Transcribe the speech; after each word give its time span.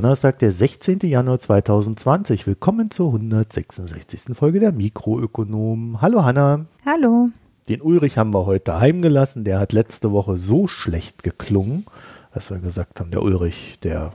Donnerstag, 0.00 0.38
der 0.38 0.52
16. 0.52 1.00
Januar 1.00 1.40
2020. 1.40 2.46
Willkommen 2.46 2.88
zur 2.88 3.08
166. 3.08 4.32
Folge 4.36 4.60
der 4.60 4.70
Mikroökonomen. 4.70 6.00
Hallo 6.00 6.24
Hanna. 6.24 6.66
Hallo. 6.86 7.30
Den 7.68 7.82
Ulrich 7.82 8.16
haben 8.16 8.32
wir 8.32 8.46
heute 8.46 8.78
heimgelassen. 8.78 9.42
Der 9.42 9.58
hat 9.58 9.72
letzte 9.72 10.12
Woche 10.12 10.36
so 10.36 10.68
schlecht 10.68 11.24
geklungen, 11.24 11.84
dass 12.32 12.48
wir 12.48 12.58
gesagt 12.58 13.00
haben, 13.00 13.10
der 13.10 13.22
Ulrich, 13.22 13.80
der 13.82 14.12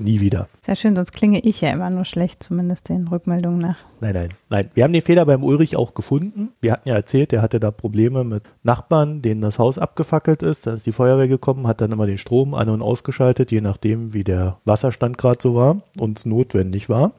nie 0.00 0.20
wieder. 0.20 0.48
Sehr 0.60 0.74
schön, 0.74 0.96
sonst 0.96 1.12
klinge 1.12 1.40
ich 1.40 1.60
ja 1.60 1.70
immer 1.70 1.90
nur 1.90 2.04
schlecht, 2.04 2.42
zumindest 2.42 2.88
den 2.88 3.08
Rückmeldungen 3.08 3.58
nach. 3.58 3.76
Nein, 4.00 4.14
nein, 4.14 4.28
nein. 4.48 4.70
Wir 4.74 4.84
haben 4.84 4.92
den 4.92 5.02
Fehler 5.02 5.26
beim 5.26 5.44
Ulrich 5.44 5.76
auch 5.76 5.94
gefunden. 5.94 6.50
Wir 6.60 6.72
hatten 6.72 6.88
ja 6.88 6.94
erzählt, 6.94 7.32
der 7.32 7.42
hatte 7.42 7.60
da 7.60 7.70
Probleme 7.70 8.24
mit 8.24 8.44
Nachbarn, 8.62 9.22
denen 9.22 9.40
das 9.40 9.58
Haus 9.58 9.78
abgefackelt 9.78 10.42
ist. 10.42 10.66
Da 10.66 10.74
ist 10.74 10.86
die 10.86 10.92
Feuerwehr 10.92 11.28
gekommen, 11.28 11.66
hat 11.66 11.80
dann 11.80 11.92
immer 11.92 12.06
den 12.06 12.18
Strom 12.18 12.54
an- 12.54 12.68
und 12.68 12.82
ausgeschaltet, 12.82 13.52
je 13.52 13.60
nachdem, 13.60 14.14
wie 14.14 14.24
der 14.24 14.58
Wasserstand 14.64 15.18
gerade 15.18 15.38
so 15.42 15.54
war 15.54 15.82
und 15.98 16.18
es 16.18 16.26
notwendig 16.26 16.88
war. 16.88 17.12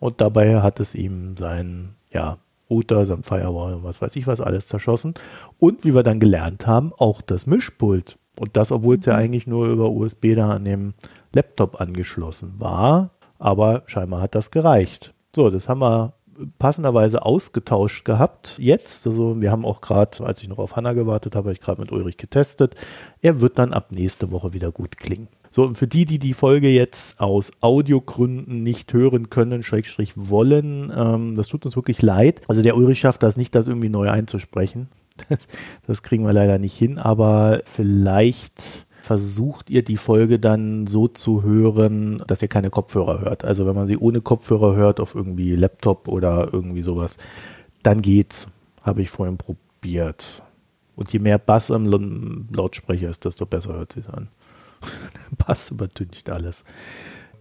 Und 0.00 0.20
dabei 0.20 0.60
hat 0.60 0.80
es 0.80 0.94
ihm 0.94 1.36
sein, 1.36 1.94
ja, 2.12 2.38
Router, 2.70 3.04
sein 3.04 3.22
Firewall 3.22 3.74
und 3.74 3.84
was 3.84 4.00
weiß 4.00 4.16
ich 4.16 4.26
was 4.26 4.40
alles 4.40 4.66
zerschossen. 4.68 5.14
Und 5.58 5.84
wie 5.84 5.94
wir 5.94 6.02
dann 6.02 6.20
gelernt 6.20 6.66
haben, 6.66 6.92
auch 6.96 7.22
das 7.22 7.46
Mischpult. 7.46 8.18
Und 8.38 8.56
das, 8.56 8.72
obwohl 8.72 8.96
es 8.96 9.06
ja 9.06 9.14
eigentlich 9.14 9.46
nur 9.46 9.68
über 9.68 9.90
USB 9.90 10.34
da 10.34 10.50
an 10.50 10.64
dem 10.64 10.94
Laptop 11.34 11.80
angeschlossen 11.80 12.54
war. 12.58 13.10
Aber 13.38 13.82
scheinbar 13.86 14.22
hat 14.22 14.34
das 14.34 14.50
gereicht. 14.50 15.12
So, 15.34 15.50
das 15.50 15.68
haben 15.68 15.80
wir 15.80 16.14
passenderweise 16.58 17.24
ausgetauscht 17.24 18.04
gehabt. 18.04 18.56
Jetzt, 18.58 19.06
also 19.06 19.40
wir 19.40 19.50
haben 19.50 19.64
auch 19.64 19.80
gerade, 19.80 20.24
als 20.24 20.42
ich 20.42 20.48
noch 20.48 20.58
auf 20.58 20.76
Hanna 20.76 20.92
gewartet 20.92 21.34
habe, 21.34 21.46
habe 21.46 21.52
ich 21.52 21.60
gerade 21.60 21.80
mit 21.80 21.92
Ulrich 21.92 22.16
getestet. 22.16 22.74
Er 23.20 23.40
wird 23.40 23.58
dann 23.58 23.72
ab 23.72 23.92
nächste 23.92 24.30
Woche 24.30 24.52
wieder 24.52 24.72
gut 24.72 24.96
klingen. 24.96 25.28
So, 25.50 25.62
und 25.62 25.76
für 25.76 25.86
die, 25.86 26.04
die 26.04 26.18
die 26.18 26.34
Folge 26.34 26.68
jetzt 26.68 27.20
aus 27.20 27.52
Audiogründen 27.60 28.64
nicht 28.64 28.92
hören 28.92 29.30
können, 29.30 29.62
Schrägstrich 29.62 30.12
wollen, 30.16 30.92
ähm, 30.94 31.36
das 31.36 31.46
tut 31.46 31.64
uns 31.64 31.76
wirklich 31.76 32.02
leid. 32.02 32.42
Also 32.48 32.62
der 32.62 32.76
Ulrich 32.76 32.98
schafft 32.98 33.22
das 33.22 33.36
nicht, 33.36 33.54
das 33.54 33.68
irgendwie 33.68 33.88
neu 33.88 34.10
einzusprechen. 34.10 34.88
Das, 35.28 35.46
das 35.86 36.02
kriegen 36.02 36.26
wir 36.26 36.32
leider 36.32 36.58
nicht 36.58 36.76
hin, 36.76 36.98
aber 36.98 37.62
vielleicht 37.66 38.84
versucht 39.04 39.68
ihr 39.68 39.84
die 39.84 39.98
Folge 39.98 40.38
dann 40.38 40.86
so 40.86 41.08
zu 41.08 41.42
hören, 41.42 42.22
dass 42.26 42.40
ihr 42.40 42.48
keine 42.48 42.70
Kopfhörer 42.70 43.20
hört. 43.20 43.44
Also 43.44 43.66
wenn 43.66 43.74
man 43.74 43.86
sie 43.86 43.98
ohne 43.98 44.22
Kopfhörer 44.22 44.74
hört 44.76 44.98
auf 44.98 45.14
irgendwie 45.14 45.54
Laptop 45.54 46.08
oder 46.08 46.48
irgendwie 46.52 46.82
sowas, 46.82 47.18
dann 47.82 48.00
geht's. 48.00 48.50
Habe 48.80 49.02
ich 49.02 49.10
vorhin 49.10 49.36
probiert. 49.36 50.42
Und 50.96 51.12
je 51.12 51.18
mehr 51.18 51.38
Bass 51.38 51.68
im 51.68 52.48
Lautsprecher 52.50 53.10
ist, 53.10 53.26
desto 53.26 53.44
besser 53.44 53.74
hört 53.74 53.92
sie 53.92 54.00
es 54.00 54.08
an. 54.08 54.28
Bass 55.46 55.70
übertüncht 55.70 56.30
alles. 56.30 56.64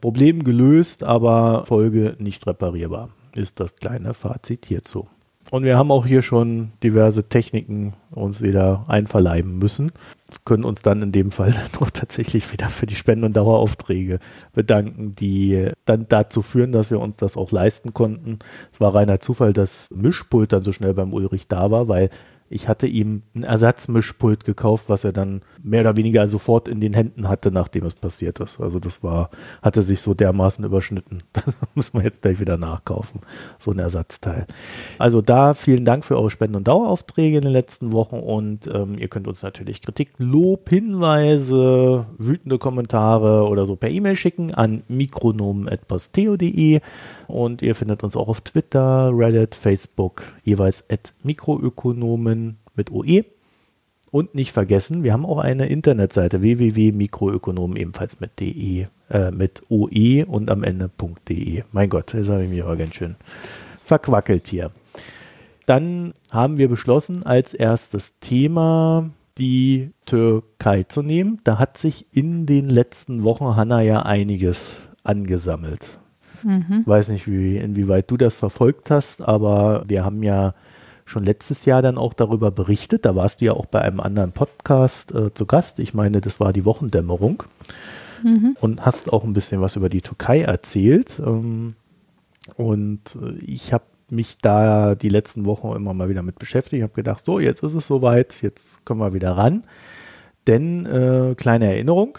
Problem 0.01 0.43
gelöst, 0.43 1.03
aber 1.03 1.63
Folge 1.65 2.17
nicht 2.19 2.45
reparierbar, 2.45 3.09
ist 3.35 3.61
das 3.61 3.77
kleine 3.77 4.13
Fazit 4.13 4.65
hierzu. 4.65 5.07
Und 5.53 5.65
wir 5.65 5.77
haben 5.77 5.91
auch 5.91 6.07
hier 6.07 6.23
schon 6.23 6.71
diverse 6.81 7.29
Techniken 7.29 7.93
uns 8.09 8.41
wieder 8.41 8.85
einverleiben 8.87 9.59
müssen. 9.59 9.91
Können 10.45 10.63
uns 10.63 10.81
dann 10.81 11.03
in 11.03 11.11
dem 11.11 11.29
Fall 11.29 11.53
noch 11.79 11.91
tatsächlich 11.91 12.51
wieder 12.51 12.69
für 12.69 12.87
die 12.87 12.95
Spenden- 12.95 13.23
und 13.23 13.37
Daueraufträge 13.37 14.17
bedanken, 14.53 15.13
die 15.13 15.69
dann 15.85 16.07
dazu 16.09 16.41
führen, 16.41 16.71
dass 16.71 16.89
wir 16.89 16.99
uns 16.99 17.17
das 17.17 17.37
auch 17.37 17.51
leisten 17.51 17.93
konnten. 17.93 18.39
Es 18.71 18.81
war 18.81 18.95
reiner 18.95 19.19
Zufall, 19.19 19.53
dass 19.53 19.91
Mischpult 19.91 20.53
dann 20.53 20.63
so 20.63 20.71
schnell 20.71 20.95
beim 20.95 21.13
Ulrich 21.13 21.47
da 21.47 21.69
war, 21.69 21.87
weil 21.87 22.09
ich 22.53 22.67
hatte 22.67 22.87
ihm 22.87 23.23
ein 23.33 23.43
Ersatzmischpult 23.43 24.45
gekauft, 24.45 24.85
was 24.87 25.03
er 25.03 25.11
dann 25.11 25.41
mehr 25.63 25.81
oder 25.81 25.97
weniger 25.97 26.27
sofort 26.27 26.67
in 26.67 26.79
den 26.79 26.93
Händen 26.93 27.27
hatte, 27.27 27.51
nachdem 27.51 27.85
es 27.85 27.95
passiert 27.95 28.39
ist. 28.39 28.59
Also 28.61 28.79
das 28.79 29.03
war, 29.03 29.31
hatte 29.61 29.81
sich 29.81 30.01
so 30.01 30.13
dermaßen 30.13 30.63
überschnitten. 30.63 31.23
Das 31.43 31.57
muss 31.75 31.93
man 31.93 32.03
jetzt 32.03 32.21
gleich 32.21 32.39
wieder 32.39 32.57
nachkaufen. 32.57 33.21
So 33.59 33.71
ein 33.71 33.79
Ersatzteil. 33.79 34.45
Also 34.97 35.21
da 35.21 35.53
vielen 35.53 35.83
Dank 35.83 36.05
für 36.05 36.15
eure 36.15 36.29
Spenden- 36.31 36.55
und 36.55 36.67
Daueraufträge 36.67 37.37
in 37.37 37.43
den 37.43 37.51
letzten 37.51 37.91
Wochen 37.91 38.17
und 38.17 38.67
ähm, 38.67 38.97
ihr 38.97 39.09
könnt 39.09 39.27
uns 39.27 39.43
natürlich 39.43 39.81
Kritik, 39.81 40.13
Lob, 40.17 40.69
Hinweise, 40.69 42.05
wütende 42.17 42.59
Kommentare 42.59 43.47
oder 43.47 43.65
so 43.65 43.75
per 43.75 43.89
E-Mail 43.89 44.15
schicken 44.15 44.53
an 44.53 44.83
mikronomen.posteo.de 44.87 46.79
und 47.27 47.61
ihr 47.61 47.75
findet 47.75 48.03
uns 48.03 48.15
auch 48.15 48.27
auf 48.27 48.41
Twitter, 48.41 49.11
Reddit, 49.13 49.55
Facebook, 49.55 50.23
jeweils 50.43 50.89
at 50.89 51.13
Mikroökonomen 51.23 52.57
mit 52.75 52.91
OE. 52.91 53.25
Und 54.11 54.35
nicht 54.35 54.51
vergessen, 54.51 55.03
wir 55.03 55.11
haben 55.11 55.25
auch 55.25 55.39
eine 55.39 55.65
Internetseite 55.65 56.43
www.mikroökonomen 56.43 57.77
ebenfalls 57.77 58.19
mit 58.19 58.39
de, 58.39 58.85
äh, 59.09 59.31
mit 59.31 59.63
oe 59.69 60.25
und 60.27 60.51
am 60.51 60.63
Ende 60.63 60.91
.de. 61.27 61.63
Mein 61.71 61.89
Gott, 61.89 62.13
das 62.13 62.29
habe 62.29 62.43
ich 62.43 62.49
mich 62.49 62.63
aber 62.63 62.75
ganz 62.75 62.93
schön 62.93 63.15
verquackelt 63.83 64.47
hier. 64.47 64.71
Dann 65.65 66.13
haben 66.31 66.57
wir 66.57 66.69
beschlossen, 66.69 67.25
als 67.25 67.53
erstes 67.53 68.19
Thema 68.19 69.09
die 69.37 69.91
Türkei 70.05 70.83
zu 70.83 71.01
nehmen. 71.01 71.39
Da 71.43 71.57
hat 71.57 71.77
sich 71.77 72.05
in 72.11 72.45
den 72.45 72.69
letzten 72.69 73.23
Wochen, 73.23 73.55
Hanna, 73.55 73.81
ja 73.81 74.03
einiges 74.03 74.81
angesammelt. 75.03 75.99
Mhm. 76.43 76.83
Weiß 76.85 77.09
nicht, 77.09 77.27
wie, 77.27 77.57
inwieweit 77.57 78.09
du 78.11 78.17
das 78.17 78.35
verfolgt 78.35 78.91
hast, 78.91 79.21
aber 79.21 79.83
wir 79.87 80.03
haben 80.03 80.23
ja 80.23 80.53
schon 81.05 81.23
letztes 81.23 81.65
Jahr 81.65 81.81
dann 81.81 81.97
auch 81.97 82.13
darüber 82.13 82.51
berichtet. 82.51 83.05
Da 83.05 83.15
warst 83.15 83.41
du 83.41 83.45
ja 83.45 83.53
auch 83.53 83.65
bei 83.65 83.81
einem 83.81 83.99
anderen 83.99 84.31
Podcast 84.31 85.13
äh, 85.13 85.33
zu 85.33 85.45
Gast. 85.45 85.79
Ich 85.79 85.93
meine, 85.93 86.21
das 86.21 86.39
war 86.39 86.53
die 86.53 86.65
Wochendämmerung. 86.65 87.43
Mhm. 88.23 88.55
Und 88.61 88.85
hast 88.85 89.11
auch 89.11 89.23
ein 89.23 89.33
bisschen 89.33 89.61
was 89.61 89.75
über 89.75 89.89
die 89.89 90.01
Türkei 90.01 90.41
erzählt. 90.41 91.19
Ähm, 91.19 91.75
und 92.55 93.17
äh, 93.21 93.33
ich 93.45 93.73
habe 93.73 93.83
mich 94.09 94.37
da 94.37 94.95
die 94.95 95.09
letzten 95.09 95.45
Wochen 95.45 95.75
immer 95.75 95.93
mal 95.93 96.09
wieder 96.09 96.21
mit 96.21 96.39
beschäftigt. 96.39 96.77
Ich 96.77 96.83
habe 96.83 96.93
gedacht, 96.93 97.23
so, 97.23 97.39
jetzt 97.39 97.63
ist 97.63 97.73
es 97.73 97.87
soweit, 97.87 98.41
jetzt 98.41 98.85
kommen 98.85 99.01
wir 99.01 99.13
wieder 99.13 99.31
ran. 99.31 99.63
Denn, 100.47 100.85
äh, 100.85 101.35
kleine 101.35 101.65
Erinnerung, 101.65 102.17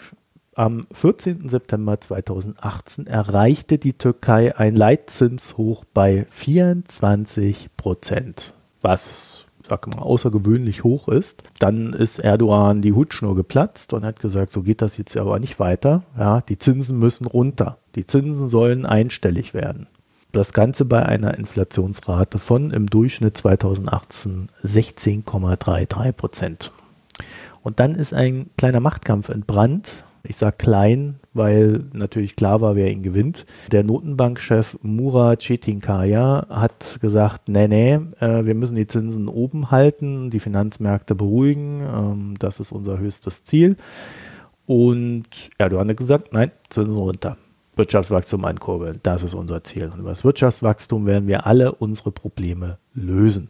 am 0.55 0.87
14. 0.93 1.49
September 1.49 1.99
2018 1.99 3.07
erreichte 3.07 3.77
die 3.77 3.93
Türkei 3.93 4.57
ein 4.57 4.75
Leitzinshoch 4.75 5.83
bei 5.93 6.25
24 6.31 7.69
Prozent, 7.75 8.53
was 8.81 9.45
sag 9.69 9.87
mal, 9.87 10.01
außergewöhnlich 10.01 10.83
hoch 10.83 11.09
ist. 11.09 11.43
Dann 11.59 11.93
ist 11.93 12.19
Erdogan 12.19 12.81
die 12.81 12.93
Hutschnur 12.93 13.35
geplatzt 13.35 13.93
und 13.93 14.05
hat 14.05 14.19
gesagt, 14.19 14.51
so 14.51 14.61
geht 14.61 14.81
das 14.81 14.97
jetzt 14.97 15.17
aber 15.17 15.39
nicht 15.39 15.59
weiter. 15.59 16.03
Ja, 16.17 16.41
die 16.41 16.57
Zinsen 16.57 16.99
müssen 16.99 17.25
runter. 17.25 17.77
Die 17.95 18.05
Zinsen 18.05 18.47
sollen 18.47 18.85
einstellig 18.85 19.53
werden. 19.53 19.87
Das 20.31 20.53
Ganze 20.53 20.85
bei 20.85 21.05
einer 21.05 21.37
Inflationsrate 21.37 22.39
von 22.39 22.71
im 22.71 22.87
Durchschnitt 22.87 23.37
2018 23.37 24.49
16,33 24.63 26.11
Prozent. 26.11 26.71
Und 27.63 27.79
dann 27.79 27.95
ist 27.95 28.13
ein 28.13 28.49
kleiner 28.57 28.79
Machtkampf 28.79 29.29
entbrannt 29.29 30.04
ich 30.27 30.37
sage 30.37 30.57
klein, 30.57 31.19
weil 31.33 31.85
natürlich 31.93 32.35
klar 32.35 32.61
war, 32.61 32.75
wer 32.75 32.91
ihn 32.91 33.03
gewinnt. 33.03 33.45
Der 33.71 33.83
Notenbankchef 33.83 34.77
Murat 34.81 35.39
Çetinkaya 35.39 36.47
hat 36.49 36.99
gesagt, 37.01 37.49
nee, 37.49 37.67
nee, 37.67 37.99
äh, 38.19 38.45
wir 38.45 38.55
müssen 38.55 38.75
die 38.75 38.87
Zinsen 38.87 39.27
oben 39.27 39.71
halten, 39.71 40.29
die 40.29 40.39
Finanzmärkte 40.39 41.15
beruhigen, 41.15 41.81
ähm, 41.81 42.33
das 42.39 42.59
ist 42.59 42.71
unser 42.71 42.97
höchstes 42.97 43.45
Ziel. 43.45 43.75
Und 44.65 45.27
Erdogan 45.57 45.89
hat 45.89 45.97
gesagt, 45.97 46.33
nein, 46.33 46.51
Zinsen 46.69 46.95
runter. 46.95 47.37
Wirtschaftswachstum 47.75 48.45
ankurbeln, 48.45 48.99
das 49.03 49.23
ist 49.23 49.33
unser 49.33 49.63
Ziel. 49.63 49.89
Und 49.89 49.99
über 49.99 50.09
das 50.09 50.23
Wirtschaftswachstum 50.23 51.05
werden 51.05 51.27
wir 51.27 51.45
alle 51.45 51.73
unsere 51.73 52.11
Probleme 52.11 52.77
lösen. 52.93 53.49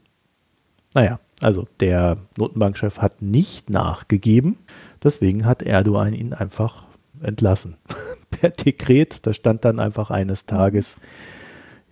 Naja, 0.93 1.19
also 1.41 1.67
der 1.79 2.17
Notenbankchef 2.37 2.99
hat 2.99 3.21
nicht 3.21 3.69
nachgegeben. 3.69 4.57
Deswegen 5.05 5.45
hat 5.45 5.61
Erdogan 5.61 6.13
ihn 6.13 6.33
einfach 6.33 6.85
entlassen. 7.21 7.77
per 8.31 8.49
Dekret, 8.49 9.25
da 9.25 9.33
stand 9.33 9.63
dann 9.63 9.79
einfach 9.79 10.09
eines 10.09 10.47
Tages 10.47 10.97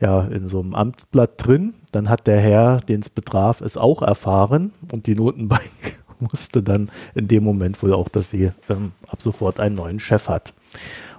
ja 0.01 0.21
in 0.23 0.49
so 0.49 0.59
einem 0.59 0.73
Amtsblatt 0.73 1.33
drin. 1.37 1.75
Dann 1.91 2.09
hat 2.09 2.25
der 2.25 2.39
Herr, 2.39 2.77
den 2.77 3.01
es 3.01 3.11
betraf, 3.11 3.61
es 3.61 3.77
auch 3.77 4.01
erfahren 4.01 4.73
und 4.91 5.05
die 5.05 5.13
Notenbank 5.13 5.61
wusste 6.19 6.63
dann 6.63 6.89
in 7.13 7.27
dem 7.27 7.43
Moment 7.43 7.81
wohl 7.83 7.93
auch, 7.93 8.09
dass 8.09 8.31
sie 8.31 8.51
ähm, 8.67 8.93
ab 9.07 9.21
sofort 9.21 9.59
einen 9.59 9.75
neuen 9.75 9.99
Chef 9.99 10.27
hat. 10.27 10.55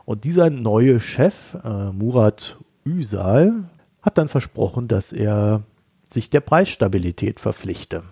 Und 0.05 0.25
dieser 0.25 0.51
neue 0.51 0.99
Chef, 0.99 1.57
äh, 1.65 1.93
Murat 1.93 2.59
Üsal, 2.85 3.71
hat 4.03 4.19
dann 4.19 4.29
versprochen, 4.29 4.89
dass 4.89 5.13
er 5.13 5.63
sich 6.11 6.29
der 6.29 6.41
Preisstabilität 6.41 7.39
verpflichte 7.39 8.03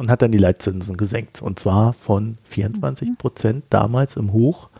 und 0.00 0.10
hat 0.10 0.22
dann 0.22 0.32
die 0.32 0.38
Leitzinsen 0.38 0.96
gesenkt. 0.96 1.42
Und 1.42 1.58
zwar 1.58 1.92
von 1.92 2.38
24 2.44 3.18
Prozent 3.18 3.64
damals 3.68 4.16
im 4.16 4.32
Hoch 4.32 4.70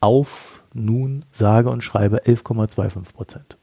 auf 0.00 0.62
nun 0.74 1.24
sage 1.30 1.70
und 1.70 1.82
schreibe 1.82 2.18
11,25 2.24 3.14
Prozent. 3.14 3.56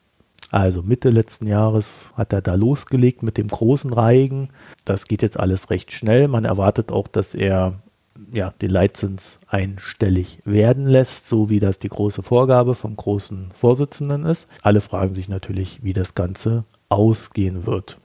Also 0.50 0.81
Mitte 0.81 1.12
letzten 1.12 1.45
Jahres 1.45 2.12
hat 2.15 2.33
er 2.33 2.42
da 2.42 2.56
losgelegt 2.56 3.21
mit 3.21 3.38
dem 3.38 3.48
großen 3.48 3.94
Reigen. 3.94 4.50
Das 4.86 5.07
geht 5.07 5.21
jetzt 5.21 5.39
alles 5.39 5.69
recht 5.69 5.92
schnell. 5.92 6.27
Man 6.27 6.45
erwartet 6.45 6.92
auch, 6.92 7.07
dass 7.07 7.36
er 7.36 7.75
ja, 8.31 8.51
den 8.62 8.71
Leitzins 8.71 9.39
einstellig 9.48 10.39
werden 10.45 10.88
lässt, 10.88 11.27
so 11.27 11.48
wie 11.48 11.60
das 11.60 11.77
die 11.77 11.89
große 11.89 12.24
Vorgabe 12.24 12.74
vom 12.74 12.95
großen 12.95 13.51
Vorsitzenden 13.54 14.25
ist. 14.25 14.48
Alle 14.63 14.81
fragen 14.81 15.13
sich 15.13 15.30
natürlich, 15.30 15.83
wie 15.83 15.94
das 15.94 16.15
Ganze 16.15 16.63
ausgehen 16.89 17.68
wird. 17.68 18.00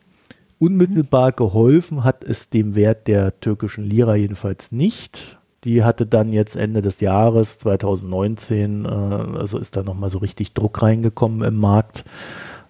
Unmittelbar 0.58 1.32
geholfen 1.32 2.02
hat 2.02 2.24
es 2.24 2.50
dem 2.50 2.74
Wert 2.74 3.06
der 3.06 3.38
türkischen 3.40 3.84
Lira 3.84 4.16
jedenfalls 4.16 4.72
nicht. 4.72 5.38
Die 5.64 5.84
hatte 5.84 6.06
dann 6.06 6.32
jetzt 6.32 6.56
Ende 6.56 6.82
des 6.82 7.00
Jahres 7.00 7.58
2019, 7.58 8.84
äh, 8.84 8.88
also 8.88 9.58
ist 9.58 9.76
da 9.76 9.82
nochmal 9.82 10.10
so 10.10 10.18
richtig 10.18 10.54
Druck 10.54 10.82
reingekommen 10.82 11.42
im 11.42 11.56
Markt, 11.56 12.04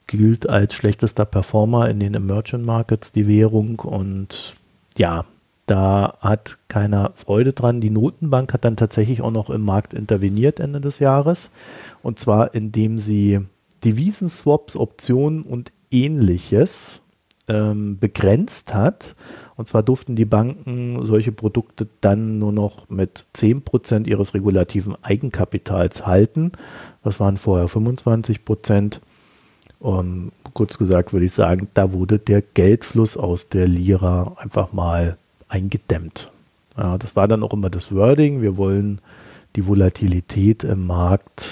gilt 0.06 0.48
als 0.48 0.74
schlechtester 0.74 1.24
Performer 1.24 1.88
in 1.88 2.00
den 2.00 2.14
Emerging 2.14 2.62
Markets 2.62 3.12
die 3.12 3.26
Währung 3.26 3.78
und 3.80 4.54
ja, 4.96 5.24
da 5.66 6.16
hat 6.20 6.56
keiner 6.68 7.12
Freude 7.14 7.52
dran. 7.52 7.82
Die 7.82 7.90
Notenbank 7.90 8.54
hat 8.54 8.64
dann 8.64 8.76
tatsächlich 8.76 9.20
auch 9.20 9.30
noch 9.30 9.50
im 9.50 9.62
Markt 9.62 9.92
interveniert 9.92 10.60
Ende 10.60 10.80
des 10.80 10.98
Jahres. 10.98 11.50
Und 12.02 12.18
zwar 12.18 12.54
indem 12.54 12.98
sie 12.98 13.40
Devisenswaps, 13.84 14.76
Optionen 14.76 15.42
und 15.42 15.70
ähnliches 15.90 17.02
ähm, 17.48 17.98
begrenzt 17.98 18.74
hat. 18.74 19.16
Und 19.56 19.66
zwar 19.66 19.82
durften 19.82 20.14
die 20.14 20.24
Banken 20.24 21.04
solche 21.04 21.32
Produkte 21.32 21.88
dann 22.00 22.38
nur 22.38 22.52
noch 22.52 22.88
mit 22.88 23.24
10% 23.34 24.06
ihres 24.06 24.34
regulativen 24.34 24.96
Eigenkapitals 25.02 26.06
halten. 26.06 26.52
Das 27.02 27.18
waren 27.18 27.36
vorher 27.36 27.68
25%. 27.68 29.00
Und 29.80 30.32
kurz 30.54 30.78
gesagt 30.78 31.12
würde 31.12 31.26
ich 31.26 31.32
sagen, 31.32 31.68
da 31.74 31.92
wurde 31.92 32.18
der 32.18 32.42
Geldfluss 32.42 33.16
aus 33.16 33.48
der 33.48 33.66
Lira 33.66 34.36
einfach 34.38 34.72
mal 34.72 35.16
eingedämmt. 35.48 36.30
Ja, 36.76 36.98
das 36.98 37.16
war 37.16 37.26
dann 37.26 37.42
auch 37.42 37.52
immer 37.52 37.70
das 37.70 37.94
Wording. 37.94 38.42
Wir 38.42 38.56
wollen 38.56 39.00
die 39.56 39.66
Volatilität 39.66 40.64
im 40.64 40.86
Markt 40.86 41.44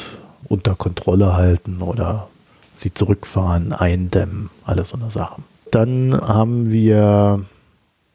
unter 0.49 0.75
Kontrolle 0.75 1.35
halten 1.35 1.83
oder 1.83 2.29
sie 2.73 2.95
zurückfahren, 2.95 3.73
eindämmen, 3.73 4.51
alles 4.65 4.91
so 4.91 4.97
eine 4.97 5.11
Sache. 5.11 5.43
Dann 5.76 6.19
haben 6.19 6.70
wir 6.70 7.44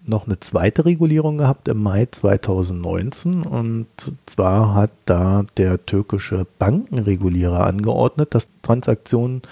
noch 0.09 0.25
eine 0.25 0.39
zweite 0.39 0.83
Regulierung 0.83 1.37
gehabt 1.37 1.67
im 1.67 1.83
Mai 1.83 2.07
2019 2.09 3.43
und 3.43 3.85
zwar 4.25 4.73
hat 4.73 4.89
da 5.05 5.45
der 5.57 5.85
türkische 5.85 6.47
Bankenregulierer 6.57 7.67
angeordnet, 7.67 8.33
dass 8.33 8.49
Transaktionen 8.63 9.43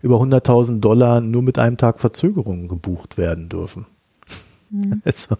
über 0.00 0.20
100.000 0.20 0.78
Dollar 0.78 1.20
nur 1.20 1.42
mit 1.42 1.58
einem 1.58 1.76
Tag 1.76 1.98
Verzögerung 1.98 2.68
gebucht 2.68 3.18
werden 3.18 3.48
dürfen. 3.48 3.86
Mhm. 4.70 5.02
Also, 5.04 5.34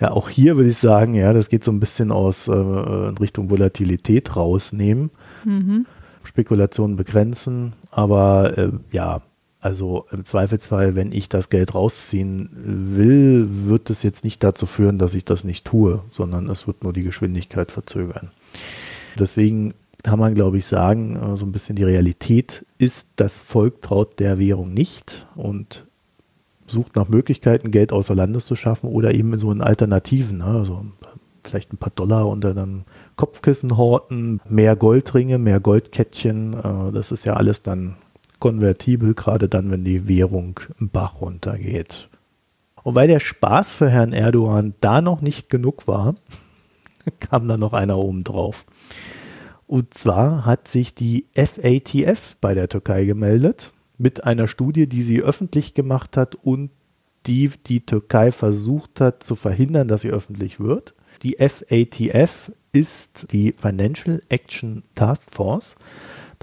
ja, 0.00 0.12
auch 0.12 0.28
hier 0.28 0.56
würde 0.56 0.70
ich 0.70 0.78
sagen, 0.78 1.14
ja, 1.14 1.32
das 1.32 1.48
geht 1.48 1.64
so 1.64 1.72
ein 1.72 1.80
bisschen 1.80 2.12
aus 2.12 2.46
äh, 2.46 2.52
in 2.52 3.18
Richtung 3.18 3.50
Volatilität 3.50 4.36
rausnehmen, 4.36 5.10
mhm. 5.44 5.86
Spekulationen 6.22 6.94
begrenzen, 6.94 7.72
aber 7.90 8.56
äh, 8.56 8.70
ja, 8.92 9.22
also 9.64 10.04
im 10.12 10.26
Zweifelsfall, 10.26 10.94
wenn 10.94 11.10
ich 11.10 11.30
das 11.30 11.48
Geld 11.48 11.74
rausziehen 11.74 12.50
will, 12.52 13.48
wird 13.48 13.88
es 13.88 14.02
jetzt 14.02 14.22
nicht 14.22 14.44
dazu 14.44 14.66
führen, 14.66 14.98
dass 14.98 15.14
ich 15.14 15.24
das 15.24 15.42
nicht 15.42 15.64
tue, 15.64 16.02
sondern 16.10 16.50
es 16.50 16.66
wird 16.66 16.84
nur 16.84 16.92
die 16.92 17.02
Geschwindigkeit 17.02 17.72
verzögern. 17.72 18.30
Deswegen 19.18 19.72
kann 20.02 20.18
man, 20.18 20.34
glaube 20.34 20.58
ich, 20.58 20.66
sagen, 20.66 21.16
äh, 21.16 21.36
so 21.38 21.46
ein 21.46 21.52
bisschen 21.52 21.76
die 21.76 21.84
Realität 21.84 22.66
ist, 22.76 23.12
das 23.16 23.38
Volk 23.38 23.80
traut 23.80 24.20
der 24.20 24.38
Währung 24.38 24.74
nicht 24.74 25.26
und 25.34 25.86
sucht 26.66 26.94
nach 26.94 27.08
Möglichkeiten, 27.08 27.70
Geld 27.70 27.90
außer 27.90 28.14
Landes 28.14 28.44
zu 28.44 28.56
schaffen 28.56 28.90
oder 28.90 29.14
eben 29.14 29.32
in 29.32 29.38
so 29.38 29.50
einen 29.50 29.62
Alternativen, 29.62 30.38
ne? 30.38 30.44
also 30.44 30.84
vielleicht 31.42 31.72
ein 31.72 31.78
paar 31.78 31.92
Dollar 31.94 32.28
unter 32.28 32.50
einem 32.50 32.82
Kopfkissen 33.16 33.78
horten, 33.78 34.42
mehr 34.46 34.76
Goldringe, 34.76 35.38
mehr 35.38 35.60
Goldkettchen, 35.60 36.52
äh, 36.52 36.92
das 36.92 37.12
ist 37.12 37.24
ja 37.24 37.36
alles 37.36 37.62
dann 37.62 37.96
konvertibel, 38.44 39.14
gerade 39.14 39.48
dann, 39.48 39.70
wenn 39.70 39.84
die 39.84 40.06
Währung 40.06 40.60
im 40.78 40.90
Bach 40.90 41.22
runtergeht. 41.22 42.10
Und 42.82 42.94
weil 42.94 43.08
der 43.08 43.20
Spaß 43.20 43.70
für 43.70 43.88
Herrn 43.88 44.12
Erdogan 44.12 44.74
da 44.82 45.00
noch 45.00 45.22
nicht 45.22 45.48
genug 45.48 45.88
war, 45.88 46.14
kam 47.20 47.48
da 47.48 47.56
noch 47.56 47.72
einer 47.72 47.96
oben 47.96 48.22
drauf. 48.22 48.66
Und 49.66 49.94
zwar 49.94 50.44
hat 50.44 50.68
sich 50.68 50.94
die 50.94 51.24
FATF 51.34 52.36
bei 52.42 52.52
der 52.52 52.68
Türkei 52.68 53.06
gemeldet 53.06 53.72
mit 53.96 54.24
einer 54.24 54.46
Studie, 54.46 54.86
die 54.86 55.02
sie 55.02 55.22
öffentlich 55.22 55.72
gemacht 55.72 56.18
hat 56.18 56.34
und 56.34 56.68
die 57.24 57.50
die 57.66 57.80
Türkei 57.80 58.30
versucht 58.30 59.00
hat 59.00 59.24
zu 59.24 59.36
verhindern, 59.36 59.88
dass 59.88 60.02
sie 60.02 60.10
öffentlich 60.10 60.60
wird. 60.60 60.92
Die 61.22 61.38
FATF 61.38 62.52
ist 62.72 63.32
die 63.32 63.54
Financial 63.56 64.20
Action 64.28 64.82
Task 64.94 65.34
Force. 65.34 65.76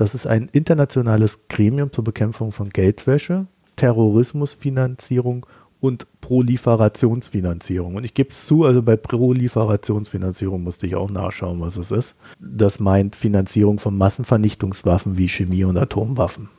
Das 0.02 0.16
ist 0.16 0.26
ein 0.26 0.50
internationales 0.52 1.48
Gremium 1.48 1.94
zur 1.94 2.04
Bekämpfung 2.04 2.52
von 2.52 2.70
Geldwäsche, 2.70 3.46
Terrorismusfinanzierung 3.76 5.46
und 5.80 6.08
Proliferationsfinanzierung. 6.22 7.94
Und 7.94 8.04
ich 8.04 8.16
gebe 8.16 8.32
es 8.32 8.48
zu, 8.48 8.66
also 8.66 8.82
bei 8.82 8.96
Proliferationsfinanzierung 8.96 10.64
musste 10.64 10.88
ich 10.88 10.96
auch 10.96 11.12
nachschauen, 11.12 11.62
was 11.62 11.78
es 11.78 11.92
ist. 11.92 12.16
Das 12.40 12.80
meint 12.80 13.16
Finanzierung 13.16 13.78
von 13.78 13.96
Massenvernichtungswaffen 13.96 15.20
wie 15.20 15.30
Chemie- 15.30 15.66
und 15.66 15.78
Atomwaffen. 15.78 16.50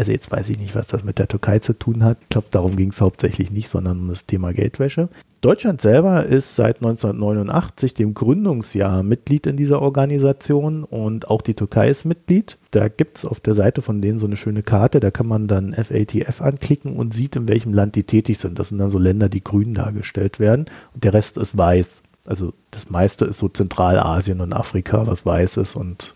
Also 0.00 0.12
jetzt 0.12 0.32
weiß 0.32 0.48
ich 0.48 0.58
nicht, 0.58 0.74
was 0.74 0.86
das 0.86 1.04
mit 1.04 1.18
der 1.18 1.28
Türkei 1.28 1.58
zu 1.58 1.74
tun 1.74 2.02
hat. 2.02 2.16
Ich 2.22 2.30
glaube, 2.30 2.46
darum 2.50 2.74
ging 2.74 2.88
es 2.88 3.02
hauptsächlich 3.02 3.50
nicht, 3.50 3.68
sondern 3.68 4.00
um 4.00 4.08
das 4.08 4.24
Thema 4.24 4.54
Geldwäsche. 4.54 5.10
Deutschland 5.42 5.82
selber 5.82 6.24
ist 6.24 6.56
seit 6.56 6.76
1989, 6.76 7.92
dem 7.92 8.14
Gründungsjahr, 8.14 9.02
Mitglied 9.02 9.46
in 9.46 9.58
dieser 9.58 9.82
Organisation 9.82 10.84
und 10.84 11.28
auch 11.28 11.42
die 11.42 11.52
Türkei 11.52 11.90
ist 11.90 12.06
Mitglied. 12.06 12.56
Da 12.70 12.88
gibt 12.88 13.18
es 13.18 13.26
auf 13.26 13.40
der 13.40 13.54
Seite 13.54 13.82
von 13.82 14.00
denen 14.00 14.18
so 14.18 14.24
eine 14.24 14.38
schöne 14.38 14.62
Karte, 14.62 15.00
da 15.00 15.10
kann 15.10 15.26
man 15.26 15.48
dann 15.48 15.74
FATF 15.74 16.40
anklicken 16.40 16.96
und 16.96 17.12
sieht, 17.12 17.36
in 17.36 17.46
welchem 17.46 17.74
Land 17.74 17.94
die 17.94 18.04
tätig 18.04 18.38
sind. 18.38 18.58
Das 18.58 18.70
sind 18.70 18.78
dann 18.78 18.88
so 18.88 18.98
Länder, 18.98 19.28
die 19.28 19.44
grün 19.44 19.74
dargestellt 19.74 20.40
werden 20.40 20.64
und 20.94 21.04
der 21.04 21.12
Rest 21.12 21.36
ist 21.36 21.58
weiß. 21.58 22.04
Also 22.24 22.54
das 22.70 22.88
meiste 22.88 23.26
ist 23.26 23.36
so 23.36 23.50
Zentralasien 23.50 24.40
und 24.40 24.54
Afrika, 24.54 25.06
was 25.06 25.26
weiß 25.26 25.58
ist 25.58 25.76
und 25.76 26.14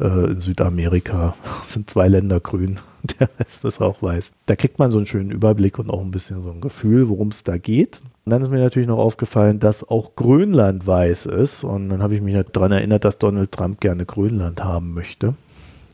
in 0.00 0.40
Südamerika 0.40 1.34
sind 1.66 1.90
zwei 1.90 2.08
Länder 2.08 2.40
grün, 2.40 2.78
der 3.20 3.28
Rest 3.38 3.64
ist 3.64 3.80
auch 3.80 4.02
weiß. 4.02 4.32
Da 4.46 4.56
kriegt 4.56 4.78
man 4.78 4.90
so 4.90 4.98
einen 4.98 5.06
schönen 5.06 5.30
Überblick 5.30 5.78
und 5.78 5.90
auch 5.90 6.00
ein 6.00 6.10
bisschen 6.10 6.42
so 6.42 6.50
ein 6.50 6.60
Gefühl, 6.60 7.08
worum 7.08 7.28
es 7.28 7.44
da 7.44 7.58
geht. 7.58 8.00
Und 8.24 8.30
dann 8.30 8.42
ist 8.42 8.50
mir 8.50 8.58
natürlich 8.58 8.88
noch 8.88 8.98
aufgefallen, 8.98 9.60
dass 9.60 9.88
auch 9.88 10.14
Grönland 10.16 10.86
weiß 10.86 11.26
ist. 11.26 11.64
Und 11.64 11.88
dann 11.88 12.02
habe 12.02 12.14
ich 12.14 12.20
mich 12.20 12.36
daran 12.52 12.72
erinnert, 12.72 13.04
dass 13.04 13.18
Donald 13.18 13.52
Trump 13.52 13.80
gerne 13.80 14.04
Grönland 14.04 14.62
haben 14.62 14.92
möchte. 14.94 15.34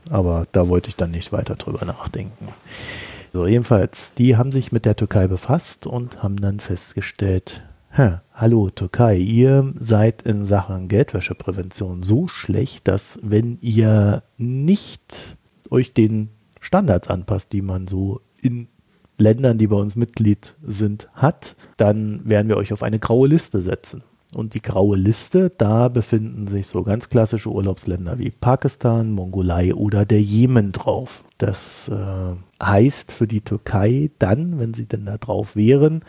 Aber 0.09 0.45
da 0.51 0.67
wollte 0.67 0.89
ich 0.89 0.95
dann 0.95 1.11
nicht 1.11 1.31
weiter 1.31 1.55
drüber 1.55 1.85
nachdenken. 1.85 2.49
So, 3.33 3.45
jedenfalls, 3.45 4.13
die 4.13 4.37
haben 4.37 4.51
sich 4.51 4.71
mit 4.71 4.85
der 4.85 4.95
Türkei 4.95 5.27
befasst 5.27 5.85
und 5.85 6.23
haben 6.23 6.37
dann 6.37 6.59
festgestellt, 6.59 7.61
Ha, 7.97 8.21
hallo 8.31 8.69
Türkei, 8.69 9.17
ihr 9.17 9.73
seid 9.79 10.21
in 10.21 10.45
Sachen 10.45 10.87
Geldwäscheprävention 10.87 12.03
so 12.03 12.27
schlecht, 12.27 12.87
dass 12.87 13.19
wenn 13.23 13.57
ihr 13.61 14.21
nicht 14.37 15.35
euch 15.71 15.95
den 15.95 16.29
Standards 16.59 17.07
anpasst, 17.07 17.53
die 17.53 17.63
man 17.63 17.87
so 17.87 18.21
in 18.39 18.67
Ländern, 19.17 19.57
die 19.57 19.65
bei 19.65 19.77
uns 19.77 19.95
Mitglied 19.95 20.53
sind, 20.63 21.09
hat, 21.15 21.55
dann 21.77 22.21
werden 22.23 22.49
wir 22.49 22.57
euch 22.57 22.71
auf 22.71 22.83
eine 22.83 22.99
graue 22.99 23.27
Liste 23.27 23.63
setzen. 23.63 24.03
Und 24.31 24.53
die 24.53 24.61
graue 24.61 24.95
Liste, 24.95 25.49
da 25.57 25.87
befinden 25.87 26.45
sich 26.45 26.67
so 26.67 26.83
ganz 26.83 27.09
klassische 27.09 27.49
Urlaubsländer 27.49 28.19
wie 28.19 28.29
Pakistan, 28.29 29.11
Mongolei 29.11 29.73
oder 29.73 30.05
der 30.05 30.21
Jemen 30.21 30.71
drauf. 30.71 31.23
Das 31.39 31.89
äh, 31.89 32.63
heißt 32.63 33.11
für 33.11 33.25
die 33.25 33.41
Türkei 33.41 34.11
dann, 34.19 34.59
wenn 34.59 34.75
sie 34.75 34.85
denn 34.85 35.05
da 35.07 35.17
drauf 35.17 35.55
wären, 35.55 36.03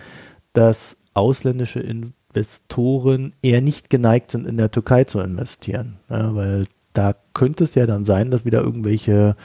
dass 0.52 0.98
ausländische 1.18 1.80
Investoren 1.80 3.34
eher 3.42 3.60
nicht 3.60 3.90
geneigt 3.90 4.30
sind, 4.30 4.46
in 4.46 4.56
der 4.56 4.70
Türkei 4.70 5.04
zu 5.04 5.20
investieren. 5.20 5.98
Ja, 6.10 6.34
weil 6.34 6.66
da 6.92 7.14
könnte 7.34 7.64
es 7.64 7.74
ja 7.74 7.86
dann 7.86 8.04
sein, 8.04 8.30
dass 8.30 8.44
wieder 8.44 8.62
irgendwelche 8.62 9.36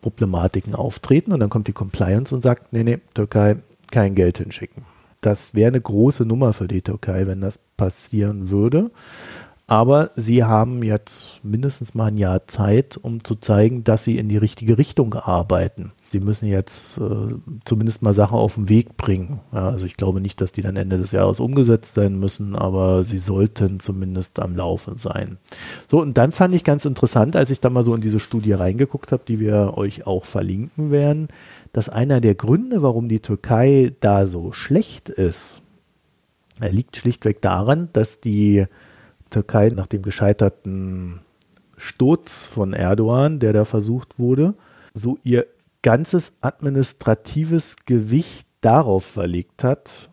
Problematiken 0.00 0.74
auftreten 0.74 1.32
und 1.32 1.40
dann 1.40 1.50
kommt 1.50 1.68
die 1.68 1.72
Compliance 1.72 2.34
und 2.34 2.42
sagt, 2.42 2.72
nee, 2.72 2.84
nee, 2.84 2.98
Türkei 3.14 3.56
kein 3.90 4.14
Geld 4.14 4.38
hinschicken. 4.38 4.84
Das 5.20 5.54
wäre 5.54 5.68
eine 5.68 5.80
große 5.80 6.24
Nummer 6.24 6.52
für 6.52 6.66
die 6.66 6.80
Türkei, 6.80 7.26
wenn 7.26 7.40
das 7.40 7.58
passieren 7.76 8.50
würde. 8.50 8.90
Aber 9.70 10.10
sie 10.16 10.42
haben 10.42 10.82
jetzt 10.82 11.44
mindestens 11.44 11.94
mal 11.94 12.06
ein 12.06 12.16
Jahr 12.16 12.48
Zeit, 12.48 12.98
um 13.00 13.22
zu 13.22 13.36
zeigen, 13.36 13.84
dass 13.84 14.02
sie 14.02 14.18
in 14.18 14.28
die 14.28 14.36
richtige 14.36 14.78
Richtung 14.78 15.14
arbeiten. 15.14 15.92
Sie 16.08 16.18
müssen 16.18 16.48
jetzt 16.48 16.98
äh, 16.98 17.34
zumindest 17.64 18.02
mal 18.02 18.12
Sachen 18.12 18.36
auf 18.36 18.56
den 18.56 18.68
Weg 18.68 18.96
bringen. 18.96 19.38
Ja, 19.52 19.68
also 19.68 19.86
ich 19.86 19.96
glaube 19.96 20.20
nicht, 20.20 20.40
dass 20.40 20.50
die 20.50 20.62
dann 20.62 20.74
Ende 20.74 20.98
des 20.98 21.12
Jahres 21.12 21.38
umgesetzt 21.38 21.94
sein 21.94 22.18
müssen, 22.18 22.56
aber 22.56 23.04
sie 23.04 23.20
sollten 23.20 23.78
zumindest 23.78 24.40
am 24.40 24.56
Laufen 24.56 24.96
sein. 24.96 25.38
So, 25.86 26.00
und 26.00 26.18
dann 26.18 26.32
fand 26.32 26.52
ich 26.52 26.64
ganz 26.64 26.84
interessant, 26.84 27.36
als 27.36 27.50
ich 27.50 27.60
da 27.60 27.70
mal 27.70 27.84
so 27.84 27.94
in 27.94 28.00
diese 28.00 28.18
Studie 28.18 28.54
reingeguckt 28.54 29.12
habe, 29.12 29.22
die 29.28 29.38
wir 29.38 29.74
euch 29.78 30.04
auch 30.04 30.24
verlinken 30.24 30.90
werden, 30.90 31.28
dass 31.72 31.88
einer 31.88 32.20
der 32.20 32.34
Gründe, 32.34 32.82
warum 32.82 33.08
die 33.08 33.20
Türkei 33.20 33.92
da 34.00 34.26
so 34.26 34.50
schlecht 34.50 35.08
ist, 35.08 35.62
liegt 36.58 36.96
schlichtweg 36.96 37.40
daran, 37.40 37.88
dass 37.92 38.20
die 38.20 38.66
Türkei 39.30 39.70
nach 39.70 39.86
dem 39.86 40.02
gescheiterten 40.02 41.20
Sturz 41.76 42.46
von 42.46 42.72
Erdogan, 42.72 43.38
der 43.38 43.52
da 43.52 43.64
versucht 43.64 44.18
wurde, 44.18 44.54
so 44.94 45.18
ihr 45.24 45.46
ganzes 45.82 46.36
administratives 46.40 47.76
Gewicht 47.86 48.46
darauf 48.60 49.04
verlegt 49.04 49.64
hat, 49.64 50.10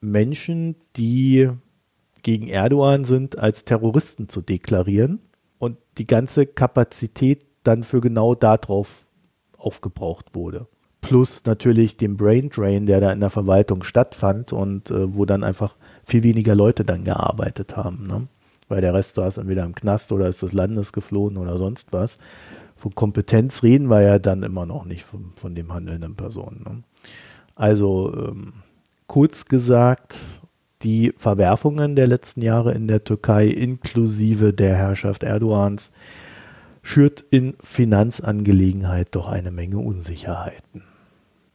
Menschen, 0.00 0.76
die 0.96 1.50
gegen 2.22 2.48
Erdogan 2.48 3.04
sind, 3.04 3.38
als 3.38 3.64
Terroristen 3.64 4.28
zu 4.28 4.40
deklarieren 4.40 5.20
und 5.58 5.78
die 5.98 6.06
ganze 6.06 6.46
Kapazität 6.46 7.44
dann 7.64 7.82
für 7.82 8.00
genau 8.00 8.34
darauf 8.34 9.04
aufgebraucht 9.56 10.34
wurde. 10.34 10.66
Plus 11.00 11.44
natürlich 11.44 11.96
den 11.96 12.16
Brain 12.16 12.50
Drain, 12.50 12.86
der 12.86 13.00
da 13.00 13.12
in 13.12 13.20
der 13.20 13.30
Verwaltung 13.30 13.82
stattfand 13.82 14.52
und 14.52 14.90
äh, 14.90 15.14
wo 15.14 15.24
dann 15.24 15.42
einfach 15.42 15.76
viel 16.04 16.22
weniger 16.22 16.54
Leute 16.54 16.84
dann 16.84 17.04
gearbeitet 17.04 17.76
haben. 17.76 18.06
Ne? 18.06 18.28
Weil 18.70 18.80
der 18.80 18.94
Rest 18.94 19.16
saß 19.16 19.38
entweder 19.38 19.64
im 19.64 19.74
Knast 19.74 20.12
oder 20.12 20.28
ist 20.28 20.42
des 20.42 20.52
Landes 20.52 20.92
geflohen 20.92 21.36
oder 21.36 21.58
sonst 21.58 21.92
was. 21.92 22.18
Von 22.76 22.94
Kompetenz 22.94 23.62
reden 23.62 23.90
wir 23.90 24.00
ja 24.00 24.18
dann 24.18 24.42
immer 24.42 24.64
noch 24.64 24.86
nicht 24.86 25.04
von, 25.04 25.32
von 25.34 25.54
dem 25.54 25.74
handelnden 25.74 26.14
Personen. 26.14 26.62
Ne? 26.64 26.82
Also 27.54 28.14
ähm, 28.16 28.54
kurz 29.06 29.46
gesagt, 29.46 30.20
die 30.82 31.12
Verwerfungen 31.18 31.96
der 31.96 32.06
letzten 32.06 32.42
Jahre 32.42 32.72
in 32.72 32.88
der 32.88 33.04
Türkei 33.04 33.48
inklusive 33.48 34.54
der 34.54 34.76
Herrschaft 34.76 35.24
Erdogans 35.24 35.92
schürt 36.82 37.24
in 37.30 37.54
Finanzangelegenheit 37.60 39.08
doch 39.14 39.28
eine 39.28 39.50
Menge 39.50 39.78
Unsicherheiten. 39.78 40.84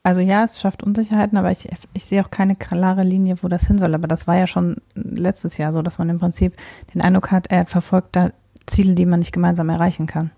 Also 0.06 0.20
ja, 0.20 0.44
es 0.44 0.60
schafft 0.60 0.84
Unsicherheiten, 0.84 1.36
aber 1.36 1.50
ich, 1.50 1.68
ich 1.92 2.04
sehe 2.04 2.24
auch 2.24 2.30
keine 2.30 2.54
klare 2.54 3.02
Linie, 3.02 3.38
wo 3.42 3.48
das 3.48 3.66
hin 3.66 3.76
soll. 3.76 3.92
Aber 3.92 4.06
das 4.06 4.28
war 4.28 4.36
ja 4.38 4.46
schon 4.46 4.76
letztes 4.94 5.58
Jahr 5.58 5.72
so, 5.72 5.82
dass 5.82 5.98
man 5.98 6.08
im 6.08 6.20
Prinzip 6.20 6.52
den 6.94 7.00
Eindruck 7.00 7.32
hat, 7.32 7.48
er 7.48 7.66
verfolgt 7.66 8.14
da 8.14 8.30
Ziele, 8.66 8.94
die 8.94 9.04
man 9.04 9.18
nicht 9.18 9.32
gemeinsam 9.32 9.68
erreichen 9.68 10.06
kann. 10.06 10.30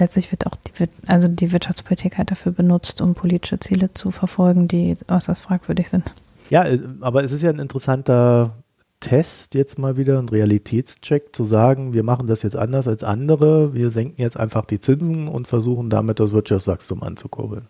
Letztlich 0.00 0.32
wird 0.32 0.46
auch 0.46 0.56
die, 0.56 0.88
also 1.06 1.28
die 1.28 1.52
Wirtschaftspolitik 1.52 2.16
halt 2.16 2.30
dafür 2.30 2.52
benutzt, 2.52 3.02
um 3.02 3.14
politische 3.14 3.60
Ziele 3.60 3.92
zu 3.92 4.10
verfolgen, 4.10 4.68
die 4.68 4.96
äußerst 5.06 5.42
fragwürdig 5.42 5.90
sind. 5.90 6.14
Ja, 6.48 6.64
äh, 6.64 6.80
aber 7.02 7.24
es 7.24 7.32
ist 7.32 7.42
ja 7.42 7.50
ein 7.50 7.58
interessanter 7.58 8.54
Test 9.00 9.52
jetzt 9.52 9.78
mal 9.78 9.98
wieder, 9.98 10.18
ein 10.18 10.30
Realitätscheck, 10.30 11.36
zu 11.36 11.44
sagen, 11.44 11.92
wir 11.92 12.04
machen 12.04 12.26
das 12.26 12.40
jetzt 12.40 12.56
anders 12.56 12.88
als 12.88 13.04
andere, 13.04 13.74
wir 13.74 13.90
senken 13.90 14.22
jetzt 14.22 14.38
einfach 14.38 14.64
die 14.64 14.80
Zinsen 14.80 15.28
und 15.28 15.46
versuchen 15.46 15.90
damit 15.90 16.20
das 16.20 16.32
Wirtschaftswachstum 16.32 17.02
anzukurbeln. 17.02 17.66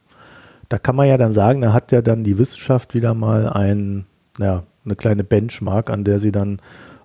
Da 0.74 0.78
kann 0.78 0.96
man 0.96 1.06
ja 1.06 1.16
dann 1.16 1.32
sagen, 1.32 1.60
da 1.60 1.72
hat 1.72 1.92
ja 1.92 2.02
dann 2.02 2.24
die 2.24 2.36
Wissenschaft 2.36 2.94
wieder 2.94 3.14
mal 3.14 3.48
ein, 3.48 4.06
ja, 4.40 4.64
eine 4.84 4.96
kleine 4.96 5.22
Benchmark, 5.22 5.88
an 5.88 6.02
der 6.02 6.18
sie 6.18 6.32
dann 6.32 6.58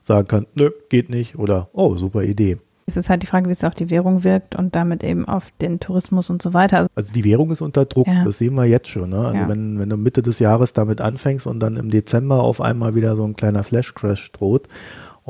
sagen 0.07 0.27
kann, 0.27 0.47
nö, 0.55 0.71
geht 0.89 1.11
nicht 1.11 1.37
oder 1.37 1.69
oh, 1.73 1.95
super 1.95 2.23
Idee. 2.23 2.57
Es 2.87 2.97
ist 2.97 3.11
halt 3.11 3.21
die 3.21 3.27
Frage, 3.27 3.47
wie 3.47 3.51
es 3.51 3.63
auf 3.63 3.75
die 3.75 3.91
Währung 3.91 4.23
wirkt 4.23 4.55
und 4.55 4.73
damit 4.73 5.03
eben 5.03 5.27
auf 5.27 5.51
den 5.61 5.79
Tourismus 5.79 6.31
und 6.31 6.41
so 6.41 6.55
weiter. 6.55 6.79
Also, 6.79 6.89
also 6.95 7.13
die 7.13 7.23
Währung 7.23 7.51
ist 7.51 7.61
unter 7.61 7.85
Druck, 7.85 8.07
ja. 8.07 8.23
das 8.23 8.39
sehen 8.39 8.55
wir 8.55 8.65
jetzt 8.65 8.87
schon. 8.87 9.11
Ne? 9.11 9.19
Also 9.19 9.37
ja. 9.37 9.47
wenn, 9.47 9.77
wenn 9.77 9.89
du 9.89 9.97
Mitte 9.97 10.23
des 10.23 10.39
Jahres 10.39 10.73
damit 10.73 10.99
anfängst 10.99 11.45
und 11.45 11.59
dann 11.59 11.77
im 11.77 11.91
Dezember 11.91 12.41
auf 12.41 12.61
einmal 12.61 12.95
wieder 12.95 13.15
so 13.15 13.23
ein 13.23 13.35
kleiner 13.35 13.61
Flash-Crash 13.61 14.31
droht 14.31 14.67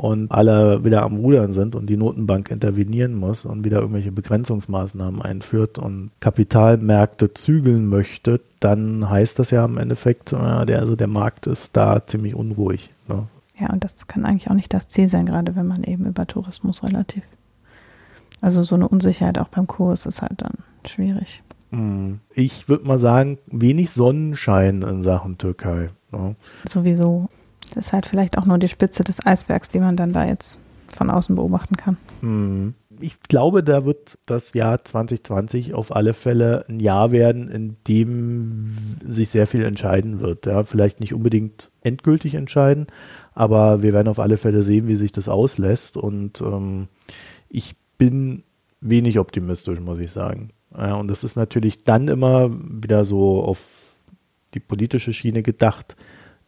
und 0.00 0.30
alle 0.32 0.84
wieder 0.84 1.02
am 1.02 1.16
Rudern 1.16 1.52
sind 1.52 1.74
und 1.74 1.86
die 1.86 1.96
Notenbank 1.96 2.50
intervenieren 2.50 3.14
muss 3.14 3.44
und 3.44 3.64
wieder 3.64 3.80
irgendwelche 3.80 4.12
Begrenzungsmaßnahmen 4.12 5.20
einführt 5.20 5.78
und 5.78 6.10
Kapitalmärkte 6.20 7.34
zügeln 7.34 7.86
möchte, 7.86 8.40
dann 8.60 9.08
heißt 9.08 9.38
das 9.38 9.50
ja 9.50 9.64
im 9.64 9.76
Endeffekt, 9.76 10.32
äh, 10.32 10.64
der, 10.64 10.80
also 10.80 10.96
der 10.96 11.06
Markt 11.06 11.46
ist 11.46 11.76
da 11.76 12.06
ziemlich 12.06 12.34
unruhig. 12.34 12.90
Ne? 13.08 13.26
Ja, 13.58 13.70
und 13.70 13.84
das 13.84 14.06
kann 14.06 14.24
eigentlich 14.24 14.50
auch 14.50 14.54
nicht 14.54 14.72
das 14.72 14.88
Ziel 14.88 15.08
sein, 15.08 15.26
gerade 15.26 15.54
wenn 15.54 15.66
man 15.66 15.84
eben 15.84 16.06
über 16.06 16.26
Tourismus 16.26 16.82
relativ 16.82 17.22
also 18.40 18.62
so 18.62 18.74
eine 18.74 18.88
Unsicherheit 18.88 19.38
auch 19.38 19.48
beim 19.48 19.66
Kurs 19.66 20.06
ist 20.06 20.22
halt 20.22 20.40
dann 20.40 20.54
schwierig. 20.86 21.42
Hm. 21.70 22.20
Ich 22.34 22.68
würde 22.68 22.86
mal 22.86 22.98
sagen, 22.98 23.38
wenig 23.46 23.90
Sonnenschein 23.90 24.82
in 24.82 25.02
Sachen 25.02 25.38
Türkei. 25.38 25.90
Ne? 26.10 26.36
Sowieso. 26.66 27.28
Das 27.70 27.86
ist 27.86 27.92
halt 27.92 28.06
vielleicht 28.06 28.38
auch 28.38 28.46
nur 28.46 28.58
die 28.58 28.68
Spitze 28.68 29.04
des 29.04 29.24
Eisbergs, 29.24 29.68
die 29.68 29.80
man 29.80 29.96
dann 29.96 30.12
da 30.12 30.24
jetzt 30.24 30.58
von 30.88 31.10
außen 31.10 31.36
beobachten 31.36 31.76
kann. 31.76 31.96
Hm. 32.20 32.74
Ich 33.02 33.18
glaube, 33.20 33.64
da 33.64 33.86
wird 33.86 34.18
das 34.26 34.52
Jahr 34.52 34.84
2020 34.84 35.72
auf 35.72 35.94
alle 35.96 36.12
Fälle 36.12 36.66
ein 36.68 36.80
Jahr 36.80 37.12
werden, 37.12 37.48
in 37.48 37.76
dem 37.88 38.76
sich 39.06 39.30
sehr 39.30 39.46
viel 39.46 39.64
entscheiden 39.64 40.20
wird. 40.20 40.44
Ja, 40.44 40.64
vielleicht 40.64 41.00
nicht 41.00 41.14
unbedingt 41.14 41.70
endgültig 41.80 42.34
entscheiden, 42.34 42.88
aber 43.32 43.82
wir 43.82 43.94
werden 43.94 44.08
auf 44.08 44.18
alle 44.18 44.36
Fälle 44.36 44.62
sehen, 44.62 44.86
wie 44.86 44.96
sich 44.96 45.12
das 45.12 45.30
auslässt. 45.30 45.96
Und 45.96 46.42
ähm, 46.42 46.88
ich 47.48 47.74
bin 47.96 48.42
wenig 48.82 49.18
optimistisch, 49.18 49.80
muss 49.80 49.98
ich 49.98 50.12
sagen. 50.12 50.50
Ja, 50.76 50.94
und 50.94 51.08
das 51.08 51.24
ist 51.24 51.36
natürlich 51.36 51.84
dann 51.84 52.08
immer 52.08 52.50
wieder 52.50 53.06
so 53.06 53.42
auf 53.42 53.94
die 54.54 54.60
politische 54.60 55.12
Schiene 55.12 55.42
gedacht, 55.42 55.96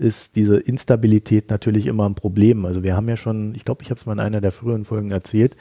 ist 0.02 0.36
diese 0.36 0.58
Instabilität 0.58 1.50
natürlich 1.50 1.86
immer 1.86 2.08
ein 2.08 2.14
Problem. 2.14 2.64
Also 2.66 2.82
wir 2.82 2.96
haben 2.96 3.08
ja 3.08 3.16
schon, 3.16 3.54
ich 3.54 3.64
glaube, 3.64 3.82
ich 3.82 3.90
habe 3.90 3.98
es 3.98 4.06
mal 4.06 4.14
in 4.14 4.20
einer 4.20 4.40
der 4.40 4.52
früheren 4.52 4.84
Folgen 4.84 5.10
erzählt, 5.10 5.56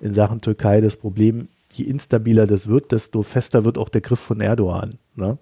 in 0.00 0.12
Sachen 0.12 0.40
Türkei 0.40 0.80
das 0.80 0.96
Problem, 0.96 1.48
je 1.72 1.84
instabiler 1.84 2.46
das 2.46 2.68
wird, 2.68 2.92
desto 2.92 3.22
fester 3.22 3.64
wird 3.64 3.78
auch 3.78 3.88
der 3.88 4.00
Griff 4.00 4.20
von 4.20 4.40
Erdogan. 4.40 4.90
Ne? 5.16 5.38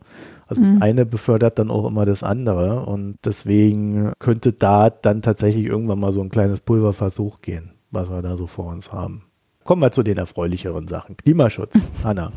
Also 0.46 0.60
mhm. 0.60 0.74
das 0.74 0.82
eine 0.82 1.06
befördert 1.06 1.58
dann 1.58 1.70
auch 1.70 1.86
immer 1.86 2.04
das 2.04 2.22
andere 2.22 2.84
und 2.86 3.16
deswegen 3.24 4.12
könnte 4.18 4.52
da 4.52 4.90
dann 4.90 5.22
tatsächlich 5.22 5.66
irgendwann 5.66 6.00
mal 6.00 6.12
so 6.12 6.20
ein 6.20 6.30
kleines 6.30 6.60
Pulverversuch 6.60 7.40
gehen, 7.40 7.72
was 7.90 8.10
wir 8.10 8.22
da 8.22 8.36
so 8.36 8.46
vor 8.46 8.66
uns 8.66 8.92
haben. 8.92 9.24
Kommen 9.64 9.82
wir 9.82 9.92
zu 9.92 10.02
den 10.02 10.18
erfreulicheren 10.18 10.88
Sachen. 10.88 11.16
Klimaschutz. 11.16 11.78
Hanna. 12.04 12.32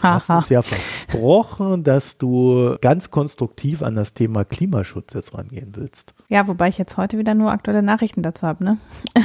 Du 0.00 0.08
hast 0.08 0.30
uns 0.30 0.48
ja 0.48 0.62
versprochen, 0.62 1.82
dass 1.84 2.18
du 2.18 2.76
ganz 2.80 3.10
konstruktiv 3.10 3.82
an 3.82 3.96
das 3.96 4.14
Thema 4.14 4.44
Klimaschutz 4.44 5.14
jetzt 5.14 5.34
rangehen 5.34 5.72
willst. 5.74 6.14
Ja, 6.28 6.46
wobei 6.48 6.68
ich 6.68 6.78
jetzt 6.78 6.96
heute 6.96 7.18
wieder 7.18 7.34
nur 7.34 7.50
aktuelle 7.50 7.82
Nachrichten 7.82 8.22
dazu 8.22 8.46
habe, 8.46 8.64
ne? 8.64 8.78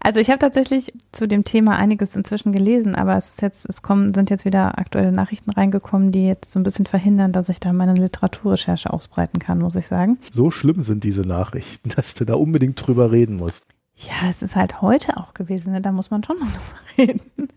Also 0.00 0.20
ich 0.20 0.30
habe 0.30 0.38
tatsächlich 0.38 0.92
zu 1.12 1.26
dem 1.26 1.44
Thema 1.44 1.76
einiges 1.76 2.14
inzwischen 2.14 2.52
gelesen, 2.52 2.94
aber 2.94 3.16
es 3.16 3.30
ist 3.30 3.42
jetzt, 3.42 3.66
es 3.68 3.82
kommen, 3.82 4.14
sind 4.14 4.30
jetzt 4.30 4.44
wieder 4.44 4.78
aktuelle 4.78 5.12
Nachrichten 5.12 5.50
reingekommen, 5.50 6.12
die 6.12 6.26
jetzt 6.26 6.52
so 6.52 6.60
ein 6.60 6.62
bisschen 6.62 6.86
verhindern, 6.86 7.32
dass 7.32 7.48
ich 7.48 7.58
da 7.58 7.72
meine 7.72 7.94
Literaturrecherche 7.94 8.92
ausbreiten 8.92 9.40
kann, 9.40 9.58
muss 9.58 9.74
ich 9.74 9.88
sagen. 9.88 10.18
So 10.30 10.50
schlimm 10.50 10.82
sind 10.82 11.04
diese 11.04 11.22
Nachrichten, 11.22 11.88
dass 11.96 12.14
du 12.14 12.24
da 12.24 12.34
unbedingt 12.34 12.86
drüber 12.86 13.10
reden 13.10 13.36
musst. 13.36 13.66
Ja, 13.96 14.30
es 14.30 14.42
ist 14.42 14.54
halt 14.54 14.80
heute 14.80 15.16
auch 15.16 15.34
gewesen, 15.34 15.72
ne? 15.72 15.80
da 15.80 15.90
muss 15.90 16.10
man 16.10 16.22
schon 16.22 16.38
noch 16.38 16.46
drüber 16.46 16.96
reden. 16.96 17.48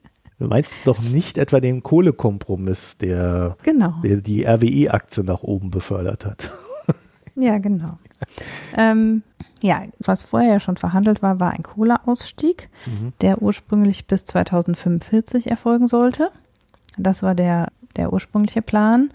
Du 0.42 0.48
meinst 0.48 0.74
doch 0.86 1.00
nicht 1.00 1.38
etwa 1.38 1.60
den 1.60 1.84
Kohlekompromiss, 1.84 2.98
der, 2.98 3.58
genau. 3.62 3.94
der 4.04 4.18
die 4.18 4.44
RWE-Aktie 4.44 5.24
nach 5.24 5.44
oben 5.44 5.70
befördert 5.70 6.26
hat. 6.26 6.50
Ja, 7.36 7.60
genau. 7.60 7.98
ähm, 8.76 9.24
ja, 9.62 9.84
was 10.00 10.24
vorher 10.24 10.52
ja 10.52 10.60
schon 10.60 10.76
verhandelt 10.76 11.24
war, 11.24 11.40
war 11.40 11.52
ein 11.52 11.64
Kohleausstieg, 11.64 12.70
mhm. 12.86 13.14
der 13.22 13.42
ursprünglich 13.42 14.06
bis 14.06 14.26
2045 14.26 15.50
erfolgen 15.50 15.88
sollte. 15.88 16.30
Das 16.98 17.24
war 17.24 17.34
der, 17.34 17.72
der 17.96 18.12
ursprüngliche 18.12 18.62
Plan. 18.62 19.12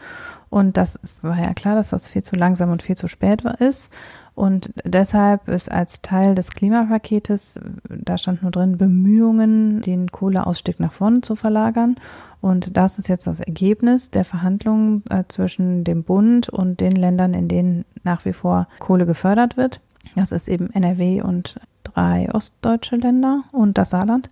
Und 0.49 0.79
das 0.79 0.97
ist, 0.97 1.23
war 1.23 1.39
ja 1.39 1.53
klar, 1.53 1.75
dass 1.75 1.91
das 1.91 2.09
viel 2.09 2.23
zu 2.23 2.37
langsam 2.37 2.71
und 2.71 2.83
viel 2.83 2.97
zu 2.97 3.07
spät 3.07 3.45
ist. 3.59 3.91
Und 4.37 4.71
deshalb 4.85 5.49
ist 5.49 5.73
als 5.73 6.03
Teil 6.03 6.35
des 6.35 6.51
Klimapaketes, 6.51 7.59
da 7.89 8.19
stand 8.19 8.43
nur 8.43 8.51
drin, 8.51 8.77
Bemühungen, 8.77 9.81
den 9.81 10.13
Kohleausstieg 10.13 10.79
nach 10.79 10.93
vorne 10.93 11.23
zu 11.23 11.37
verlagern. 11.37 11.97
Und 12.43 12.77
das 12.77 12.99
ist 12.99 13.09
jetzt 13.09 13.27
das 13.27 13.41
Ergebnis 13.41 14.11
der 14.11 14.27
Verhandlungen 14.27 15.03
äh, 15.09 15.25
zwischen 15.27 15.85
dem 15.85 16.05
Bund 16.05 16.51
und 16.51 16.81
den 16.81 16.93
Ländern, 16.93 17.33
in 17.33 17.49
denen 17.49 17.87
nach 18.05 18.27
wie 18.27 18.35
vor 18.35 18.69
Kohle 18.79 19.07
gefördert 19.07 19.57
wird. 19.57 19.81
Das 20.17 20.33
ist 20.33 20.49
eben 20.49 20.71
NRW 20.71 21.23
und 21.23 21.59
drei 21.83 22.29
ostdeutsche 22.33 22.97
Länder 22.97 23.45
und 23.53 23.79
das 23.79 23.91
Saarland. 23.91 24.29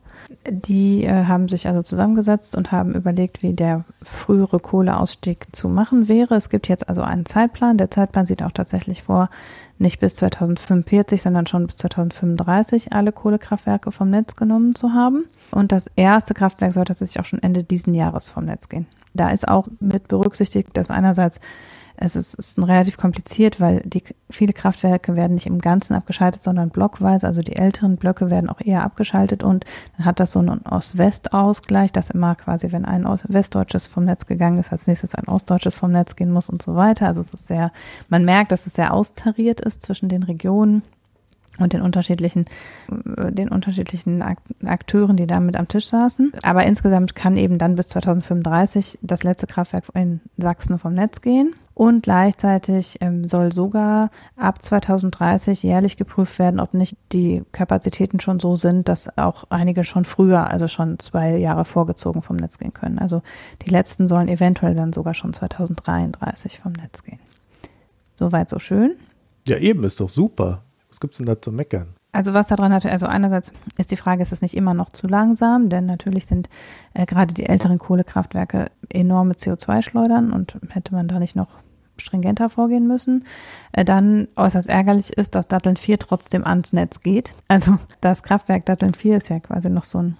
Die 0.50 1.04
äh, 1.04 1.24
haben 1.24 1.48
sich 1.48 1.66
also 1.66 1.82
zusammengesetzt 1.82 2.54
und 2.56 2.72
haben 2.72 2.94
überlegt, 2.94 3.42
wie 3.42 3.54
der 3.54 3.84
frühere 4.02 4.60
Kohleausstieg 4.60 5.46
zu 5.52 5.70
machen 5.70 6.08
wäre. 6.08 6.34
Es 6.34 6.50
gibt 6.50 6.68
jetzt 6.68 6.88
also 6.88 7.00
einen 7.00 7.24
Zeitplan. 7.24 7.78
Der 7.78 7.90
Zeitplan 7.90 8.26
sieht 8.26 8.42
auch 8.42 8.52
tatsächlich 8.52 9.02
vor, 9.02 9.30
nicht 9.78 10.00
bis 10.00 10.14
2045, 10.14 11.22
sondern 11.22 11.46
schon 11.46 11.66
bis 11.66 11.76
2035 11.76 12.92
alle 12.92 13.12
Kohlekraftwerke 13.12 13.92
vom 13.92 14.10
Netz 14.10 14.36
genommen 14.36 14.74
zu 14.74 14.92
haben. 14.92 15.24
Und 15.50 15.72
das 15.72 15.90
erste 15.96 16.34
Kraftwerk 16.34 16.72
soll 16.72 16.84
tatsächlich 16.84 17.20
auch 17.20 17.24
schon 17.24 17.42
Ende 17.42 17.64
diesen 17.64 17.94
Jahres 17.94 18.30
vom 18.30 18.44
Netz 18.44 18.68
gehen. 18.68 18.86
Da 19.14 19.30
ist 19.30 19.46
auch 19.46 19.68
mit 19.80 20.08
berücksichtigt, 20.08 20.70
dass 20.74 20.90
einerseits 20.90 21.40
es 21.96 22.16
ist, 22.16 22.58
relativ 22.58 22.96
kompliziert, 22.96 23.60
weil 23.60 23.80
die 23.84 24.02
viele 24.28 24.52
Kraftwerke 24.52 25.14
werden 25.14 25.34
nicht 25.34 25.46
im 25.46 25.60
Ganzen 25.60 25.94
abgeschaltet, 25.94 26.42
sondern 26.42 26.70
blockweise. 26.70 27.26
Also 27.26 27.40
die 27.40 27.56
älteren 27.56 27.96
Blöcke 27.96 28.30
werden 28.30 28.50
auch 28.50 28.60
eher 28.60 28.82
abgeschaltet 28.82 29.42
und 29.42 29.64
dann 29.96 30.06
hat 30.06 30.18
das 30.18 30.32
so 30.32 30.40
einen 30.40 30.62
Ost-West-Ausgleich, 30.66 31.92
dass 31.92 32.10
immer 32.10 32.34
quasi, 32.34 32.72
wenn 32.72 32.84
ein 32.84 33.04
Westdeutsches 33.04 33.86
vom 33.86 34.04
Netz 34.04 34.26
gegangen 34.26 34.58
ist, 34.58 34.72
als 34.72 34.86
nächstes 34.86 35.14
ein 35.14 35.28
Ostdeutsches 35.28 35.78
vom 35.78 35.92
Netz 35.92 36.16
gehen 36.16 36.32
muss 36.32 36.48
und 36.48 36.62
so 36.62 36.74
weiter. 36.74 37.06
Also 37.06 37.20
es 37.20 37.32
ist 37.32 37.46
sehr, 37.46 37.70
man 38.08 38.24
merkt, 38.24 38.50
dass 38.50 38.66
es 38.66 38.74
sehr 38.74 38.92
austariert 38.92 39.60
ist 39.60 39.82
zwischen 39.82 40.08
den 40.08 40.24
Regionen. 40.24 40.82
und 41.60 41.72
den 41.72 41.82
unterschiedlichen, 41.82 42.46
äh, 43.16 43.30
den 43.30 43.48
unterschiedlichen 43.48 44.24
Akteuren, 44.64 45.16
die 45.16 45.28
da 45.28 45.38
mit 45.38 45.54
am 45.56 45.68
Tisch 45.68 45.86
saßen. 45.86 46.32
Aber 46.42 46.64
insgesamt 46.64 47.14
kann 47.14 47.36
eben 47.36 47.58
dann 47.58 47.76
bis 47.76 47.86
2035 47.86 48.98
das 49.02 49.22
letzte 49.22 49.46
Kraftwerk 49.46 49.84
in 49.94 50.20
Sachsen 50.36 50.80
vom 50.80 50.94
Netz 50.94 51.20
gehen. 51.20 51.54
Und 51.74 52.04
gleichzeitig 52.04 52.98
ähm, 53.00 53.26
soll 53.26 53.52
sogar 53.52 54.10
ab 54.36 54.62
2030 54.62 55.62
jährlich 55.64 55.96
geprüft 55.96 56.38
werden, 56.38 56.60
ob 56.60 56.72
nicht 56.72 56.96
die 57.12 57.42
Kapazitäten 57.50 58.20
schon 58.20 58.38
so 58.38 58.56
sind, 58.56 58.88
dass 58.88 59.18
auch 59.18 59.44
einige 59.50 59.82
schon 59.82 60.04
früher, 60.04 60.48
also 60.48 60.68
schon 60.68 61.00
zwei 61.00 61.36
Jahre 61.36 61.64
vorgezogen 61.64 62.22
vom 62.22 62.36
Netz 62.36 62.58
gehen 62.58 62.72
können. 62.72 63.00
Also 63.00 63.22
die 63.62 63.70
letzten 63.70 64.06
sollen 64.06 64.28
eventuell 64.28 64.76
dann 64.76 64.92
sogar 64.92 65.14
schon 65.14 65.32
2033 65.32 66.60
vom 66.60 66.72
Netz 66.72 67.02
gehen. 67.02 67.18
Soweit 68.14 68.48
so 68.48 68.60
schön. 68.60 68.94
Ja, 69.48 69.58
eben, 69.58 69.82
ist 69.82 69.98
doch 69.98 70.08
super. 70.08 70.62
Was 70.88 71.00
gibt's 71.00 71.18
denn 71.18 71.26
da 71.26 71.40
zu 71.42 71.50
meckern? 71.50 71.88
Also 72.12 72.32
was 72.32 72.46
daran 72.46 72.72
hat, 72.72 72.86
also 72.86 73.06
einerseits 73.06 73.52
ist 73.76 73.90
die 73.90 73.96
Frage, 73.96 74.22
ist 74.22 74.30
es 74.30 74.40
nicht 74.40 74.56
immer 74.56 74.72
noch 74.72 74.90
zu 74.90 75.08
langsam, 75.08 75.68
denn 75.68 75.86
natürlich 75.86 76.26
sind 76.26 76.48
äh, 76.94 77.06
gerade 77.06 77.34
die 77.34 77.46
älteren 77.46 77.80
Kohlekraftwerke 77.80 78.66
enorme 78.88 79.34
CO2-Schleudern 79.34 80.32
und 80.32 80.56
hätte 80.68 80.94
man 80.94 81.08
da 81.08 81.18
nicht 81.18 81.34
noch 81.34 81.48
stringenter 81.96 82.48
vorgehen 82.48 82.86
müssen. 82.86 83.24
Äh, 83.72 83.84
dann 83.84 84.28
äußerst 84.36 84.68
ärgerlich 84.68 85.12
ist, 85.12 85.34
dass 85.34 85.48
Datteln 85.48 85.76
4 85.76 85.98
trotzdem 85.98 86.44
ans 86.44 86.72
Netz 86.72 87.00
geht. 87.00 87.34
Also 87.48 87.78
das 88.00 88.22
Kraftwerk 88.22 88.66
Datteln 88.66 88.94
4 88.94 89.16
ist 89.18 89.28
ja 89.28 89.40
quasi 89.40 89.70
noch 89.70 89.84
so 89.84 89.98
ein 89.98 90.16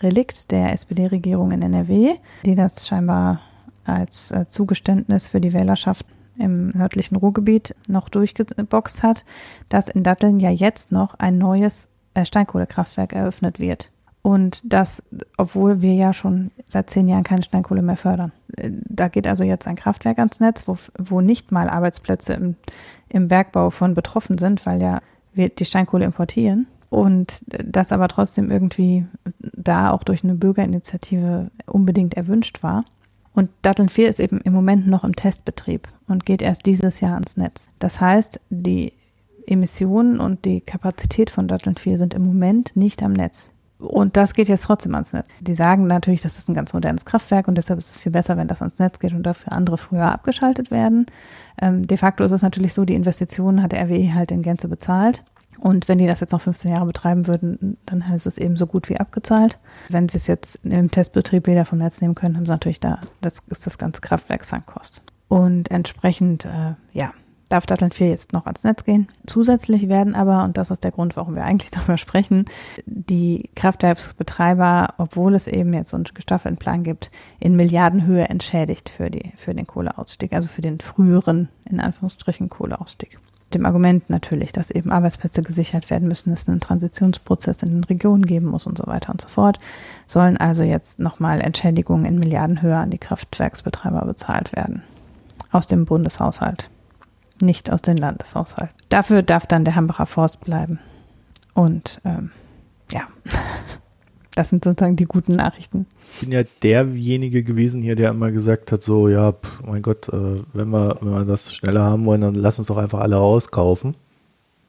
Relikt 0.00 0.50
der 0.50 0.72
SPD-Regierung 0.72 1.50
in 1.50 1.62
NRW, 1.62 2.14
die 2.44 2.54
das 2.54 2.86
scheinbar 2.86 3.40
als 3.84 4.30
äh, 4.30 4.46
Zugeständnis 4.48 5.28
für 5.28 5.40
die 5.40 5.52
Wählerschaft 5.52 6.06
im 6.38 6.68
nördlichen 6.68 7.16
Ruhrgebiet 7.16 7.74
noch 7.88 8.08
durchgeboxt 8.08 9.02
hat, 9.02 9.24
dass 9.68 9.88
in 9.88 10.04
Datteln 10.04 10.38
ja 10.38 10.50
jetzt 10.50 10.92
noch 10.92 11.14
ein 11.14 11.38
neues 11.38 11.88
äh, 12.14 12.24
Steinkohlekraftwerk 12.24 13.12
eröffnet 13.12 13.58
wird. 13.58 13.90
Und 14.28 14.60
das, 14.62 15.02
obwohl 15.38 15.80
wir 15.80 15.94
ja 15.94 16.12
schon 16.12 16.50
seit 16.68 16.90
zehn 16.90 17.08
Jahren 17.08 17.24
keine 17.24 17.42
Steinkohle 17.42 17.80
mehr 17.80 17.96
fördern. 17.96 18.30
Da 18.86 19.08
geht 19.08 19.26
also 19.26 19.42
jetzt 19.42 19.66
ein 19.66 19.74
Kraftwerk 19.74 20.18
ans 20.18 20.38
Netz, 20.38 20.68
wo, 20.68 20.76
wo 20.98 21.22
nicht 21.22 21.50
mal 21.50 21.70
Arbeitsplätze 21.70 22.34
im, 22.34 22.56
im 23.08 23.28
Bergbau 23.28 23.70
von 23.70 23.94
betroffen 23.94 24.36
sind, 24.36 24.66
weil 24.66 24.82
ja 24.82 25.00
wir 25.32 25.48
die 25.48 25.64
Steinkohle 25.64 26.04
importieren. 26.04 26.66
Und 26.90 27.42
das 27.46 27.90
aber 27.90 28.06
trotzdem 28.08 28.50
irgendwie 28.50 29.06
da 29.38 29.92
auch 29.92 30.02
durch 30.02 30.22
eine 30.22 30.34
Bürgerinitiative 30.34 31.50
unbedingt 31.64 32.12
erwünscht 32.12 32.62
war. 32.62 32.84
Und 33.32 33.48
Datteln 33.62 33.88
4 33.88 34.10
ist 34.10 34.20
eben 34.20 34.42
im 34.42 34.52
Moment 34.52 34.86
noch 34.86 35.04
im 35.04 35.16
Testbetrieb 35.16 35.88
und 36.06 36.26
geht 36.26 36.42
erst 36.42 36.66
dieses 36.66 37.00
Jahr 37.00 37.14
ans 37.14 37.38
Netz. 37.38 37.70
Das 37.78 37.98
heißt, 37.98 38.40
die 38.50 38.92
Emissionen 39.46 40.20
und 40.20 40.44
die 40.44 40.60
Kapazität 40.60 41.30
von 41.30 41.48
Datteln 41.48 41.76
4 41.76 41.96
sind 41.96 42.12
im 42.12 42.26
Moment 42.26 42.76
nicht 42.76 43.02
am 43.02 43.14
Netz. 43.14 43.48
Und 43.78 44.16
das 44.16 44.34
geht 44.34 44.48
jetzt 44.48 44.64
trotzdem 44.64 44.94
ans 44.94 45.12
Netz. 45.12 45.28
Die 45.40 45.54
sagen 45.54 45.86
natürlich, 45.86 46.20
das 46.20 46.36
ist 46.36 46.48
ein 46.48 46.54
ganz 46.54 46.72
modernes 46.72 47.04
Kraftwerk 47.04 47.46
und 47.46 47.54
deshalb 47.54 47.78
ist 47.78 47.90
es 47.90 48.00
viel 48.00 48.10
besser, 48.10 48.36
wenn 48.36 48.48
das 48.48 48.60
ans 48.60 48.78
Netz 48.78 48.98
geht 48.98 49.12
und 49.12 49.22
dafür 49.22 49.52
andere 49.52 49.78
früher 49.78 50.12
abgeschaltet 50.12 50.70
werden. 50.70 51.06
Ähm, 51.60 51.86
de 51.86 51.96
facto 51.96 52.24
ist 52.24 52.32
es 52.32 52.42
natürlich 52.42 52.74
so, 52.74 52.84
die 52.84 52.94
Investitionen 52.94 53.62
hat 53.62 53.72
RWE 53.74 54.14
halt 54.14 54.32
in 54.32 54.42
Gänze 54.42 54.68
bezahlt. 54.68 55.22
Und 55.58 55.88
wenn 55.88 55.98
die 55.98 56.06
das 56.06 56.20
jetzt 56.20 56.32
noch 56.32 56.40
15 56.40 56.72
Jahre 56.72 56.86
betreiben 56.86 57.26
würden, 57.26 57.78
dann 57.84 58.00
ist 58.14 58.26
es 58.26 58.38
eben 58.38 58.56
so 58.56 58.66
gut 58.66 58.88
wie 58.88 58.98
abgezahlt. 58.98 59.58
Wenn 59.88 60.08
sie 60.08 60.16
es 60.16 60.26
jetzt 60.26 60.60
im 60.64 60.90
Testbetrieb 60.90 61.46
wieder 61.46 61.64
vom 61.64 61.78
Netz 61.78 62.00
nehmen 62.00 62.14
können, 62.14 62.36
haben 62.36 62.46
sie 62.46 62.52
natürlich 62.52 62.80
da, 62.80 63.00
das 63.20 63.42
ist 63.48 63.66
das 63.66 63.78
ganze 63.78 64.00
Kraftwerk 64.00 64.44
Sankkost. 64.44 65.02
Und 65.26 65.70
entsprechend, 65.70 66.44
äh, 66.44 66.74
ja, 66.92 67.12
darf 67.48 67.66
Datteln 67.66 67.92
4 67.92 68.08
jetzt 68.08 68.32
noch 68.32 68.46
ans 68.46 68.64
Netz 68.64 68.84
gehen. 68.84 69.08
Zusätzlich 69.26 69.88
werden 69.88 70.14
aber, 70.14 70.44
und 70.44 70.56
das 70.56 70.70
ist 70.70 70.84
der 70.84 70.90
Grund, 70.90 71.16
warum 71.16 71.34
wir 71.34 71.44
eigentlich 71.44 71.70
darüber 71.72 71.98
sprechen, 71.98 72.44
die 72.86 73.50
Kraftwerksbetreiber, 73.54 74.94
obwohl 74.98 75.34
es 75.34 75.46
eben 75.46 75.72
jetzt 75.74 75.90
so 75.90 75.96
einen 75.96 76.04
gestaffelten 76.04 76.58
Plan 76.58 76.82
gibt, 76.82 77.10
in 77.40 77.56
Milliardenhöhe 77.56 78.28
entschädigt 78.28 78.88
für, 78.88 79.10
die, 79.10 79.32
für 79.36 79.54
den 79.54 79.66
Kohleausstieg, 79.66 80.32
also 80.32 80.48
für 80.48 80.62
den 80.62 80.80
früheren, 80.80 81.48
in 81.64 81.80
Anführungsstrichen, 81.80 82.48
Kohleausstieg 82.48 83.18
dem 83.54 83.64
Argument 83.64 84.10
natürlich, 84.10 84.52
dass 84.52 84.70
eben 84.70 84.92
Arbeitsplätze 84.92 85.42
gesichert 85.42 85.90
werden 85.90 86.08
müssen, 86.08 86.32
es 86.32 86.48
einen 86.48 86.60
Transitionsprozess 86.60 87.62
in 87.62 87.70
den 87.70 87.84
Regionen 87.84 88.26
geben 88.26 88.46
muss 88.46 88.66
und 88.66 88.76
so 88.76 88.86
weiter 88.86 89.10
und 89.10 89.20
so 89.20 89.28
fort, 89.28 89.58
sollen 90.06 90.36
also 90.36 90.62
jetzt 90.62 90.98
nochmal 90.98 91.40
Entschädigungen 91.40 92.04
in 92.04 92.18
Milliardenhöhe 92.18 92.76
an 92.76 92.90
die 92.90 92.98
Kraftwerksbetreiber 92.98 94.04
bezahlt 94.04 94.54
werden. 94.54 94.82
Aus 95.50 95.66
dem 95.66 95.86
Bundeshaushalt, 95.86 96.70
nicht 97.42 97.70
aus 97.70 97.82
dem 97.82 97.96
Landeshaushalt. 97.96 98.70
Dafür 98.88 99.22
darf 99.22 99.46
dann 99.46 99.64
der 99.64 99.74
Hambacher 99.74 100.06
Forst 100.06 100.40
bleiben. 100.40 100.78
Und 101.54 102.00
ähm, 102.04 102.30
ja, 102.90 103.08
Das 104.38 104.50
sind 104.50 104.62
sozusagen 104.62 104.94
die 104.94 105.06
guten 105.06 105.32
Nachrichten. 105.32 105.84
Ich 106.14 106.20
bin 106.20 106.30
ja 106.30 106.44
derjenige 106.62 107.42
gewesen 107.42 107.82
hier, 107.82 107.96
der 107.96 108.10
immer 108.10 108.30
gesagt 108.30 108.70
hat, 108.70 108.84
so, 108.84 109.08
ja, 109.08 109.32
pff, 109.32 109.64
mein 109.66 109.82
Gott, 109.82 110.08
äh, 110.10 110.44
wenn 110.52 110.68
wir, 110.68 110.96
wenn 111.00 111.10
wir 111.10 111.24
das 111.24 111.52
schneller 111.52 111.82
haben 111.82 112.04
wollen, 112.04 112.20
dann 112.20 112.36
lass 112.36 112.56
uns 112.56 112.68
doch 112.68 112.76
einfach 112.76 113.00
alle 113.00 113.16
rauskaufen. 113.16 113.96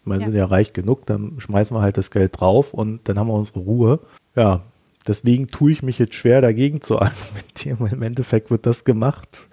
Wir 0.05 0.17
ja. 0.17 0.25
sind 0.25 0.33
ja 0.33 0.45
reich 0.45 0.73
genug, 0.73 1.05
dann 1.05 1.39
schmeißen 1.39 1.77
wir 1.77 1.81
halt 1.81 1.97
das 1.97 2.09
Geld 2.09 2.39
drauf 2.39 2.73
und 2.73 3.07
dann 3.07 3.19
haben 3.19 3.27
wir 3.27 3.35
unsere 3.35 3.59
Ruhe. 3.59 3.99
Ja, 4.35 4.63
deswegen 5.05 5.49
tue 5.49 5.71
ich 5.71 5.83
mich 5.83 5.99
jetzt 5.99 6.15
schwer 6.15 6.41
dagegen 6.41 6.81
zu 6.81 6.99
argumentieren, 6.99 7.77
weil 7.79 7.93
im 7.93 8.01
Endeffekt 8.01 8.49
wird 8.49 8.65
das 8.65 8.85
gemacht, 8.85 9.49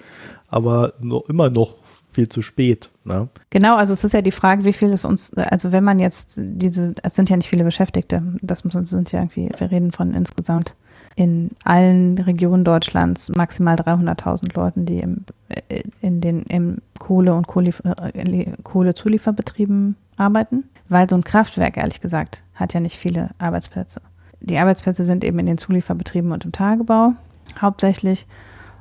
aber 0.48 0.94
nur 0.98 1.28
immer 1.28 1.50
noch 1.50 1.74
viel 2.16 2.28
zu 2.30 2.40
spät. 2.40 2.90
Ne? 3.04 3.28
Genau, 3.50 3.76
also 3.76 3.92
es 3.92 4.02
ist 4.02 4.14
ja 4.14 4.22
die 4.22 4.32
Frage, 4.32 4.64
wie 4.64 4.72
viel 4.72 4.88
es 4.88 5.04
uns, 5.04 5.34
also 5.34 5.70
wenn 5.70 5.84
man 5.84 5.98
jetzt 5.98 6.32
diese, 6.38 6.94
es 7.02 7.14
sind 7.14 7.28
ja 7.28 7.36
nicht 7.36 7.50
viele 7.50 7.62
Beschäftigte, 7.62 8.22
das 8.40 8.60
sind 8.60 9.12
ja 9.12 9.20
irgendwie, 9.20 9.50
wir 9.58 9.70
reden 9.70 9.92
von 9.92 10.14
insgesamt 10.14 10.74
in 11.14 11.50
allen 11.64 12.16
Regionen 12.18 12.64
Deutschlands 12.64 13.28
maximal 13.28 13.76
300.000 13.76 14.54
Leuten, 14.54 14.86
die 14.86 15.00
im, 15.00 15.24
in 16.00 16.20
den 16.22 16.42
im 16.44 16.78
Kohle- 16.98 17.34
und 17.34 17.46
äh, 17.54 18.46
Kohlezulieferbetrieben 18.62 19.96
arbeiten, 20.16 20.64
weil 20.88 21.08
so 21.08 21.16
ein 21.16 21.24
Kraftwerk, 21.24 21.76
ehrlich 21.76 22.00
gesagt, 22.00 22.42
hat 22.54 22.72
ja 22.72 22.80
nicht 22.80 22.96
viele 22.96 23.30
Arbeitsplätze. 23.38 24.00
Die 24.40 24.58
Arbeitsplätze 24.58 25.04
sind 25.04 25.22
eben 25.22 25.38
in 25.38 25.46
den 25.46 25.58
Zulieferbetrieben 25.58 26.32
und 26.32 26.46
im 26.46 26.52
Tagebau 26.52 27.12
hauptsächlich 27.60 28.26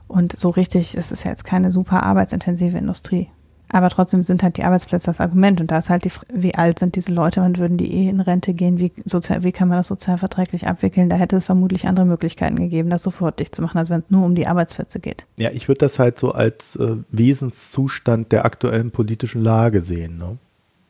und 0.07 0.39
so 0.39 0.49
richtig, 0.49 0.95
es 0.95 1.11
ist 1.11 1.23
ja 1.23 1.31
jetzt 1.31 1.45
keine 1.45 1.71
super 1.71 2.03
arbeitsintensive 2.03 2.77
Industrie. 2.77 3.29
Aber 3.69 3.89
trotzdem 3.89 4.23
sind 4.23 4.43
halt 4.43 4.57
die 4.57 4.63
Arbeitsplätze 4.63 5.07
das 5.07 5.19
Argument. 5.19 5.59
Und 5.59 5.71
da 5.71 5.79
ist 5.79 5.89
halt 5.89 6.05
die, 6.05 6.11
wie 6.31 6.55
alt 6.55 6.79
sind 6.79 6.95
diese 6.95 7.11
Leute 7.11 7.41
und 7.41 7.57
würden 7.57 7.77
die 7.77 7.91
eh 7.91 8.09
in 8.09 8.21
Rente 8.21 8.53
gehen? 8.53 8.79
Wie, 8.79 8.91
sozial, 9.05 9.43
wie 9.43 9.51
kann 9.51 9.67
man 9.67 9.77
das 9.77 9.87
sozialverträglich 9.87 10.67
abwickeln? 10.67 11.09
Da 11.09 11.15
hätte 11.15 11.35
es 11.35 11.45
vermutlich 11.45 11.87
andere 11.87 12.05
Möglichkeiten 12.05 12.57
gegeben, 12.57 12.89
das 12.89 13.03
sofort 13.03 13.39
dicht 13.39 13.55
zu 13.55 13.61
machen, 13.61 13.77
als 13.77 13.89
wenn 13.89 14.01
es 14.01 14.09
nur 14.09 14.23
um 14.23 14.35
die 14.35 14.47
Arbeitsplätze 14.47 14.99
geht. 14.99 15.25
Ja, 15.39 15.49
ich 15.51 15.67
würde 15.67 15.79
das 15.79 15.99
halt 15.99 16.19
so 16.19 16.31
als 16.31 16.75
äh, 16.75 16.97
Wesenszustand 17.09 18.31
der 18.31 18.45
aktuellen 18.45 18.91
politischen 18.91 19.41
Lage 19.41 19.81
sehen. 19.81 20.17
Ne? 20.17 20.37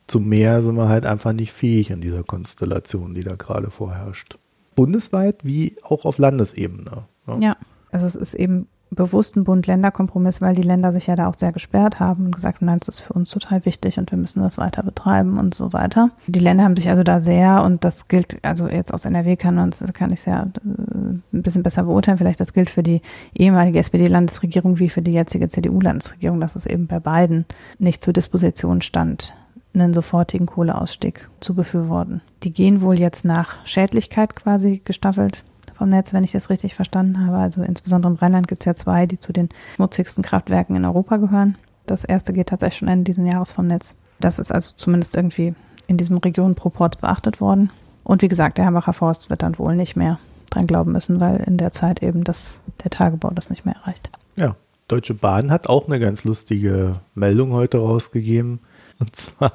Zu 0.07 0.19
mehr 0.19 0.61
sind 0.61 0.75
wir 0.75 0.89
halt 0.89 1.05
einfach 1.05 1.33
nicht 1.33 1.53
fähig 1.53 1.89
in 1.89 2.01
dieser 2.01 2.23
Konstellation, 2.23 3.13
die 3.13 3.23
da 3.23 3.35
gerade 3.35 3.71
vorherrscht. 3.71 4.37
Bundesweit 4.75 5.37
wie 5.43 5.77
auch 5.81 6.03
auf 6.03 6.17
Landesebene. 6.17 7.05
Ne? 7.25 7.35
Ja, 7.39 7.57
also 7.91 8.05
es 8.05 8.15
ist 8.15 8.33
eben 8.33 8.67
bewussten 8.95 9.43
Bund-Länder-Kompromiss, 9.43 10.41
weil 10.41 10.55
die 10.55 10.61
Länder 10.61 10.91
sich 10.91 11.07
ja 11.07 11.15
da 11.15 11.27
auch 11.27 11.35
sehr 11.35 11.51
gesperrt 11.51 11.99
haben 11.99 12.25
und 12.25 12.35
gesagt 12.35 12.57
haben, 12.61 12.65
nein, 12.65 12.79
das 12.79 12.95
ist 12.95 13.01
für 13.01 13.13
uns 13.13 13.29
total 13.29 13.65
wichtig 13.65 13.99
und 13.99 14.11
wir 14.11 14.17
müssen 14.17 14.41
das 14.41 14.57
weiter 14.57 14.83
betreiben 14.83 15.37
und 15.37 15.53
so 15.53 15.73
weiter. 15.73 16.11
Die 16.27 16.39
Länder 16.39 16.63
haben 16.63 16.75
sich 16.75 16.89
also 16.89 17.03
da 17.03 17.21
sehr, 17.21 17.63
und 17.63 17.83
das 17.83 18.07
gilt, 18.07 18.39
also 18.43 18.67
jetzt 18.67 18.93
aus 18.93 19.05
NRW 19.05 19.35
kann 19.35 19.55
man 19.55 19.71
kann 19.93 20.11
ich 20.11 20.21
sehr 20.21 20.47
äh, 20.55 20.69
ein 20.69 21.23
bisschen 21.31 21.63
besser 21.63 21.83
beurteilen, 21.83 22.17
vielleicht 22.17 22.39
das 22.39 22.53
gilt 22.53 22.69
für 22.69 22.83
die 22.83 23.01
ehemalige 23.35 23.79
SPD-Landesregierung 23.79 24.79
wie 24.79 24.89
für 24.89 25.01
die 25.01 25.13
jetzige 25.13 25.49
CDU-Landesregierung, 25.49 26.39
dass 26.39 26.55
es 26.55 26.65
eben 26.65 26.87
bei 26.87 26.99
beiden 26.99 27.45
nicht 27.77 28.03
zur 28.03 28.13
Disposition 28.13 28.81
stand, 28.81 29.33
einen 29.73 29.93
sofortigen 29.93 30.45
Kohleausstieg 30.45 31.29
zu 31.39 31.53
befürworten. 31.53 32.21
Die 32.43 32.53
gehen 32.53 32.81
wohl 32.81 32.99
jetzt 32.99 33.25
nach 33.25 33.65
Schädlichkeit 33.65 34.35
quasi 34.35 34.81
gestaffelt 34.83 35.43
vom 35.75 35.89
Netz, 35.89 36.13
wenn 36.13 36.23
ich 36.23 36.31
das 36.31 36.49
richtig 36.49 36.75
verstanden 36.75 37.25
habe. 37.25 37.37
Also 37.37 37.61
insbesondere 37.61 38.11
im 38.11 38.17
Rheinland 38.17 38.47
gibt 38.47 38.63
es 38.63 38.65
ja 38.65 38.75
zwei, 38.75 39.05
die 39.05 39.19
zu 39.19 39.33
den 39.33 39.49
schmutzigsten 39.75 40.23
Kraftwerken 40.23 40.75
in 40.75 40.85
Europa 40.85 41.17
gehören. 41.17 41.57
Das 41.85 42.03
erste 42.03 42.33
geht 42.33 42.47
tatsächlich 42.47 42.79
schon 42.79 42.87
Ende 42.87 43.03
dieses 43.11 43.31
Jahres 43.31 43.51
vom 43.51 43.67
Netz. 43.67 43.95
Das 44.19 44.39
ist 44.39 44.51
also 44.51 44.73
zumindest 44.75 45.15
irgendwie 45.15 45.53
in 45.87 45.97
diesem 45.97 46.17
Regionenproport 46.17 47.01
beachtet 47.01 47.41
worden. 47.41 47.71
Und 48.03 48.21
wie 48.21 48.27
gesagt, 48.27 48.57
der 48.57 48.65
Hambacher 48.65 48.93
Forst 48.93 49.29
wird 49.29 49.41
dann 49.41 49.57
wohl 49.59 49.75
nicht 49.75 49.95
mehr 49.95 50.19
dran 50.49 50.67
glauben 50.67 50.91
müssen, 50.91 51.19
weil 51.19 51.37
in 51.37 51.57
der 51.57 51.71
Zeit 51.71 52.01
eben 52.01 52.23
das, 52.23 52.59
der 52.83 52.91
Tagebau 52.91 53.29
das 53.31 53.49
nicht 53.49 53.65
mehr 53.65 53.75
erreicht. 53.75 54.09
Ja, 54.35 54.55
Deutsche 54.87 55.13
Bahn 55.13 55.51
hat 55.51 55.67
auch 55.67 55.87
eine 55.87 55.99
ganz 55.99 56.23
lustige 56.23 57.01
Meldung 57.15 57.51
heute 57.53 57.79
rausgegeben. 57.79 58.59
Und 58.99 59.15
zwar 59.15 59.53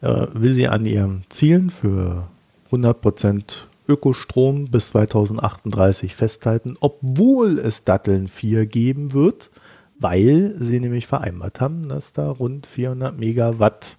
äh, 0.00 0.26
will 0.32 0.54
sie 0.54 0.68
an 0.68 0.86
ihren 0.86 1.24
Zielen 1.28 1.70
für 1.70 2.28
100 2.66 3.00
Prozent 3.00 3.68
Ökostrom 3.88 4.70
bis 4.70 4.88
2038 4.88 6.14
festhalten, 6.14 6.76
obwohl 6.80 7.58
es 7.58 7.84
Datteln 7.84 8.28
4 8.28 8.66
geben 8.66 9.12
wird, 9.12 9.50
weil 9.98 10.54
sie 10.58 10.80
nämlich 10.80 11.06
vereinbart 11.06 11.60
haben, 11.60 11.88
dass 11.88 12.12
da 12.12 12.30
rund 12.30 12.66
400 12.66 13.18
Megawatt 13.18 13.96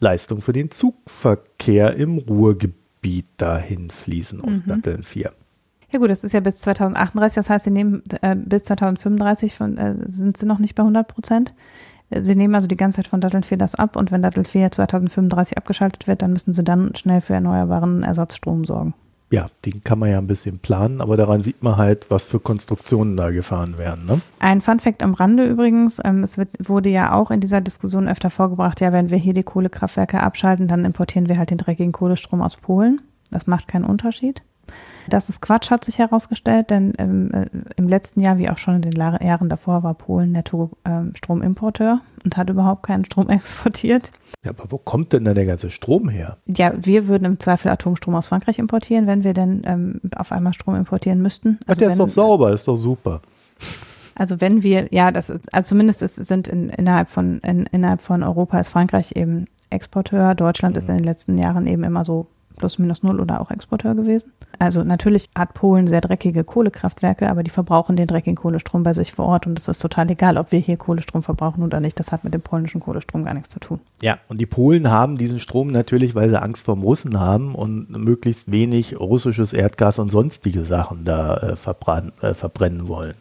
Leistung 0.00 0.40
für 0.40 0.52
den 0.52 0.70
Zugverkehr 0.70 1.96
im 1.96 2.18
Ruhrgebiet 2.18 3.26
dahin 3.36 3.90
fließen 3.90 4.40
aus 4.40 4.64
mhm. 4.64 4.68
Datteln 4.68 5.02
4. 5.02 5.32
Ja 5.92 5.98
gut, 5.98 6.10
das 6.10 6.24
ist 6.24 6.32
ja 6.32 6.40
bis 6.40 6.58
2038, 6.60 7.34
das 7.34 7.50
heißt, 7.50 7.64
sie 7.64 7.70
nehmen 7.70 8.02
äh, 8.22 8.34
bis 8.34 8.62
2035 8.62 9.54
von, 9.54 9.76
äh, 9.76 9.94
sind 10.06 10.36
sie 10.38 10.46
noch 10.46 10.58
nicht 10.58 10.74
bei 10.74 10.82
100 10.82 11.06
Prozent. 11.06 11.54
Sie 12.20 12.34
nehmen 12.34 12.54
also 12.54 12.68
die 12.68 12.76
ganze 12.76 12.96
Zeit 12.96 13.06
von 13.06 13.20
Datteln 13.20 13.42
4 13.42 13.56
das 13.56 13.74
ab 13.74 13.96
und 13.96 14.10
wenn 14.10 14.22
Datteln 14.22 14.44
4 14.44 14.70
2035 14.70 15.56
abgeschaltet 15.56 16.06
wird, 16.06 16.20
dann 16.20 16.32
müssen 16.32 16.52
sie 16.52 16.62
dann 16.62 16.94
schnell 16.94 17.22
für 17.22 17.34
erneuerbaren 17.34 18.02
Ersatzstrom 18.02 18.64
sorgen. 18.64 18.94
Ja, 19.32 19.46
den 19.64 19.80
kann 19.82 19.98
man 19.98 20.10
ja 20.10 20.18
ein 20.18 20.26
bisschen 20.26 20.58
planen, 20.58 21.00
aber 21.00 21.16
daran 21.16 21.42
sieht 21.42 21.62
man 21.62 21.78
halt, 21.78 22.10
was 22.10 22.26
für 22.26 22.38
Konstruktionen 22.38 23.16
da 23.16 23.30
gefahren 23.30 23.78
werden. 23.78 24.04
Ne? 24.04 24.20
Ein 24.40 24.60
Funfact 24.60 25.02
am 25.02 25.14
Rande 25.14 25.46
übrigens, 25.46 25.98
ähm, 26.04 26.22
es 26.22 26.36
wird, 26.36 26.50
wurde 26.62 26.90
ja 26.90 27.14
auch 27.14 27.30
in 27.30 27.40
dieser 27.40 27.62
Diskussion 27.62 28.08
öfter 28.08 28.28
vorgebracht, 28.28 28.82
ja, 28.82 28.92
wenn 28.92 29.08
wir 29.08 29.16
hier 29.16 29.32
die 29.32 29.42
Kohlekraftwerke 29.42 30.20
abschalten, 30.20 30.68
dann 30.68 30.84
importieren 30.84 31.30
wir 31.30 31.38
halt 31.38 31.48
den 31.48 31.56
dreckigen 31.56 31.92
Kohlestrom 31.92 32.42
aus 32.42 32.56
Polen. 32.56 33.00
Das 33.30 33.46
macht 33.46 33.68
keinen 33.68 33.86
Unterschied. 33.86 34.42
Das 35.08 35.28
ist 35.28 35.40
Quatsch, 35.40 35.70
hat 35.70 35.84
sich 35.84 35.98
herausgestellt, 35.98 36.70
denn 36.70 36.92
ähm, 36.98 37.30
äh, 37.32 37.46
im 37.76 37.88
letzten 37.88 38.20
Jahr, 38.20 38.38
wie 38.38 38.48
auch 38.48 38.58
schon 38.58 38.76
in 38.76 38.82
den 38.82 38.92
Jahren 38.92 39.48
davor, 39.48 39.82
war 39.82 39.94
Polen 39.94 40.32
netto 40.32 40.70
ähm, 40.84 41.12
Stromimporteur 41.14 42.00
und 42.24 42.36
hat 42.36 42.50
überhaupt 42.50 42.84
keinen 42.84 43.04
Strom 43.04 43.28
exportiert. 43.30 44.12
Ja, 44.44 44.50
aber 44.50 44.70
wo 44.70 44.78
kommt 44.78 45.12
denn 45.12 45.24
dann 45.24 45.34
der 45.34 45.46
ganze 45.46 45.70
Strom 45.70 46.08
her? 46.08 46.38
Ja, 46.46 46.72
wir 46.76 47.06
würden 47.06 47.24
im 47.24 47.38
Zweifel 47.38 47.70
Atomstrom 47.70 48.14
aus 48.14 48.28
Frankreich 48.28 48.58
importieren, 48.58 49.06
wenn 49.06 49.24
wir 49.24 49.34
denn 49.34 49.62
ähm, 49.64 50.00
auf 50.16 50.32
einmal 50.32 50.52
Strom 50.52 50.74
importieren 50.74 51.22
müssten. 51.22 51.58
Also 51.66 51.72
Ach, 51.72 51.74
der 51.74 51.86
wenn, 51.86 51.92
ist 51.92 52.00
doch 52.00 52.08
sauber, 52.08 52.52
ist 52.52 52.66
doch 52.66 52.76
super. 52.76 53.20
Also 54.14 54.40
wenn 54.40 54.62
wir, 54.62 54.88
ja, 54.90 55.10
das 55.10 55.30
ist, 55.30 55.52
also 55.54 55.68
zumindest 55.68 56.02
ist, 56.02 56.16
sind 56.16 56.48
in, 56.48 56.68
innerhalb 56.70 57.08
von 57.08 57.38
in, 57.40 57.66
innerhalb 57.66 58.00
von 58.00 58.22
Europa 58.22 58.58
ist 58.60 58.70
Frankreich 58.70 59.16
eben 59.16 59.46
Exporteur, 59.70 60.34
Deutschland 60.34 60.76
mhm. 60.76 60.82
ist 60.82 60.88
in 60.88 60.96
den 60.98 61.04
letzten 61.04 61.38
Jahren 61.38 61.66
eben 61.66 61.84
immer 61.84 62.04
so 62.04 62.26
plus 62.62 62.78
minus 62.78 63.02
null 63.02 63.18
oder 63.18 63.40
auch 63.40 63.50
Exporteur 63.50 63.96
gewesen. 63.96 64.30
Also 64.60 64.84
natürlich 64.84 65.28
hat 65.36 65.52
Polen 65.52 65.88
sehr 65.88 66.00
dreckige 66.00 66.44
Kohlekraftwerke, 66.44 67.28
aber 67.28 67.42
die 67.42 67.50
verbrauchen 67.50 67.96
den 67.96 68.06
dreckigen 68.06 68.36
Kohlestrom 68.36 68.84
bei 68.84 68.94
sich 68.94 69.10
vor 69.12 69.24
Ort 69.24 69.48
und 69.48 69.58
es 69.58 69.66
ist 69.66 69.82
total 69.82 70.08
egal, 70.10 70.38
ob 70.38 70.52
wir 70.52 70.60
hier 70.60 70.76
Kohlestrom 70.76 71.24
verbrauchen 71.24 71.64
oder 71.64 71.80
nicht. 71.80 71.98
Das 71.98 72.12
hat 72.12 72.22
mit 72.22 72.32
dem 72.34 72.40
polnischen 72.40 72.80
Kohlestrom 72.80 73.24
gar 73.24 73.34
nichts 73.34 73.48
zu 73.48 73.58
tun. 73.58 73.80
Ja, 74.00 74.18
und 74.28 74.40
die 74.40 74.46
Polen 74.46 74.88
haben 74.88 75.18
diesen 75.18 75.40
Strom 75.40 75.72
natürlich, 75.72 76.14
weil 76.14 76.28
sie 76.28 76.40
Angst 76.40 76.66
vor 76.66 76.76
Russen 76.76 77.18
haben 77.18 77.56
und 77.56 77.90
möglichst 77.90 78.52
wenig 78.52 79.00
russisches 79.00 79.52
Erdgas 79.52 79.98
und 79.98 80.10
sonstige 80.10 80.62
Sachen 80.62 81.04
da 81.04 81.36
äh, 81.38 81.52
äh, 81.54 82.34
verbrennen 82.34 82.86
wollen. 82.86 83.16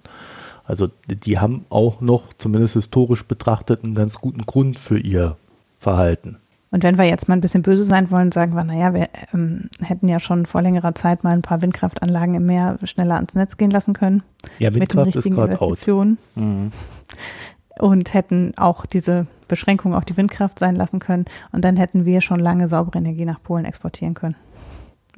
Also 0.66 0.88
die 1.08 1.40
haben 1.40 1.66
auch 1.70 2.00
noch, 2.00 2.26
zumindest 2.38 2.76
historisch 2.76 3.26
betrachtet, 3.26 3.84
einen 3.84 3.96
ganz 3.96 4.20
guten 4.20 4.46
Grund 4.46 4.80
für 4.80 5.00
ihr 5.00 5.36
Verhalten. 5.80 6.38
Und 6.72 6.84
wenn 6.84 6.98
wir 6.98 7.04
jetzt 7.04 7.28
mal 7.28 7.36
ein 7.36 7.42
bisschen 7.42 7.64
böse 7.64 7.84
sein 7.84 8.10
wollen, 8.12 8.32
sagen 8.32 8.56
wir, 8.56 8.64
naja, 8.64 8.94
wir 8.94 9.10
ähm, 9.34 9.70
hätten 9.84 10.08
ja 10.08 10.22
schon 10.22 10.46
vor 10.46 10.62
längerer 10.62 10.96
Zeit 10.96 11.24
mal 11.24 11.32
ein 11.32 11.42
paar 11.42 11.62
Windkraftanlagen 11.62 12.34
im 12.34 12.46
Meer 12.46 12.80
schneller 12.86 13.16
ans 13.16 13.36
Netz 13.36 13.58
gehen 13.58 13.72
lassen 13.72 13.94
können. 13.94 14.24
Ja, 14.58 14.74
Windkraft 14.74 15.16
ist 15.16 15.30
gerade 15.30 15.60
aus. 15.60 15.86
Mhm. 15.86 16.72
Und 17.78 18.14
hätten 18.14 18.54
auch 18.58 18.86
diese 18.86 19.28
Beschränkung 19.50 19.94
auf 19.94 20.06
die 20.06 20.16
Windkraft 20.16 20.60
sein 20.60 20.76
lassen 20.76 21.00
können. 21.00 21.26
Und 21.52 21.66
dann 21.66 21.76
hätten 21.76 22.06
wir 22.06 22.22
schon 22.22 22.40
lange 22.40 22.70
saubere 22.70 23.00
Energie 23.00 23.26
nach 23.26 23.44
Polen 23.44 23.66
exportieren 23.66 24.14
können. 24.14 24.36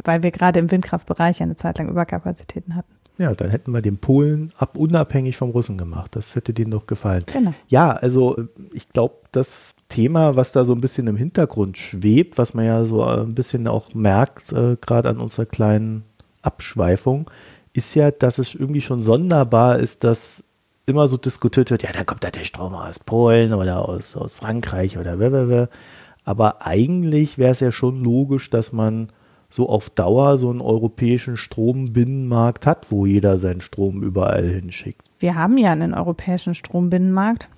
Weil 0.03 0.23
wir 0.23 0.31
gerade 0.31 0.57
im 0.57 0.71
Windkraftbereich 0.71 1.43
eine 1.43 1.55
Zeit 1.55 1.77
lang 1.77 1.87
Überkapazitäten 1.87 2.75
hatten. 2.75 2.93
Ja, 3.17 3.33
dann 3.35 3.51
hätten 3.51 3.71
wir 3.71 3.81
den 3.81 3.97
Polen 3.97 4.51
ab 4.57 4.75
unabhängig 4.75 5.37
vom 5.37 5.51
Russen 5.51 5.77
gemacht. 5.77 6.15
Das 6.15 6.35
hätte 6.35 6.53
denen 6.53 6.71
doch 6.71 6.87
gefallen. 6.87 7.23
Genau. 7.31 7.53
Ja, 7.67 7.91
also 7.91 8.37
ich 8.73 8.89
glaube, 8.89 9.15
das 9.31 9.75
Thema, 9.87 10.35
was 10.35 10.51
da 10.51 10.65
so 10.65 10.73
ein 10.73 10.81
bisschen 10.81 11.05
im 11.07 11.15
Hintergrund 11.15 11.77
schwebt, 11.77 12.39
was 12.39 12.55
man 12.55 12.65
ja 12.65 12.85
so 12.85 13.03
ein 13.03 13.35
bisschen 13.35 13.67
auch 13.67 13.93
merkt, 13.93 14.51
äh, 14.51 14.77
gerade 14.81 15.09
an 15.09 15.19
unserer 15.19 15.45
kleinen 15.45 16.03
Abschweifung, 16.41 17.29
ist 17.73 17.93
ja, 17.95 18.09
dass 18.09 18.39
es 18.39 18.55
irgendwie 18.55 18.81
schon 18.81 19.03
sonderbar 19.03 19.79
ist, 19.79 20.03
dass 20.03 20.43
immer 20.85 21.07
so 21.07 21.17
diskutiert 21.17 21.71
wird, 21.71 21.83
ja, 21.83 21.91
da 21.91 22.03
kommt 22.03 22.23
da 22.23 22.31
der 22.31 22.45
Strom 22.45 22.73
aus 22.73 22.99
Polen 22.99 23.53
oder 23.53 23.87
aus, 23.87 24.15
aus 24.15 24.33
Frankreich 24.33 24.97
oder 24.97 25.19
wer, 25.19 25.69
Aber 26.25 26.65
eigentlich 26.65 27.37
wäre 27.37 27.51
es 27.51 27.59
ja 27.59 27.71
schon 27.71 28.03
logisch, 28.03 28.49
dass 28.49 28.71
man 28.73 29.09
so 29.53 29.69
auf 29.69 29.91
Dauer 29.91 30.39
so 30.39 30.49
einen 30.49 30.61
europäischen 30.61 31.37
Strombinnenmarkt 31.37 32.65
hat, 32.65 32.91
wo 32.91 33.05
jeder 33.05 33.37
seinen 33.37 33.61
Strom 33.61 34.01
überall 34.01 34.43
hinschickt. 34.43 35.03
Wir 35.19 35.35
haben 35.35 35.59
ja 35.59 35.71
einen 35.71 35.93
europäischen 35.93 36.55
Strombinnenmarkt. 36.55 37.49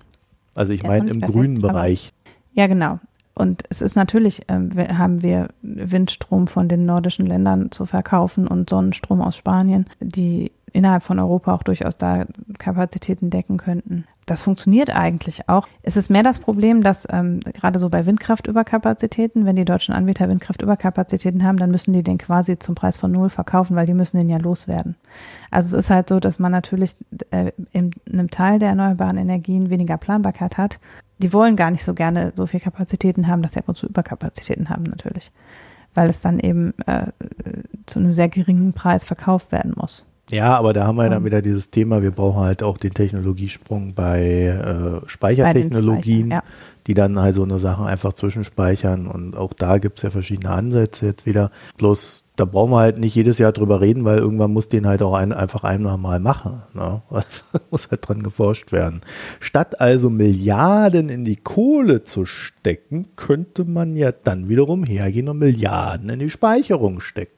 Also 0.55 0.73
ich 0.73 0.83
meine 0.83 1.09
im 1.09 1.21
grünen 1.21 1.61
Bereich. 1.61 2.11
Ja, 2.51 2.67
genau. 2.67 2.99
Und 3.33 3.63
es 3.69 3.81
ist 3.81 3.95
natürlich, 3.95 4.49
äh, 4.49 4.93
haben 4.93 5.23
wir 5.23 5.47
Windstrom 5.61 6.47
von 6.47 6.67
den 6.67 6.85
nordischen 6.85 7.27
Ländern 7.27 7.71
zu 7.71 7.85
verkaufen 7.85 8.45
und 8.45 8.69
Sonnenstrom 8.69 9.21
aus 9.21 9.37
Spanien, 9.37 9.85
die 10.01 10.51
innerhalb 10.73 11.03
von 11.03 11.17
Europa 11.17 11.55
auch 11.55 11.63
durchaus 11.63 11.97
da 11.97 12.25
Kapazitäten 12.57 13.29
decken 13.29 13.55
könnten. 13.55 14.03
Das 14.25 14.41
funktioniert 14.41 14.89
eigentlich 14.89 15.49
auch. 15.49 15.67
Es 15.83 15.97
ist 15.97 16.09
mehr 16.09 16.23
das 16.23 16.39
Problem, 16.39 16.81
dass 16.81 17.07
ähm, 17.11 17.41
gerade 17.41 17.77
so 17.77 17.89
bei 17.89 18.07
Windkraftüberkapazitäten, 18.07 19.45
wenn 19.45 19.55
die 19.55 19.65
deutschen 19.65 19.93
Anbieter 19.93 20.27
Windkraftüberkapazitäten 20.27 21.43
haben, 21.43 21.57
dann 21.57 21.69
müssen 21.69 21.93
die 21.93 22.01
den 22.01 22.17
quasi 22.17 22.57
zum 22.57 22.73
Preis 22.73 22.97
von 22.97 23.11
null 23.11 23.29
verkaufen, 23.29 23.75
weil 23.75 23.85
die 23.85 23.93
müssen 23.93 24.17
den 24.17 24.29
ja 24.29 24.37
loswerden. 24.37 24.95
Also 25.51 25.77
es 25.77 25.85
ist 25.85 25.89
halt 25.91 26.09
so, 26.09 26.19
dass 26.19 26.39
man 26.39 26.51
natürlich 26.51 26.95
äh, 27.29 27.51
in 27.71 27.91
einem 28.11 28.31
Teil 28.31 28.57
der 28.57 28.69
erneuerbaren 28.69 29.17
Energien 29.17 29.69
weniger 29.69 29.97
Planbarkeit 29.97 30.57
hat. 30.57 30.79
Die 31.19 31.31
wollen 31.31 31.55
gar 31.55 31.69
nicht 31.69 31.83
so 31.83 31.93
gerne 31.93 32.31
so 32.33 32.47
viel 32.47 32.59
Kapazitäten 32.59 33.27
haben, 33.27 33.43
dass 33.43 33.53
sie 33.53 33.59
ab 33.59 33.69
und 33.69 33.77
zu 33.77 33.85
Überkapazitäten 33.85 34.69
haben 34.69 34.83
natürlich, 34.83 35.31
weil 35.93 36.09
es 36.09 36.21
dann 36.21 36.39
eben 36.39 36.73
äh, 36.87 37.11
zu 37.85 37.99
einem 37.99 38.11
sehr 38.11 38.29
geringen 38.29 38.73
Preis 38.73 39.05
verkauft 39.05 39.51
werden 39.51 39.73
muss. 39.77 40.07
Ja, 40.31 40.57
aber 40.57 40.73
da 40.73 40.87
haben 40.87 40.95
wir 40.95 41.09
dann 41.09 41.23
wieder 41.23 41.41
dieses 41.41 41.69
Thema, 41.69 42.01
wir 42.01 42.11
brauchen 42.11 42.41
halt 42.41 42.63
auch 42.63 42.77
den 42.77 42.93
Technologiesprung 42.93 43.93
bei 43.93 44.23
äh, 44.23 45.07
Speichertechnologien, 45.07 46.29
bei 46.29 46.35
ja. 46.37 46.43
die 46.87 46.95
dann 46.95 47.19
halt 47.19 47.35
so 47.35 47.43
eine 47.43 47.59
Sache 47.59 47.83
einfach 47.83 48.13
zwischenspeichern 48.13 49.05
und 49.07 49.35
auch 49.35 49.53
da 49.53 49.77
gibt's 49.77 50.01
ja 50.01 50.09
verschiedene 50.09 50.49
Ansätze 50.49 51.05
jetzt 51.05 51.25
wieder. 51.27 51.51
Bloß 51.77 52.25
da 52.35 52.45
brauchen 52.45 52.71
wir 52.71 52.79
halt 52.79 52.97
nicht 52.97 53.15
jedes 53.15 53.37
Jahr 53.37 53.51
drüber 53.51 53.81
reden, 53.81 54.03
weil 54.03 54.17
irgendwann 54.17 54.51
muss 54.51 54.67
den 54.67 54.87
halt 54.87 55.01
auch 55.01 55.13
ein, 55.13 55.31
einfach 55.31 55.63
einmal 55.63 55.97
mal 55.97 56.19
machen. 56.19 56.63
Ne? 56.73 57.01
Was 57.09 57.43
muss 57.71 57.89
halt 57.89 58.07
dran 58.07 58.23
geforscht 58.23 58.71
werden. 58.71 59.01
Statt 59.39 59.79
also 59.79 60.09
Milliarden 60.09 61.09
in 61.09 61.23
die 61.23 61.37
Kohle 61.37 62.03
zu 62.03 62.25
stecken, 62.25 63.07
könnte 63.15 63.63
man 63.63 63.95
ja 63.95 64.11
dann 64.11 64.49
wiederum 64.49 64.83
hergehen 64.83 65.29
und 65.29 65.39
Milliarden 65.39 66.09
in 66.09 66.19
die 66.19 66.29
Speicherung 66.29 66.99
stecken. 66.99 67.34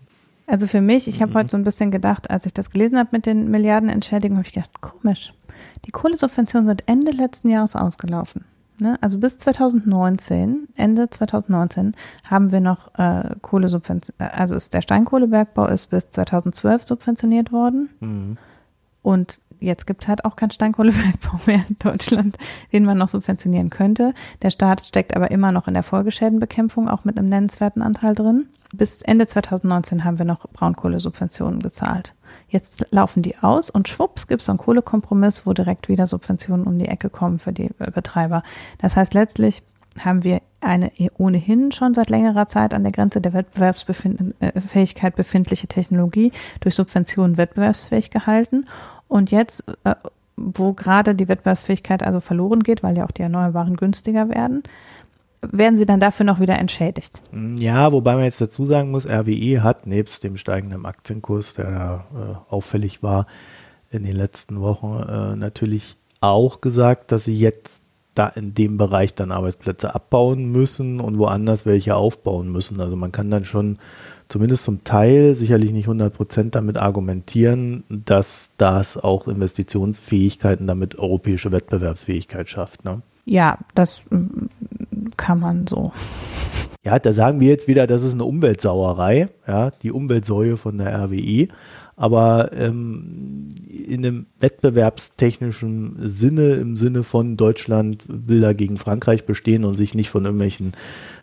Also 0.47 0.65
für 0.65 0.81
mich, 0.81 1.07
ich 1.07 1.21
habe 1.21 1.31
mhm. 1.31 1.35
heute 1.35 1.49
so 1.49 1.57
ein 1.57 1.63
bisschen 1.63 1.91
gedacht, 1.91 2.31
als 2.31 2.45
ich 2.45 2.53
das 2.53 2.71
gelesen 2.71 2.97
habe 2.97 3.09
mit 3.11 3.25
den 3.25 3.51
Milliardenentschädigungen, 3.51 4.37
habe 4.37 4.47
ich 4.47 4.53
gedacht, 4.53 4.81
komisch. 4.81 5.33
Die 5.85 5.91
Kohlesubventionen 5.91 6.67
sind 6.67 6.87
Ende 6.87 7.11
letzten 7.11 7.49
Jahres 7.49 7.75
ausgelaufen. 7.75 8.45
Ne? 8.79 8.97
Also 9.01 9.17
bis 9.17 9.37
2019, 9.37 10.69
Ende 10.75 11.09
2019, 11.09 11.95
haben 12.23 12.51
wir 12.51 12.61
noch 12.61 12.97
äh, 12.97 13.35
Kohlesubventionen, 13.41 14.31
also 14.31 14.55
ist 14.55 14.73
der 14.73 14.81
Steinkohlebergbau 14.81 15.67
ist 15.67 15.87
bis 15.87 16.09
2012 16.09 16.83
subventioniert 16.83 17.51
worden. 17.51 17.89
Mhm. 17.99 18.37
Und 19.01 19.41
jetzt 19.59 19.87
gibt 19.87 20.03
es 20.03 20.07
halt 20.07 20.25
auch 20.25 20.35
keinen 20.35 20.51
Steinkohlebergbau 20.51 21.39
mehr 21.45 21.63
in 21.67 21.77
Deutschland, 21.79 22.37
den 22.71 22.85
man 22.85 22.97
noch 22.97 23.09
subventionieren 23.09 23.69
könnte. 23.69 24.13
Der 24.43 24.51
Staat 24.51 24.81
steckt 24.81 25.15
aber 25.15 25.31
immer 25.31 25.51
noch 25.51 25.67
in 25.67 25.73
der 25.73 25.83
Folgeschädenbekämpfung, 25.83 26.87
auch 26.87 27.03
mit 27.03 27.17
einem 27.17 27.29
nennenswerten 27.29 27.81
Anteil 27.81 28.15
drin. 28.15 28.47
Bis 28.73 29.01
Ende 29.01 29.27
2019 29.27 30.03
haben 30.03 30.17
wir 30.17 30.25
noch 30.25 30.47
Braunkohlesubventionen 30.49 31.61
gezahlt. 31.61 32.13
Jetzt 32.49 32.85
laufen 32.91 33.23
die 33.23 33.37
aus 33.37 33.69
und 33.69 33.87
schwupps 33.87 34.27
gibt 34.27 34.41
es 34.41 34.49
einen 34.49 34.57
Kohlekompromiss, 34.57 35.45
wo 35.45 35.53
direkt 35.53 35.87
wieder 35.87 36.07
Subventionen 36.07 36.67
um 36.67 36.77
die 36.77 36.87
Ecke 36.87 37.09
kommen 37.09 37.39
für 37.39 37.53
die 37.53 37.69
Betreiber. 37.77 38.43
Das 38.79 38.97
heißt, 38.97 39.13
letztlich 39.13 39.63
haben 40.03 40.23
wir 40.23 40.41
eine 40.61 40.91
ohnehin 41.17 41.71
schon 41.71 41.93
seit 41.93 42.09
längerer 42.09 42.47
Zeit 42.47 42.73
an 42.73 42.83
der 42.83 42.91
Grenze 42.91 43.21
der 43.21 43.33
Wettbewerbsfähigkeit 43.33 45.15
befindliche 45.15 45.67
Technologie 45.67 46.31
durch 46.59 46.75
Subventionen 46.75 47.37
wettbewerbsfähig 47.37 48.09
gehalten. 48.09 48.67
Und 49.07 49.31
jetzt, 49.31 49.63
äh, 49.83 49.95
wo 50.35 50.73
gerade 50.73 51.15
die 51.15 51.27
Wettbewerbsfähigkeit 51.27 52.03
also 52.03 52.19
verloren 52.19 52.63
geht, 52.63 52.83
weil 52.83 52.97
ja 52.97 53.05
auch 53.05 53.11
die 53.11 53.23
Erneuerbaren 53.23 53.75
günstiger 53.75 54.29
werden, 54.29 54.63
werden 55.41 55.77
sie 55.77 55.85
dann 55.85 55.99
dafür 55.99 56.25
noch 56.25 56.39
wieder 56.39 56.57
entschädigt. 56.57 57.21
Ja, 57.57 57.91
wobei 57.91 58.15
man 58.15 58.23
jetzt 58.23 58.41
dazu 58.41 58.65
sagen 58.65 58.91
muss, 58.91 59.05
RWE 59.05 59.63
hat 59.63 59.87
nebst 59.87 60.23
dem 60.23 60.37
steigenden 60.37 60.85
Aktienkurs, 60.85 61.53
der 61.53 62.05
äh, 62.13 62.53
auffällig 62.53 63.03
war 63.03 63.27
in 63.91 64.03
den 64.03 64.15
letzten 64.15 64.61
Wochen, 64.61 64.99
äh, 65.07 65.35
natürlich 65.35 65.95
auch 66.19 66.61
gesagt, 66.61 67.11
dass 67.11 67.25
sie 67.25 67.35
jetzt 67.35 67.83
da 68.15 68.27
in 68.27 68.53
dem 68.53 68.77
Bereich 68.77 69.13
dann 69.13 69.31
Arbeitsplätze 69.31 69.93
abbauen 69.93 70.51
müssen 70.51 70.99
und 70.99 71.19
woanders 71.19 71.65
welche 71.65 71.95
aufbauen 71.95 72.51
müssen. 72.51 72.81
Also 72.81 72.95
man 72.95 73.11
kann 73.11 73.29
dann 73.29 73.45
schon 73.45 73.77
zumindest 74.27 74.63
zum 74.63 74.83
Teil, 74.83 75.35
sicherlich 75.35 75.71
nicht 75.71 75.85
100 75.85 76.13
Prozent 76.13 76.55
damit 76.55 76.77
argumentieren, 76.77 77.83
dass 77.89 78.53
das 78.57 78.97
auch 78.97 79.27
Investitionsfähigkeiten 79.27 80.67
damit 80.67 80.97
europäische 80.97 81.51
Wettbewerbsfähigkeit 81.51 82.49
schafft. 82.49 82.83
Ne? 82.83 83.01
Ja, 83.27 83.57
das 83.75 84.03
kann 85.17 85.39
man 85.39 85.67
so. 85.67 85.91
Ja, 86.85 86.97
da 86.97 87.11
sagen 87.11 87.41
wir 87.41 87.49
jetzt 87.49 87.67
wieder, 87.67 87.85
das 87.85 88.03
ist 88.03 88.13
eine 88.13 88.23
Umweltsauerei, 88.23 89.27
ja, 89.45 89.71
die 89.83 89.91
Umweltsäue 89.91 90.55
von 90.55 90.77
der 90.77 90.97
RWE. 91.03 91.49
Aber 91.99 92.51
ähm, 92.53 93.47
in 93.67 94.05
einem 94.05 94.27
wettbewerbstechnischen 94.39 95.95
Sinne, 96.07 96.53
im 96.53 96.77
Sinne 96.77 97.01
von 97.01 97.37
Deutschland 97.37 98.03
will 98.07 98.41
da 98.41 98.53
gegen 98.53 98.77
Frankreich 98.77 99.25
bestehen 99.25 99.65
und 99.65 99.73
sich 99.73 99.95
nicht 99.95 100.11
von 100.11 100.23
irgendwelchen 100.23 100.73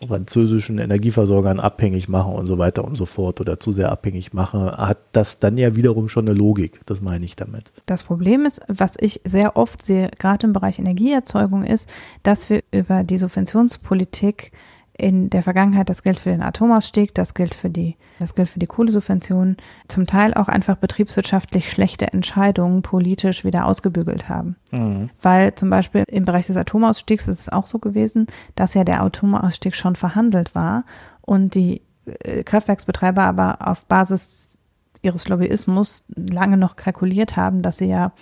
französischen 0.05 0.79
Energieversorgern 0.79 1.61
abhängig 1.61 2.09
machen 2.09 2.35
und 2.35 2.49
so 2.49 2.59
weiter 2.59 2.85
und 2.85 2.97
so 2.97 3.07
fort 3.07 3.41
oder 3.41 3.61
zu 3.61 3.71
sehr 3.71 3.93
abhängig 3.93 4.33
machen, 4.33 4.69
hat 4.69 4.99
das 5.13 5.39
dann 5.39 5.57
ja 5.59 5.77
wiederum 5.77 6.09
schon 6.09 6.29
eine 6.29 6.37
Logik. 6.37 6.81
Das 6.87 7.01
meine 7.01 7.25
ich 7.25 7.37
damit. 7.37 7.71
Das 7.87 8.03
Problem 8.03 8.45
ist, 8.45 8.61
was 8.67 8.95
ich 8.99 9.21
sehr 9.25 9.57
oft 9.57 9.81
sehe, 9.81 10.11
gerade 10.19 10.49
im 10.49 10.53
Bereich 10.53 10.81
Energieerzeugung, 10.81 11.63
ist, 11.63 11.89
dass 12.25 12.51
wir 12.51 12.65
über 12.73 13.05
die 13.05 13.19
Subventionspolitik 13.19 14.51
in 14.97 15.29
der 15.29 15.43
Vergangenheit, 15.43 15.89
das 15.89 16.03
gilt 16.03 16.21
für 16.21 16.31
den 16.31 16.43
Atomausstieg, 16.43 17.15
das 17.15 17.35
gilt 17.35 17.55
für 17.55 17.69
die, 17.69 17.97
das 18.21 18.35
gilt 18.35 18.49
für 18.49 18.61
die 18.61 18.67
Kohlesubventionen, 18.67 19.57
zum 19.89 20.07
Teil 20.07 20.35
auch 20.35 20.49
einfach 20.49 20.77
betriebswirtschaftlich 20.77 21.69
schlechte 21.71 22.13
Entscheidungen 22.13 22.83
politisch 22.83 23.45
wieder 23.45 23.67
ausgebügelt 23.67 24.29
haben. 24.29 24.57
Mhm. 24.71 25.11
Weil 25.21 25.55
zum 25.57 25.69
Beispiel 25.69 26.05
im 26.07 26.25
Bereich 26.25 26.47
des 26.47 26.57
Atomausstiegs 26.57 27.27
ist 27.27 27.41
es 27.41 27.49
auch 27.49 27.67
so 27.67 27.81
gewesen, 27.81 28.29
dass 28.55 28.75
ja 28.75 28.85
der 28.85 29.03
Atomausstieg 29.03 29.75
schon 29.75 29.97
verhandelt 29.97 30.55
war 30.55 30.85
und 31.23 31.55
die 31.55 31.83
äh, 32.07 32.45
Kraftwerksbetreiber 32.45 33.23
aber 33.23 33.67
auf 33.67 33.87
Basis 33.87 34.61
ihres 35.03 35.29
Lobbyismus 35.29 36.05
lange 36.15 36.57
noch 36.57 36.77
kalkuliert 36.77 37.37
haben, 37.37 37.63
dass 37.63 37.79
sie 37.79 37.87
ja 37.87 38.13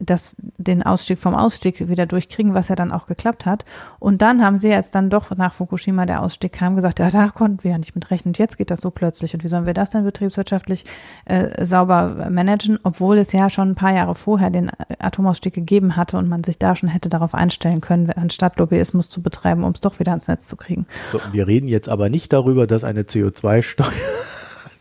das, 0.00 0.36
den 0.58 0.82
Ausstieg 0.82 1.18
vom 1.18 1.34
Ausstieg 1.34 1.88
wieder 1.88 2.06
durchkriegen, 2.06 2.54
was 2.54 2.68
ja 2.68 2.74
dann 2.74 2.90
auch 2.90 3.06
geklappt 3.06 3.46
hat. 3.46 3.64
Und 3.98 4.22
dann 4.22 4.42
haben 4.42 4.56
sie 4.56 4.68
jetzt 4.68 4.94
dann 4.94 5.10
doch 5.10 5.36
nach 5.36 5.54
Fukushima 5.54 6.06
der 6.06 6.22
Ausstieg 6.22 6.52
kam, 6.52 6.74
gesagt, 6.74 6.98
ja, 6.98 7.10
da 7.10 7.28
konnten 7.28 7.62
wir 7.62 7.72
ja 7.72 7.78
nicht 7.78 7.94
mit 7.94 8.10
rechnen. 8.10 8.30
Und 8.30 8.38
jetzt 8.38 8.56
geht 8.56 8.70
das 8.70 8.80
so 8.80 8.90
plötzlich. 8.90 9.34
Und 9.34 9.44
wie 9.44 9.48
sollen 9.48 9.66
wir 9.66 9.74
das 9.74 9.90
dann 9.90 10.04
betriebswirtschaftlich 10.04 10.84
äh, 11.26 11.64
sauber 11.64 12.28
managen, 12.30 12.78
obwohl 12.82 13.18
es 13.18 13.32
ja 13.32 13.50
schon 13.50 13.70
ein 13.70 13.74
paar 13.74 13.92
Jahre 13.92 14.14
vorher 14.14 14.50
den 14.50 14.70
Atomausstieg 14.98 15.52
gegeben 15.52 15.96
hatte 15.96 16.16
und 16.16 16.28
man 16.28 16.44
sich 16.44 16.58
da 16.58 16.74
schon 16.74 16.88
hätte 16.88 17.08
darauf 17.08 17.34
einstellen 17.34 17.80
können, 17.80 18.10
anstatt 18.10 18.58
Lobbyismus 18.58 19.08
zu 19.08 19.22
betreiben, 19.22 19.64
um 19.64 19.72
es 19.72 19.80
doch 19.80 19.98
wieder 20.00 20.12
ans 20.12 20.28
Netz 20.28 20.46
zu 20.46 20.56
kriegen. 20.56 20.86
So, 21.12 21.20
wir 21.32 21.46
reden 21.46 21.68
jetzt 21.68 21.88
aber 21.88 22.08
nicht 22.08 22.32
darüber, 22.32 22.66
dass 22.66 22.84
eine 22.84 23.02
CO2-Steuer 23.02 23.86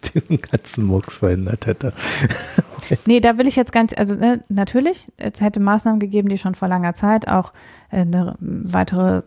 den 0.29 0.39
ganzen 0.39 0.85
Murks 0.85 1.17
verändert 1.17 1.65
hätte. 1.65 1.93
nee, 3.05 3.19
da 3.19 3.38
will 3.38 3.47
ich 3.47 3.55
jetzt 3.55 3.71
ganz, 3.71 3.93
also 3.95 4.15
ne, 4.15 4.43
natürlich, 4.49 5.07
es 5.17 5.41
hätte 5.41 5.59
Maßnahmen 5.59 5.99
gegeben, 5.99 6.29
die 6.29 6.38
schon 6.38 6.55
vor 6.55 6.67
langer 6.67 6.93
Zeit 6.93 7.27
auch 7.27 7.53
äh, 7.91 8.01
eine 8.01 8.35
weitere 8.39 9.17
äh, 9.17 9.23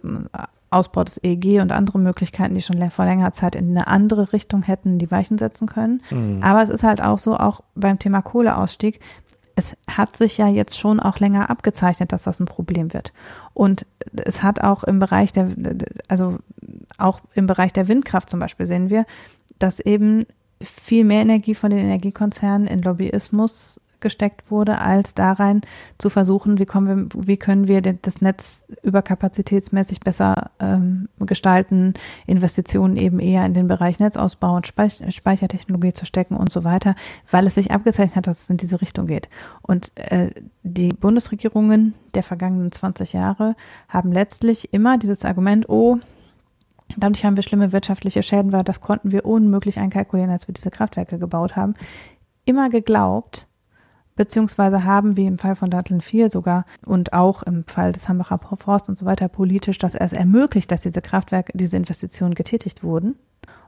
Ausbau 0.70 1.04
des 1.04 1.22
EEG 1.22 1.61
und 1.61 1.70
andere 1.70 1.98
Möglichkeiten, 1.98 2.54
die 2.54 2.62
schon 2.62 2.90
vor 2.90 3.04
längerer 3.04 3.32
Zeit 3.32 3.54
in 3.54 3.70
eine 3.70 3.88
andere 3.88 4.32
Richtung 4.32 4.62
hätten 4.62 4.98
die 4.98 5.11
Weichen 5.11 5.37
setzen 5.37 5.66
können. 5.66 6.02
Mhm. 6.11 6.42
Aber 6.42 6.62
es 6.62 6.70
ist 6.70 6.82
halt 6.82 7.02
auch 7.02 7.18
so, 7.18 7.37
auch 7.37 7.61
beim 7.74 7.98
Thema 7.98 8.22
Kohleausstieg, 8.22 9.00
es 9.54 9.76
hat 9.87 10.16
sich 10.16 10.38
ja 10.38 10.48
jetzt 10.48 10.78
schon 10.78 10.98
auch 10.98 11.18
länger 11.18 11.50
abgezeichnet, 11.50 12.12
dass 12.12 12.22
das 12.22 12.40
ein 12.40 12.46
Problem 12.46 12.94
wird. 12.94 13.12
Und 13.52 13.87
es 14.16 14.42
hat 14.42 14.62
auch 14.62 14.82
im 14.82 14.98
Bereich 14.98 15.32
der, 15.32 15.50
also 16.08 16.38
auch 16.96 17.20
im 17.35 17.46
Bereich 17.46 17.74
der 17.74 17.87
Windkraft 17.87 18.30
zum 18.30 18.40
Beispiel 18.40 18.66
sehen 18.66 18.88
wir, 18.88 19.04
dass 19.58 19.78
eben 19.78 20.24
viel 20.62 21.05
mehr 21.05 21.22
Energie 21.22 21.55
von 21.55 21.70
den 21.70 21.81
Energiekonzernen 21.81 22.66
in 22.66 22.83
Lobbyismus 22.83 23.81
gesteckt 24.03 24.51
wurde, 24.51 24.83
als 24.83 25.14
da 25.14 25.33
rein 25.33 25.62
zu 25.96 26.11
versuchen, 26.11 26.59
wie, 26.59 26.66
kommen 26.66 27.11
wir, 27.14 27.27
wie 27.27 27.38
können 27.38 27.68
wir 27.68 27.81
das 27.81 28.20
Netz 28.20 28.66
überkapazitätsmäßig 28.83 30.01
besser 30.01 30.51
ähm, 30.61 31.09
gestalten, 31.20 31.94
Investitionen 32.27 32.98
eben 32.98 33.18
eher 33.18 33.46
in 33.46 33.55
den 33.55 33.68
Bereich 33.68 33.98
Netzausbau 33.98 34.57
und 34.57 34.66
Speichertechnologie 34.66 35.94
zu 35.94 36.05
stecken 36.05 36.37
und 36.37 36.53
so 36.53 36.64
weiter, 36.64 36.94
weil 37.31 37.46
es 37.46 37.55
sich 37.55 37.70
abgezeichnet 37.70 38.16
hat, 38.16 38.27
dass 38.27 38.42
es 38.42 38.51
in 38.51 38.59
diese 38.59 38.83
Richtung 38.83 39.07
geht. 39.07 39.31
Und 39.62 39.92
äh, 39.94 40.31
die 40.62 40.90
Bundesregierungen 40.90 41.94
der 42.14 42.22
vergangenen 42.22 42.72
20 42.72 43.14
Jahre 43.14 43.57
haben 43.88 44.12
letztlich 44.12 44.75
immer 44.75 44.98
dieses 44.98 45.25
Argument, 45.25 45.68
oh, 45.68 45.98
Dadurch 46.96 47.24
haben 47.24 47.37
wir 47.37 47.42
schlimme 47.42 47.72
wirtschaftliche 47.72 48.22
Schäden, 48.22 48.52
weil 48.52 48.64
das 48.64 48.81
konnten 48.81 49.12
wir 49.12 49.24
unmöglich 49.24 49.78
einkalkulieren, 49.78 50.31
als 50.31 50.48
wir 50.48 50.55
diese 50.55 50.70
Kraftwerke 50.70 51.18
gebaut 51.18 51.57
haben. 51.57 51.74
Immer 52.44 52.70
geglaubt, 52.70 53.48
beziehungsweise 54.16 54.85
haben, 54.85 55.16
wie 55.16 55.26
im 55.26 55.38
Fall 55.38 55.55
von 55.55 55.70
Datteln 55.70 56.00
4 56.00 56.31
sogar 56.31 56.64
und 56.85 57.12
auch 57.12 57.42
im 57.42 57.64
Fall 57.64 57.92
des 57.92 58.09
Hambacher 58.09 58.38
Forst 58.57 58.88
und 58.88 58.98
so 58.98 59.07
weiter, 59.07 59.28
politisch 59.28 59.78
das 59.78 59.94
erst 59.94 60.14
ermöglicht, 60.14 60.70
dass 60.70 60.83
diese 60.83 61.00
Kraftwerke, 61.00 61.52
diese 61.57 61.76
Investitionen 61.76 62.35
getätigt 62.35 62.83
wurden 62.83 63.16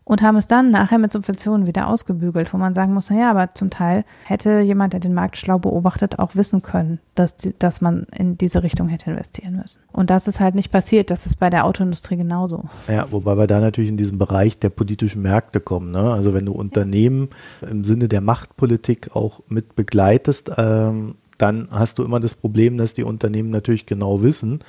und 0.05 0.23
haben 0.23 0.37
es 0.37 0.47
dann 0.47 0.71
nachher 0.71 0.99
mit 0.99 1.13
Subventionen 1.13 1.67
wieder 1.67 1.89
ausgebügelt, 1.89 2.53
wo 2.53 2.59
man 2.59 2.75
sagen 2.75 2.93
muss, 2.93 3.11
naja, 3.11 3.31
aber 3.31 3.55
zum 3.55 3.71
Teil 3.71 4.05
hätte 4.25 4.61
jemand, 4.61 4.93
der 4.93 5.01
den 5.01 5.15
Markt 5.15 5.37
schlau 5.37 5.59
beobachtet, 5.59 6.19
auch 6.19 6.37
wissen 6.37 6.63
können, 6.63 6.99
dass, 7.15 7.37
die, 7.37 7.55
dass 7.59 7.81
man 7.81 8.07
in 8.15 8.37
diese 8.37 8.63
Richtung 8.63 8.89
hätte 8.89 9.11
investieren 9.11 9.57
müssen. 9.57 9.81
Und 9.93 10.11
das 10.11 10.29
ist 10.29 10.41
halt 10.41 10.55
nicht 10.55 10.71
passiert, 10.71 11.11
das 11.11 11.25
ist 11.27 11.37
bei 11.39 11.49
der 11.49 11.65
Autoindustrie 11.65 12.17
genauso. 12.17 12.65
Ja, 12.89 13.07
wobei 13.11 13.37
wir 13.37 13.47
da 13.47 13.61
natürlich 13.61 13.91
in 13.91 13.97
diesen 13.97 14.19
Bereich 14.19 14.59
der 14.59 14.71
politischen 14.71 15.23
Märkte 15.23 15.61
kommen. 15.61 15.91
Ne? 15.91 16.13
Also 16.13 16.35
wenn 16.35 16.45
du 16.45 16.53
Unternehmen 16.53 17.31
im 17.63 17.85
Sinne 17.85 18.09
der 18.09 18.21
Machtpolitik 18.21 19.17
auch 19.17 19.41
mit 19.49 19.75
begleitest, 19.75 20.53
ähm, 20.59 21.15
dann 21.39 21.69
hast 21.71 21.99
du 21.99 22.05
immer 22.05 22.21
das 22.21 22.35
Problem, 22.35 22.77
dass 22.77 22.95
die 22.95 23.03
Unternehmen 23.03 23.51
natürlich 23.51 23.87
genau 23.87 24.23
wissen, 24.23 24.61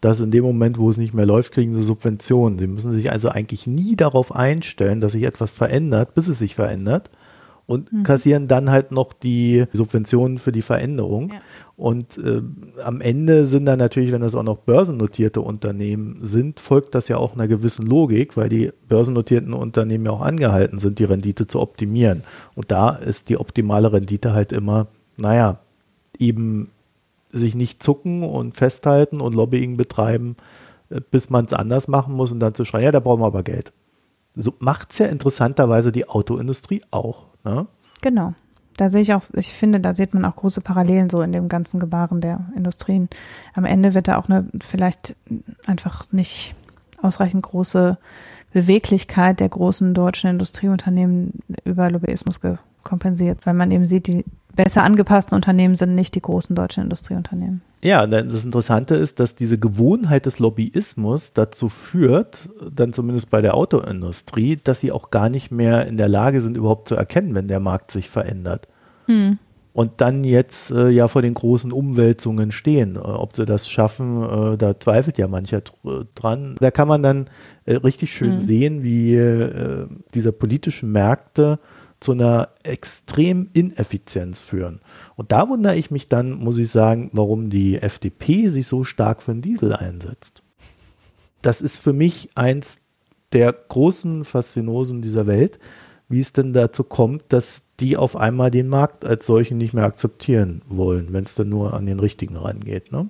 dass 0.00 0.20
in 0.20 0.30
dem 0.30 0.44
Moment, 0.44 0.78
wo 0.78 0.88
es 0.88 0.96
nicht 0.96 1.14
mehr 1.14 1.26
läuft, 1.26 1.52
kriegen 1.52 1.74
sie 1.74 1.82
Subventionen. 1.82 2.58
Sie 2.58 2.66
müssen 2.66 2.92
sich 2.92 3.12
also 3.12 3.28
eigentlich 3.28 3.66
nie 3.66 3.96
darauf 3.96 4.34
einstellen, 4.34 5.00
dass 5.00 5.12
sich 5.12 5.24
etwas 5.24 5.50
verändert, 5.50 6.14
bis 6.14 6.28
es 6.28 6.38
sich 6.38 6.54
verändert 6.54 7.10
und 7.70 7.92
mhm. 7.92 8.02
kassieren 8.02 8.48
dann 8.48 8.68
halt 8.68 8.90
noch 8.90 9.12
die 9.12 9.66
Subventionen 9.72 10.38
für 10.38 10.50
die 10.50 10.60
Veränderung. 10.60 11.30
Ja. 11.30 11.38
Und 11.76 12.18
äh, 12.18 12.42
am 12.82 13.00
Ende 13.00 13.46
sind 13.46 13.64
dann 13.64 13.78
natürlich, 13.78 14.10
wenn 14.10 14.22
das 14.22 14.34
auch 14.34 14.42
noch 14.42 14.58
börsennotierte 14.58 15.40
Unternehmen 15.40 16.18
sind, 16.22 16.58
folgt 16.58 16.96
das 16.96 17.06
ja 17.06 17.16
auch 17.16 17.34
einer 17.34 17.46
gewissen 17.46 17.86
Logik, 17.86 18.36
weil 18.36 18.48
die 18.48 18.72
börsennotierten 18.88 19.54
Unternehmen 19.54 20.04
ja 20.04 20.10
auch 20.10 20.20
angehalten 20.20 20.80
sind, 20.80 20.98
die 20.98 21.04
Rendite 21.04 21.46
zu 21.46 21.60
optimieren. 21.60 22.24
Und 22.56 22.72
da 22.72 22.90
ist 22.90 23.28
die 23.28 23.36
optimale 23.36 23.92
Rendite 23.92 24.34
halt 24.34 24.50
immer, 24.50 24.88
naja, 25.16 25.60
eben 26.18 26.70
sich 27.32 27.54
nicht 27.54 27.82
zucken 27.82 28.22
und 28.22 28.56
festhalten 28.56 29.20
und 29.20 29.34
Lobbying 29.34 29.76
betreiben, 29.76 30.36
äh, 30.90 31.00
bis 31.00 31.30
man 31.30 31.44
es 31.46 31.52
anders 31.52 31.88
machen 31.88 32.14
muss 32.14 32.32
und 32.32 32.40
dann 32.40 32.54
zu 32.54 32.64
schreien, 32.64 32.84
ja, 32.84 32.92
da 32.92 33.00
brauchen 33.00 33.20
wir 33.20 33.26
aber 33.26 33.42
Geld. 33.42 33.72
So 34.34 34.54
macht 34.58 34.92
es 34.92 34.98
ja 34.98 35.06
interessanterweise 35.06 35.92
die 35.92 36.08
Autoindustrie 36.08 36.82
auch. 36.90 37.26
Ne? 37.44 37.66
Genau. 38.00 38.34
Da 38.76 38.88
sehe 38.88 39.02
ich 39.02 39.12
auch, 39.12 39.22
ich 39.34 39.52
finde, 39.52 39.80
da 39.80 39.94
sieht 39.94 40.14
man 40.14 40.24
auch 40.24 40.36
große 40.36 40.62
Parallelen 40.62 41.10
so 41.10 41.20
in 41.20 41.32
dem 41.32 41.48
ganzen 41.48 41.78
Gebaren 41.78 42.20
der 42.22 42.46
Industrien. 42.56 43.10
Am 43.54 43.66
Ende 43.66 43.92
wird 43.92 44.08
da 44.08 44.16
auch 44.16 44.28
eine 44.28 44.46
vielleicht 44.60 45.16
einfach 45.66 46.10
nicht 46.12 46.54
ausreichend 47.02 47.42
große 47.42 47.98
Beweglichkeit 48.52 49.40
der 49.40 49.48
großen 49.48 49.92
deutschen 49.92 50.30
Industrieunternehmen 50.30 51.40
über 51.64 51.90
Lobbyismus 51.90 52.40
kompensiert, 52.82 53.44
weil 53.44 53.54
man 53.54 53.70
eben 53.70 53.84
sieht, 53.84 54.06
die 54.06 54.24
besser 54.56 54.82
angepassten 54.84 55.34
Unternehmen 55.34 55.76
sind 55.76 55.94
nicht 55.94 56.14
die 56.14 56.22
großen 56.22 56.54
deutschen 56.54 56.84
Industrieunternehmen. 56.84 57.62
Ja, 57.82 58.06
das 58.06 58.44
Interessante 58.44 58.94
ist, 58.94 59.20
dass 59.20 59.34
diese 59.34 59.58
Gewohnheit 59.58 60.26
des 60.26 60.38
Lobbyismus 60.38 61.32
dazu 61.32 61.70
führt, 61.70 62.50
dann 62.70 62.92
zumindest 62.92 63.30
bei 63.30 63.40
der 63.40 63.54
Autoindustrie, 63.54 64.58
dass 64.62 64.80
sie 64.80 64.92
auch 64.92 65.10
gar 65.10 65.30
nicht 65.30 65.50
mehr 65.50 65.86
in 65.86 65.96
der 65.96 66.08
Lage 66.08 66.42
sind, 66.42 66.58
überhaupt 66.58 66.88
zu 66.88 66.94
erkennen, 66.94 67.34
wenn 67.34 67.48
der 67.48 67.60
Markt 67.60 67.90
sich 67.90 68.10
verändert. 68.10 68.68
Hm. 69.06 69.38
Und 69.72 70.00
dann 70.00 70.24
jetzt 70.24 70.72
äh, 70.72 70.88
ja 70.88 71.08
vor 71.08 71.22
den 71.22 71.32
großen 71.32 71.72
Umwälzungen 71.72 72.52
stehen. 72.52 72.96
Äh, 72.96 72.98
ob 72.98 73.34
sie 73.34 73.46
das 73.46 73.70
schaffen, 73.70 74.22
äh, 74.24 74.58
da 74.58 74.78
zweifelt 74.78 75.16
ja 75.16 75.28
mancher 75.28 75.62
dran. 76.14 76.56
Da 76.60 76.70
kann 76.70 76.88
man 76.88 77.02
dann 77.02 77.26
äh, 77.64 77.76
richtig 77.76 78.12
schön 78.12 78.40
hm. 78.40 78.46
sehen, 78.46 78.82
wie 78.82 79.14
äh, 79.14 79.86
diese 80.12 80.32
politischen 80.32 80.92
Märkte 80.92 81.60
zu 82.00 82.12
einer 82.12 82.48
extrem 82.62 83.50
Ineffizienz 83.52 84.40
führen. 84.40 84.80
Und 85.16 85.32
da 85.32 85.48
wundere 85.48 85.76
ich 85.76 85.90
mich 85.90 86.08
dann, 86.08 86.32
muss 86.32 86.58
ich 86.58 86.70
sagen, 86.70 87.10
warum 87.12 87.50
die 87.50 87.76
FDP 87.78 88.48
sich 88.48 88.66
so 88.66 88.84
stark 88.84 89.22
für 89.22 89.32
den 89.32 89.42
Diesel 89.42 89.74
einsetzt. 89.74 90.42
Das 91.42 91.60
ist 91.60 91.78
für 91.78 91.92
mich 91.92 92.30
eins 92.34 92.80
der 93.32 93.52
großen 93.52 94.24
Faszinosen 94.24 95.02
dieser 95.02 95.26
Welt, 95.26 95.58
wie 96.08 96.20
es 96.20 96.32
denn 96.32 96.52
dazu 96.52 96.82
kommt, 96.82 97.24
dass 97.28 97.76
die 97.78 97.96
auf 97.96 98.16
einmal 98.16 98.50
den 98.50 98.68
Markt 98.68 99.04
als 99.04 99.26
solchen 99.26 99.58
nicht 99.58 99.74
mehr 99.74 99.84
akzeptieren 99.84 100.62
wollen, 100.68 101.12
wenn 101.12 101.24
es 101.24 101.36
dann 101.36 101.48
nur 101.48 101.74
an 101.74 101.86
den 101.86 102.00
richtigen 102.00 102.36
rangeht. 102.36 102.90
Ne? 102.90 103.08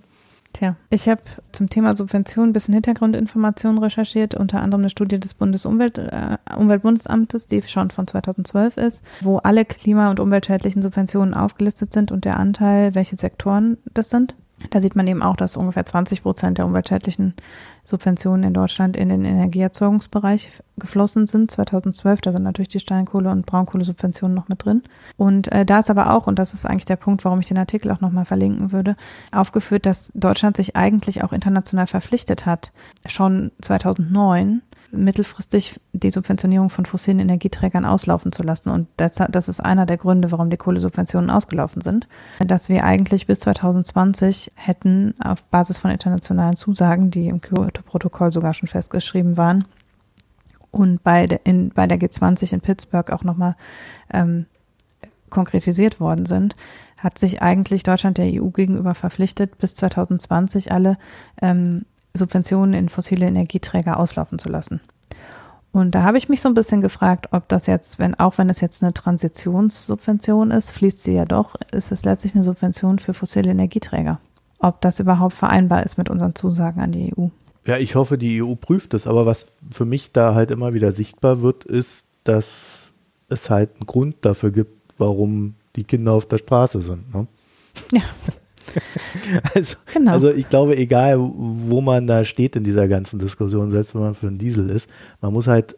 Tja, 0.52 0.74
ich 0.90 1.08
habe 1.08 1.22
zum 1.52 1.68
Thema 1.70 1.96
Subvention 1.96 2.48
ein 2.48 2.52
bisschen 2.52 2.74
Hintergrundinformationen 2.74 3.78
recherchiert, 3.78 4.34
unter 4.34 4.60
anderem 4.60 4.82
eine 4.82 4.90
Studie 4.90 5.20
des 5.20 5.34
Bundesumwelt, 5.34 5.98
äh, 5.98 6.38
Umweltbundesamtes, 6.56 7.46
die 7.46 7.62
schon 7.62 7.90
von 7.90 8.06
2012 8.06 8.76
ist, 8.76 9.04
wo 9.20 9.38
alle 9.38 9.64
klima- 9.64 10.10
und 10.10 10.18
umweltschädlichen 10.18 10.82
Subventionen 10.82 11.34
aufgelistet 11.34 11.92
sind 11.92 12.10
und 12.10 12.24
der 12.24 12.38
Anteil, 12.38 12.94
welche 12.94 13.16
Sektoren 13.16 13.78
das 13.94 14.10
sind. 14.10 14.34
Da 14.68 14.80
sieht 14.82 14.94
man 14.94 15.06
eben 15.06 15.22
auch, 15.22 15.36
dass 15.36 15.56
ungefähr 15.56 15.86
20 15.86 16.22
Prozent 16.22 16.58
der 16.58 16.66
umweltschädlichen 16.66 17.34
Subventionen 17.84 18.44
in 18.44 18.54
Deutschland 18.54 18.96
in 18.96 19.08
den 19.08 19.24
Energieerzeugungsbereich 19.24 20.50
geflossen 20.76 21.26
sind. 21.26 21.50
2012, 21.50 22.20
da 22.20 22.32
sind 22.32 22.42
natürlich 22.42 22.68
die 22.68 22.78
Steinkohle- 22.78 23.30
und 23.30 23.46
Braunkohlesubventionen 23.46 24.34
noch 24.34 24.48
mit 24.48 24.64
drin. 24.64 24.82
Und 25.16 25.50
äh, 25.50 25.64
da 25.64 25.78
ist 25.78 25.90
aber 25.90 26.12
auch, 26.12 26.26
und 26.26 26.38
das 26.38 26.52
ist 26.52 26.66
eigentlich 26.66 26.84
der 26.84 26.96
Punkt, 26.96 27.24
warum 27.24 27.40
ich 27.40 27.48
den 27.48 27.58
Artikel 27.58 27.90
auch 27.90 28.00
nochmal 28.00 28.26
verlinken 28.26 28.70
würde, 28.70 28.96
aufgeführt, 29.32 29.86
dass 29.86 30.12
Deutschland 30.14 30.56
sich 30.56 30.76
eigentlich 30.76 31.24
auch 31.24 31.32
international 31.32 31.86
verpflichtet 31.86 32.44
hat, 32.44 32.72
schon 33.06 33.52
2009 33.62 34.62
mittelfristig 34.92 35.80
die 35.92 36.10
Subventionierung 36.10 36.70
von 36.70 36.86
fossilen 36.86 37.20
Energieträgern 37.20 37.84
auslaufen 37.84 38.32
zu 38.32 38.42
lassen. 38.42 38.70
Und 38.70 38.88
das, 38.96 39.12
das 39.30 39.48
ist 39.48 39.60
einer 39.60 39.86
der 39.86 39.96
Gründe, 39.96 40.32
warum 40.32 40.50
die 40.50 40.56
Kohlesubventionen 40.56 41.30
ausgelaufen 41.30 41.82
sind. 41.82 42.08
Dass 42.40 42.68
wir 42.68 42.84
eigentlich 42.84 43.26
bis 43.26 43.40
2020 43.40 44.52
hätten 44.54 45.14
auf 45.20 45.42
Basis 45.44 45.78
von 45.78 45.90
internationalen 45.90 46.56
Zusagen, 46.56 47.10
die 47.10 47.28
im 47.28 47.40
Kyoto-Protokoll 47.40 48.32
sogar 48.32 48.54
schon 48.54 48.68
festgeschrieben 48.68 49.36
waren, 49.36 49.64
und 50.70 51.02
bei 51.02 51.26
der, 51.26 51.44
in, 51.46 51.70
bei 51.70 51.86
der 51.86 51.98
G20 51.98 52.52
in 52.52 52.60
Pittsburgh 52.60 53.10
auch 53.10 53.24
nochmal 53.24 53.56
ähm, 54.12 54.46
konkretisiert 55.28 56.00
worden 56.00 56.26
sind, 56.26 56.56
hat 56.98 57.18
sich 57.18 57.42
eigentlich 57.42 57.82
Deutschland 57.82 58.18
der 58.18 58.26
EU 58.26 58.50
gegenüber 58.50 58.94
verpflichtet, 58.94 59.58
bis 59.58 59.74
2020 59.74 60.70
alle 60.70 60.98
ähm, 61.40 61.86
Subventionen 62.14 62.74
in 62.74 62.88
fossile 62.88 63.26
Energieträger 63.26 63.98
auslaufen 63.98 64.38
zu 64.38 64.48
lassen. 64.48 64.80
Und 65.72 65.94
da 65.94 66.02
habe 66.02 66.18
ich 66.18 66.28
mich 66.28 66.40
so 66.40 66.48
ein 66.48 66.54
bisschen 66.54 66.80
gefragt, 66.80 67.28
ob 67.30 67.46
das 67.48 67.66
jetzt, 67.66 67.98
wenn, 68.00 68.18
auch 68.18 68.38
wenn 68.38 68.50
es 68.50 68.60
jetzt 68.60 68.82
eine 68.82 68.92
Transitionssubvention 68.92 70.50
ist, 70.50 70.72
fließt 70.72 71.00
sie 71.00 71.12
ja 71.12 71.24
doch, 71.24 71.54
ist 71.70 71.92
es 71.92 72.04
letztlich 72.04 72.34
eine 72.34 72.42
Subvention 72.42 72.98
für 72.98 73.14
fossile 73.14 73.50
Energieträger. 73.52 74.18
Ob 74.58 74.80
das 74.80 74.98
überhaupt 74.98 75.34
vereinbar 75.34 75.84
ist 75.84 75.96
mit 75.96 76.10
unseren 76.10 76.34
Zusagen 76.34 76.80
an 76.80 76.92
die 76.92 77.12
EU. 77.16 77.28
Ja, 77.66 77.76
ich 77.78 77.94
hoffe, 77.94 78.18
die 78.18 78.42
EU 78.42 78.54
prüft 78.56 78.94
es, 78.94 79.06
aber 79.06 79.26
was 79.26 79.46
für 79.70 79.84
mich 79.84 80.10
da 80.12 80.34
halt 80.34 80.50
immer 80.50 80.74
wieder 80.74 80.92
sichtbar 80.92 81.40
wird, 81.40 81.64
ist, 81.64 82.08
dass 82.24 82.92
es 83.28 83.48
halt 83.48 83.76
einen 83.76 83.86
Grund 83.86 84.16
dafür 84.22 84.50
gibt, 84.50 84.94
warum 84.98 85.54
die 85.76 85.84
Kinder 85.84 86.12
auf 86.12 86.26
der 86.26 86.38
Straße 86.38 86.80
sind. 86.80 87.14
Ne? 87.14 87.26
Ja. 87.92 88.02
also, 89.54 89.76
genau. 89.92 90.12
also 90.12 90.32
ich 90.32 90.48
glaube, 90.48 90.76
egal 90.76 91.18
wo 91.18 91.80
man 91.80 92.06
da 92.06 92.24
steht 92.24 92.56
in 92.56 92.64
dieser 92.64 92.88
ganzen 92.88 93.18
Diskussion, 93.18 93.70
selbst 93.70 93.94
wenn 93.94 94.02
man 94.02 94.14
für 94.14 94.28
einen 94.28 94.38
Diesel 94.38 94.70
ist, 94.70 94.88
man 95.20 95.32
muss 95.32 95.46
halt 95.46 95.76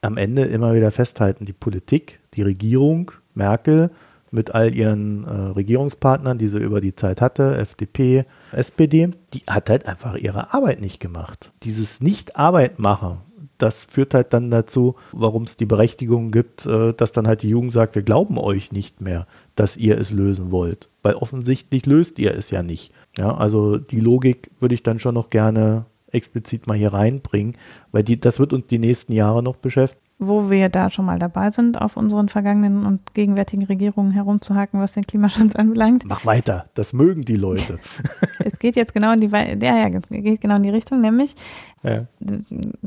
am 0.00 0.16
Ende 0.16 0.42
immer 0.42 0.74
wieder 0.74 0.90
festhalten, 0.90 1.44
die 1.44 1.52
Politik, 1.52 2.20
die 2.34 2.42
Regierung, 2.42 3.10
Merkel 3.34 3.90
mit 4.30 4.54
all 4.54 4.74
ihren 4.74 5.24
äh, 5.24 5.30
Regierungspartnern, 5.30 6.38
die 6.38 6.48
sie 6.48 6.58
über 6.58 6.80
die 6.80 6.94
Zeit 6.94 7.20
hatte, 7.20 7.56
FDP, 7.56 8.26
SPD, 8.52 9.10
die 9.32 9.42
hat 9.48 9.70
halt 9.70 9.86
einfach 9.86 10.16
ihre 10.16 10.52
Arbeit 10.52 10.80
nicht 10.80 11.00
gemacht. 11.00 11.50
Dieses 11.62 12.00
Nicht-Arbeit 12.00 12.78
machen, 12.78 13.18
das 13.58 13.84
führt 13.84 14.14
halt 14.14 14.32
dann 14.32 14.50
dazu, 14.50 14.94
warum 15.12 15.42
es 15.42 15.56
die 15.56 15.66
Berechtigung 15.66 16.30
gibt, 16.30 16.66
äh, 16.66 16.94
dass 16.94 17.12
dann 17.12 17.26
halt 17.26 17.42
die 17.42 17.48
Jugend 17.48 17.72
sagt, 17.72 17.94
wir 17.94 18.02
glauben 18.02 18.38
euch 18.38 18.72
nicht 18.72 19.00
mehr, 19.00 19.26
dass 19.56 19.76
ihr 19.76 19.98
es 19.98 20.10
lösen 20.10 20.50
wollt. 20.50 20.88
Weil 21.02 21.14
offensichtlich 21.14 21.84
löst 21.86 22.18
ihr 22.18 22.34
es 22.34 22.50
ja 22.50 22.62
nicht. 22.62 22.92
Ja, 23.16 23.36
also 23.36 23.78
die 23.78 24.00
Logik 24.00 24.50
würde 24.60 24.74
ich 24.74 24.82
dann 24.82 24.98
schon 24.98 25.14
noch 25.14 25.30
gerne 25.30 25.86
explizit 26.10 26.66
mal 26.66 26.76
hier 26.76 26.92
reinbringen, 26.92 27.56
weil 27.92 28.02
die, 28.02 28.18
das 28.18 28.40
wird 28.40 28.52
uns 28.52 28.66
die 28.66 28.78
nächsten 28.78 29.12
Jahre 29.12 29.42
noch 29.42 29.56
beschäftigen 29.56 30.07
wo 30.18 30.50
wir 30.50 30.68
da 30.68 30.90
schon 30.90 31.04
mal 31.04 31.18
dabei 31.18 31.50
sind, 31.50 31.80
auf 31.80 31.96
unseren 31.96 32.28
vergangenen 32.28 32.84
und 32.86 33.14
gegenwärtigen 33.14 33.64
Regierungen 33.64 34.10
herumzuhacken, 34.10 34.80
was 34.80 34.94
den 34.94 35.06
Klimaschutz 35.06 35.54
anbelangt. 35.56 36.04
Mach 36.06 36.26
weiter, 36.26 36.66
das 36.74 36.92
mögen 36.92 37.24
die 37.24 37.36
Leute. 37.36 37.78
es 38.44 38.58
geht 38.58 38.76
jetzt 38.76 38.94
genau 38.94 39.12
in 39.12 39.20
die, 39.20 39.28
ja, 39.28 39.76
ja, 39.76 39.88
geht 39.88 40.40
genau 40.40 40.56
in 40.56 40.64
die 40.64 40.70
Richtung, 40.70 41.00
nämlich 41.00 41.36
ja. 41.84 42.06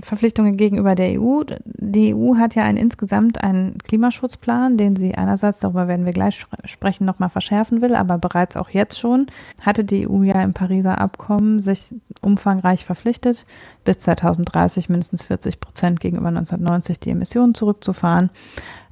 Verpflichtungen 0.02 0.58
gegenüber 0.58 0.96
der 0.96 1.22
EU. 1.22 1.44
Die 1.66 2.14
EU 2.14 2.36
hat 2.36 2.56
ja 2.56 2.64
einen, 2.64 2.78
insgesamt 2.78 3.42
einen 3.42 3.78
Klimaschutzplan, 3.78 4.76
den 4.76 4.98
sie 4.98 5.16
einerseits, 5.16 5.60
darüber 5.60 5.88
werden 5.88 6.06
wir 6.06 6.14
gleich 6.14 6.46
sprechen, 6.66 7.06
nochmal 7.06 7.30
verschärfen 7.30 7.82
will, 7.82 7.96
aber 7.96 8.18
bereits 8.18 8.58
auch 8.58 8.70
jetzt 8.70 9.00
schon 9.00 9.28
hatte 9.62 9.86
die 9.86 10.08
EU 10.08 10.24
ja 10.24 10.44
im 10.44 10.54
Pariser 10.54 11.00
Abkommen 11.00 11.60
sich 11.60 11.94
umfangreich 12.22 12.86
verpflichtet, 12.86 13.46
bis 13.84 13.98
2030 14.00 14.90
mindestens 14.90 15.24
40 15.24 15.60
Prozent 15.60 16.00
gegenüber 16.00 16.28
1990 16.28 17.00
die 17.00 17.12
Emissionen 17.12 17.56
zurückzufahren, 17.56 18.30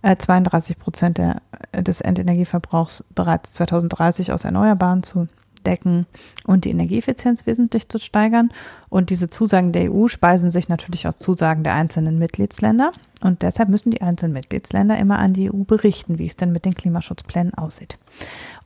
32 0.03 0.75
äh, 0.75 0.79
Prozent 0.79 1.17
der, 1.17 1.41
des 1.73 2.01
Endenergieverbrauchs 2.01 3.03
bereits 3.13 3.53
2030 3.53 4.31
aus 4.31 4.45
Erneuerbaren 4.45 5.03
zu 5.03 5.27
decken 5.65 6.05
und 6.45 6.65
die 6.65 6.71
Energieeffizienz 6.71 7.45
wesentlich 7.45 7.89
zu 7.89 7.99
steigern. 7.99 8.51
Und 8.89 9.09
diese 9.09 9.29
Zusagen 9.29 9.71
der 9.71 9.91
EU 9.91 10.07
speisen 10.07 10.51
sich 10.51 10.69
natürlich 10.69 11.07
aus 11.07 11.17
Zusagen 11.17 11.63
der 11.63 11.73
einzelnen 11.73 12.17
Mitgliedsländer. 12.17 12.91
Und 13.21 13.41
deshalb 13.41 13.69
müssen 13.69 13.91
die 13.91 14.01
einzelnen 14.01 14.33
Mitgliedsländer 14.33 14.97
immer 14.97 15.19
an 15.19 15.33
die 15.33 15.51
EU 15.51 15.63
berichten, 15.63 16.19
wie 16.19 16.27
es 16.27 16.37
denn 16.37 16.51
mit 16.51 16.65
den 16.65 16.75
Klimaschutzplänen 16.75 17.53
aussieht. 17.53 17.99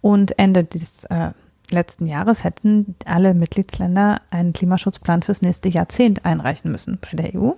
Und 0.02 0.38
Ende 0.38 0.64
des 0.64 1.06
äh, 1.06 1.32
letzten 1.74 2.08
Jahres 2.08 2.44
hätten 2.44 2.96
alle 3.06 3.34
Mitgliedsländer 3.34 4.22
einen 4.30 4.54
Klimaschutzplan 4.54 5.24
fürs 5.24 5.42
nächste 5.42 5.70
Jahrzehnt 5.70 6.26
einreichen 6.26 6.72
müssen 6.72 7.00
bei 7.02 7.16
der 7.16 7.36
EU. 7.36 7.52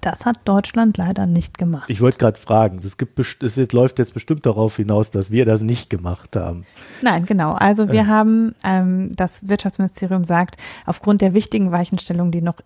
Das 0.00 0.24
hat 0.24 0.38
Deutschland 0.44 0.98
leider 0.98 1.26
nicht 1.26 1.58
gemacht. 1.58 1.86
Ich 1.88 2.00
wollte 2.00 2.18
gerade 2.18 2.38
fragen, 2.38 2.78
es, 2.78 2.96
gibt, 2.96 3.18
es 3.18 3.72
läuft 3.72 3.98
jetzt 3.98 4.14
bestimmt 4.14 4.46
darauf 4.46 4.76
hinaus, 4.76 5.10
dass 5.10 5.32
wir 5.32 5.44
das 5.44 5.62
nicht 5.62 5.90
gemacht 5.90 6.36
haben. 6.36 6.64
Nein, 7.02 7.26
genau. 7.26 7.54
Also 7.54 7.90
wir 7.90 8.02
äh. 8.02 8.06
haben, 8.06 8.54
ähm, 8.62 9.16
das 9.16 9.48
Wirtschaftsministerium 9.48 10.22
sagt, 10.22 10.58
aufgrund 10.84 11.22
der 11.22 11.34
wichtigen 11.34 11.72
Weichenstellungen, 11.72 12.30
die 12.30 12.40
noch 12.40 12.60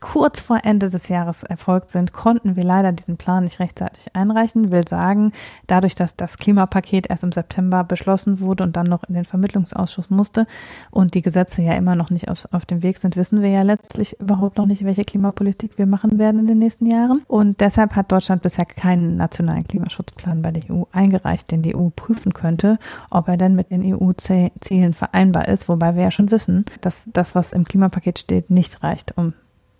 kurz 0.00 0.40
vor 0.40 0.60
Ende 0.64 0.88
des 0.88 1.08
Jahres 1.08 1.42
erfolgt 1.42 1.90
sind, 1.90 2.12
konnten 2.12 2.56
wir 2.56 2.64
leider 2.64 2.92
diesen 2.92 3.16
Plan 3.16 3.44
nicht 3.44 3.60
rechtzeitig 3.60 4.14
einreichen. 4.14 4.70
Will 4.70 4.86
sagen, 4.86 5.32
dadurch, 5.66 5.94
dass 5.94 6.16
das 6.16 6.38
Klimapaket 6.38 7.08
erst 7.08 7.24
im 7.24 7.32
September 7.32 7.84
beschlossen 7.84 8.40
wurde 8.40 8.64
und 8.64 8.76
dann 8.76 8.86
noch 8.86 9.04
in 9.04 9.14
den 9.14 9.24
Vermittlungsausschuss 9.24 10.10
musste 10.10 10.46
und 10.90 11.14
die 11.14 11.22
Gesetze 11.22 11.62
ja 11.62 11.74
immer 11.74 11.96
noch 11.96 12.10
nicht 12.10 12.28
aus, 12.28 12.46
auf 12.46 12.66
dem 12.66 12.82
Weg 12.82 12.98
sind, 12.98 13.16
wissen 13.16 13.42
wir 13.42 13.50
ja 13.50 13.62
letztlich 13.62 14.18
überhaupt 14.20 14.58
noch 14.58 14.66
nicht, 14.66 14.84
welche 14.84 15.04
Klimapolitik 15.04 15.78
wir 15.78 15.86
machen 15.86 16.18
werden 16.18 16.40
in 16.40 16.46
den 16.46 16.58
nächsten 16.58 16.86
Jahren. 16.86 17.22
Und 17.26 17.60
deshalb 17.60 17.96
hat 17.96 18.12
Deutschland 18.12 18.42
bisher 18.42 18.66
keinen 18.66 19.16
nationalen 19.16 19.64
Klimaschutzplan 19.64 20.42
bei 20.42 20.50
der 20.50 20.74
EU 20.74 20.84
eingereicht, 20.92 21.50
den 21.50 21.62
die 21.62 21.74
EU 21.74 21.88
prüfen 21.94 22.32
könnte, 22.32 22.78
ob 23.10 23.28
er 23.28 23.36
denn 23.36 23.54
mit 23.54 23.70
den 23.70 23.82
EU-Zielen 23.84 24.94
vereinbar 24.94 25.48
ist, 25.48 25.68
wobei 25.68 25.94
wir 25.94 26.04
ja 26.04 26.10
schon 26.10 26.30
wissen, 26.30 26.64
dass 26.80 27.08
das, 27.12 27.34
was 27.34 27.52
im 27.52 27.64
Klimapaket 27.64 28.18
steht, 28.18 28.50
nicht 28.50 28.82
reicht, 28.82 29.16
um 29.16 29.32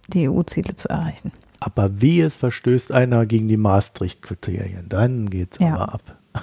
die 0.08 0.28
EU-Ziele 0.28 0.76
zu 0.76 0.88
erreichen. 0.88 1.32
Aber 1.60 2.00
wie 2.00 2.20
es 2.20 2.36
verstößt 2.36 2.92
einer 2.92 3.24
gegen 3.24 3.48
die 3.48 3.56
Maastricht-Kriterien, 3.56 4.88
dann 4.88 5.30
geht 5.30 5.54
es 5.54 5.58
ja. 5.58 5.74
aber 5.74 5.94
ab. 5.94 6.16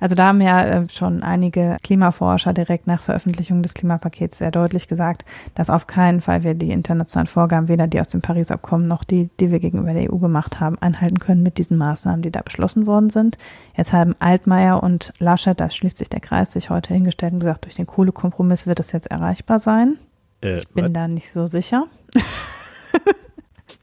Also 0.00 0.14
da 0.14 0.26
haben 0.26 0.40
ja 0.40 0.64
äh, 0.64 0.88
schon 0.90 1.22
einige 1.22 1.76
Klimaforscher 1.82 2.52
direkt 2.52 2.86
nach 2.86 3.02
Veröffentlichung 3.02 3.62
des 3.62 3.74
Klimapakets 3.74 4.38
sehr 4.38 4.50
deutlich 4.50 4.88
gesagt, 4.88 5.24
dass 5.54 5.70
auf 5.70 5.86
keinen 5.86 6.20
Fall 6.20 6.42
wir 6.42 6.54
die 6.54 6.70
internationalen 6.70 7.26
Vorgaben, 7.26 7.68
weder 7.68 7.86
die 7.86 8.00
aus 8.00 8.08
dem 8.08 8.20
Paris-Abkommen 8.20 8.88
noch 8.88 9.04
die, 9.04 9.30
die 9.40 9.50
wir 9.50 9.58
gegenüber 9.58 9.94
der 9.94 10.12
EU 10.12 10.18
gemacht 10.18 10.60
haben, 10.60 10.78
einhalten 10.78 11.18
können 11.18 11.42
mit 11.42 11.58
diesen 11.58 11.76
Maßnahmen, 11.78 12.22
die 12.22 12.30
da 12.30 12.42
beschlossen 12.42 12.86
worden 12.86 13.10
sind. 13.10 13.38
Jetzt 13.76 13.92
haben 13.92 14.14
Altmaier 14.18 14.82
und 14.82 15.12
Laschet, 15.18 15.58
da 15.58 15.70
schließt 15.70 15.98
sich 15.98 16.08
der 16.08 16.20
Kreis, 16.20 16.52
sich 16.52 16.70
heute 16.70 16.92
hingestellt 16.92 17.32
und 17.32 17.40
gesagt, 17.40 17.64
durch 17.64 17.76
den 17.76 17.86
Kohlekompromiss 17.86 18.66
wird 18.66 18.80
es 18.80 18.92
jetzt 18.92 19.10
erreichbar 19.10 19.58
sein. 19.58 19.96
Äh, 20.42 20.58
ich 20.58 20.68
bin 20.68 20.86
was? 20.86 20.92
da 20.92 21.08
nicht 21.08 21.32
so 21.32 21.46
sicher. 21.46 21.86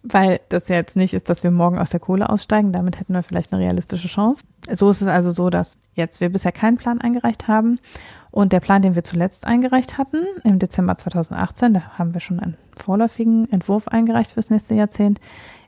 Weil 0.04 0.41
das 0.49 0.68
ja 0.68 0.76
jetzt 0.76 0.95
nicht 0.95 1.14
ist, 1.14 1.30
dass 1.30 1.43
wir 1.43 1.51
morgen 1.51 1.80
aus 1.80 1.91
der 1.91 1.99
Kohle 1.99 2.30
aussteigen. 2.30 2.74
Damit 2.74 2.99
hätten 2.99 3.14
wir 3.14 3.24
vielleicht 3.24 3.54
eine 3.54 3.64
realistische 3.64 4.10
Chance. 4.10 4.45
So 4.72 4.89
ist 4.89 5.01
es 5.01 5.08
also 5.08 5.32
so, 5.32 5.49
dass 5.49 5.78
jetzt 5.95 6.20
wir 6.20 6.30
bisher 6.30 6.51
keinen 6.51 6.78
Plan 6.78 6.99
eingereicht 6.99 7.47
haben. 7.47 7.80
Und 8.32 8.51
der 8.51 8.60
Plan, 8.60 8.82
den 8.82 8.95
wir 8.95 9.04
zuletzt 9.04 9.45
eingereicht 9.45 9.99
hatten, 9.99 10.26
im 10.43 10.58
Dezember 10.58 10.97
2018, 10.97 11.76
da 11.76 11.82
haben 11.99 12.14
wir 12.14 12.20
schon 12.20 12.39
einen 12.39 12.58
vorläufigen 12.76 13.49
Entwurf 13.51 13.88
eingereicht 13.88 14.32
fürs 14.32 14.49
nächste 14.49 14.74
Jahrzehnt. 14.74 15.22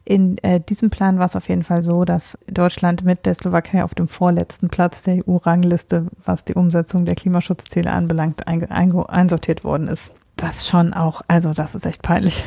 In 0.03 0.37
äh, 0.39 0.59
diesem 0.59 0.89
Plan 0.89 1.17
war 1.17 1.25
es 1.25 1.35
auf 1.35 1.47
jeden 1.47 1.63
Fall 1.63 1.81
so, 1.81 2.05
dass 2.05 2.37
Deutschland 2.47 3.03
mit 3.03 3.25
der 3.25 3.33
Slowakei 3.33 3.83
auf 3.83 3.95
dem 3.95 4.07
vorletzten 4.07 4.69
Platz 4.69 5.03
der 5.03 5.27
EU-Rangliste, 5.27 6.07
was 6.23 6.45
die 6.45 6.53
Umsetzung 6.53 7.05
der 7.05 7.15
Klimaschutzziele 7.15 7.91
anbelangt, 7.91 8.47
einsortiert 8.47 9.63
worden 9.63 9.87
ist. 9.87 10.15
Was 10.37 10.67
schon 10.67 10.93
auch, 10.93 11.21
also 11.27 11.53
das 11.53 11.75
ist 11.75 11.85
echt 11.85 12.01
peinlich. 12.01 12.43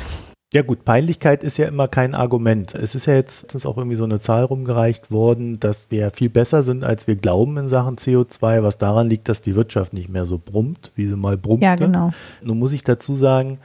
Ja 0.54 0.62
gut, 0.62 0.86
Peinlichkeit 0.86 1.44
ist 1.44 1.58
ja 1.58 1.68
immer 1.68 1.88
kein 1.88 2.14
Argument. 2.14 2.74
Es 2.74 2.94
ist 2.94 3.04
ja 3.04 3.14
jetzt 3.14 3.54
ist 3.54 3.66
auch 3.66 3.76
irgendwie 3.76 3.98
so 3.98 4.04
eine 4.04 4.18
Zahl 4.18 4.44
rumgereicht 4.44 5.10
worden, 5.10 5.60
dass 5.60 5.90
wir 5.90 6.10
viel 6.10 6.30
besser 6.30 6.62
sind, 6.62 6.84
als 6.84 7.06
wir 7.06 7.16
glauben 7.16 7.58
in 7.58 7.68
Sachen 7.68 7.96
CO2, 7.96 8.62
was 8.62 8.78
daran 8.78 9.10
liegt, 9.10 9.28
dass 9.28 9.42
die 9.42 9.54
Wirtschaft 9.54 9.92
nicht 9.92 10.08
mehr 10.08 10.24
so 10.24 10.40
brummt, 10.42 10.92
wie 10.94 11.06
sie 11.06 11.16
mal 11.16 11.36
brummte. 11.36 11.66
Ja, 11.66 11.74
genau. 11.74 12.12
Nun 12.42 12.58
muss 12.58 12.72
ich 12.72 12.82
dazu 12.82 13.14
sagen, 13.14 13.58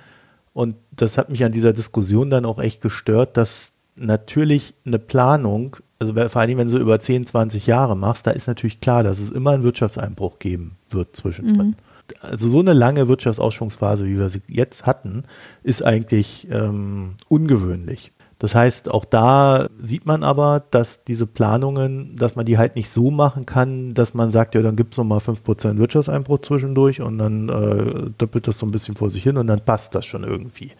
und 0.51 0.75
das 0.91 1.17
hat 1.17 1.29
mich 1.29 1.45
an 1.45 1.53
dieser 1.53 1.71
Diskussion 1.71 2.29
dann 2.29 2.45
auch 2.45 2.59
echt 2.59 2.81
gestört, 2.81 3.37
dass 3.37 3.73
natürlich 3.95 4.73
eine 4.85 4.99
Planung, 4.99 5.77
also 5.99 6.13
vor 6.13 6.41
allem 6.41 6.57
wenn 6.57 6.67
du 6.67 6.79
über 6.79 6.99
10, 6.99 7.25
20 7.25 7.65
Jahre 7.65 7.95
machst, 7.95 8.27
da 8.27 8.31
ist 8.31 8.47
natürlich 8.47 8.81
klar, 8.81 9.03
dass 9.03 9.19
es 9.19 9.29
immer 9.29 9.51
einen 9.51 9.63
Wirtschaftseinbruch 9.63 10.37
geben 10.37 10.75
wird 10.89 11.15
zwischendrin. 11.15 11.67
Mhm. 11.67 11.75
Also 12.21 12.49
so 12.49 12.59
eine 12.59 12.73
lange 12.73 13.07
Wirtschaftsausschwungsphase, 13.07 14.05
wie 14.05 14.17
wir 14.17 14.29
sie 14.29 14.41
jetzt 14.47 14.85
hatten, 14.85 15.23
ist 15.63 15.83
eigentlich 15.83 16.47
ähm, 16.51 17.15
ungewöhnlich. 17.29 18.11
Das 18.43 18.55
heißt, 18.55 18.91
auch 18.91 19.05
da 19.05 19.69
sieht 19.81 20.05
man 20.05 20.21
aber, 20.23 20.65
dass 20.69 21.05
diese 21.05 21.25
Planungen, 21.25 22.17
dass 22.17 22.35
man 22.35 22.45
die 22.45 22.57
halt 22.57 22.75
nicht 22.75 22.89
so 22.89 23.09
machen 23.09 23.45
kann, 23.45 23.93
dass 23.93 24.13
man 24.15 24.31
sagt, 24.31 24.53
ja, 24.53 24.61
dann 24.61 24.75
gibt 24.75 24.93
es 24.93 24.97
nochmal 24.97 25.19
5% 25.19 25.77
Wirtschaftseinbruch 25.77 26.39
zwischendurch 26.39 26.99
und 26.99 27.19
dann 27.19 27.47
äh, 27.47 28.09
doppelt 28.17 28.49
das 28.49 28.57
so 28.57 28.65
ein 28.65 28.71
bisschen 28.71 28.95
vor 28.95 29.09
sich 29.09 29.23
hin 29.23 29.37
und 29.37 29.47
dann 29.47 29.63
passt 29.63 29.95
das 29.95 30.05
schon 30.05 30.25
irgendwie. 30.25 30.71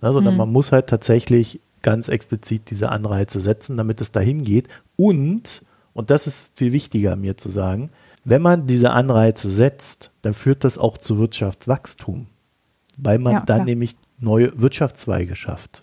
Also 0.00 0.22
mhm. 0.22 0.36
man 0.38 0.50
muss 0.50 0.72
halt 0.72 0.86
tatsächlich 0.86 1.60
ganz 1.82 2.08
explizit 2.08 2.70
diese 2.70 2.88
Anreize 2.88 3.40
setzen, 3.40 3.76
damit 3.76 4.00
es 4.00 4.12
dahin 4.12 4.42
geht. 4.42 4.68
Und, 4.96 5.66
und 5.92 6.08
das 6.08 6.26
ist 6.26 6.56
viel 6.56 6.72
wichtiger 6.72 7.16
mir 7.16 7.36
zu 7.36 7.50
sagen, 7.50 7.90
wenn 8.24 8.42
man 8.42 8.66
diese 8.66 8.90
Anreize 8.90 9.50
setzt, 9.50 10.10
dann 10.22 10.34
führt 10.34 10.64
das 10.64 10.78
auch 10.78 10.98
zu 10.98 11.18
Wirtschaftswachstum, 11.18 12.26
weil 12.98 13.18
man 13.18 13.34
ja, 13.34 13.40
dann 13.40 13.60
ja. 13.60 13.64
nämlich 13.64 13.96
neue 14.18 14.60
Wirtschaftszweige 14.60 15.34
schafft. 15.34 15.82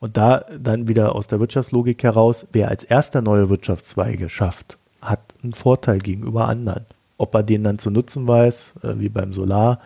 Und 0.00 0.16
da 0.16 0.44
dann 0.60 0.86
wieder 0.86 1.14
aus 1.14 1.26
der 1.26 1.40
Wirtschaftslogik 1.40 2.02
heraus, 2.02 2.46
wer 2.52 2.68
als 2.68 2.84
erster 2.84 3.20
neue 3.20 3.48
Wirtschaftszweige 3.48 4.28
schafft, 4.28 4.78
hat 5.00 5.34
einen 5.42 5.54
Vorteil 5.54 5.98
gegenüber 5.98 6.48
anderen. 6.48 6.84
Ob 7.16 7.34
er 7.34 7.42
den 7.42 7.64
dann 7.64 7.78
zu 7.78 7.90
nutzen 7.90 8.28
weiß, 8.28 8.74
äh, 8.82 8.98
wie 8.98 9.08
beim 9.08 9.32
Solar, 9.32 9.80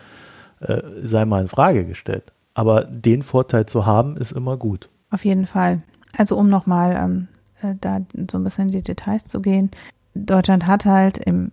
äh, 0.59 0.81
sei 1.01 1.25
mal 1.25 1.41
in 1.41 1.47
Frage 1.47 1.85
gestellt. 1.85 2.31
Aber 2.53 2.83
den 2.83 3.23
Vorteil 3.23 3.65
zu 3.65 3.85
haben, 3.85 4.17
ist 4.17 4.31
immer 4.31 4.57
gut. 4.57 4.89
Auf 5.09 5.25
jeden 5.25 5.47
Fall. 5.47 5.81
Also 6.15 6.37
um 6.37 6.47
nochmal 6.47 6.95
ähm, 6.95 7.27
äh, 7.61 7.75
da 7.81 8.01
so 8.29 8.37
ein 8.37 8.43
bisschen 8.43 8.69
in 8.69 8.73
die 8.73 8.83
Details 8.83 9.23
zu 9.23 9.41
gehen. 9.41 9.71
Deutschland 10.13 10.67
hat 10.67 10.85
halt 10.85 11.17
im, 11.17 11.51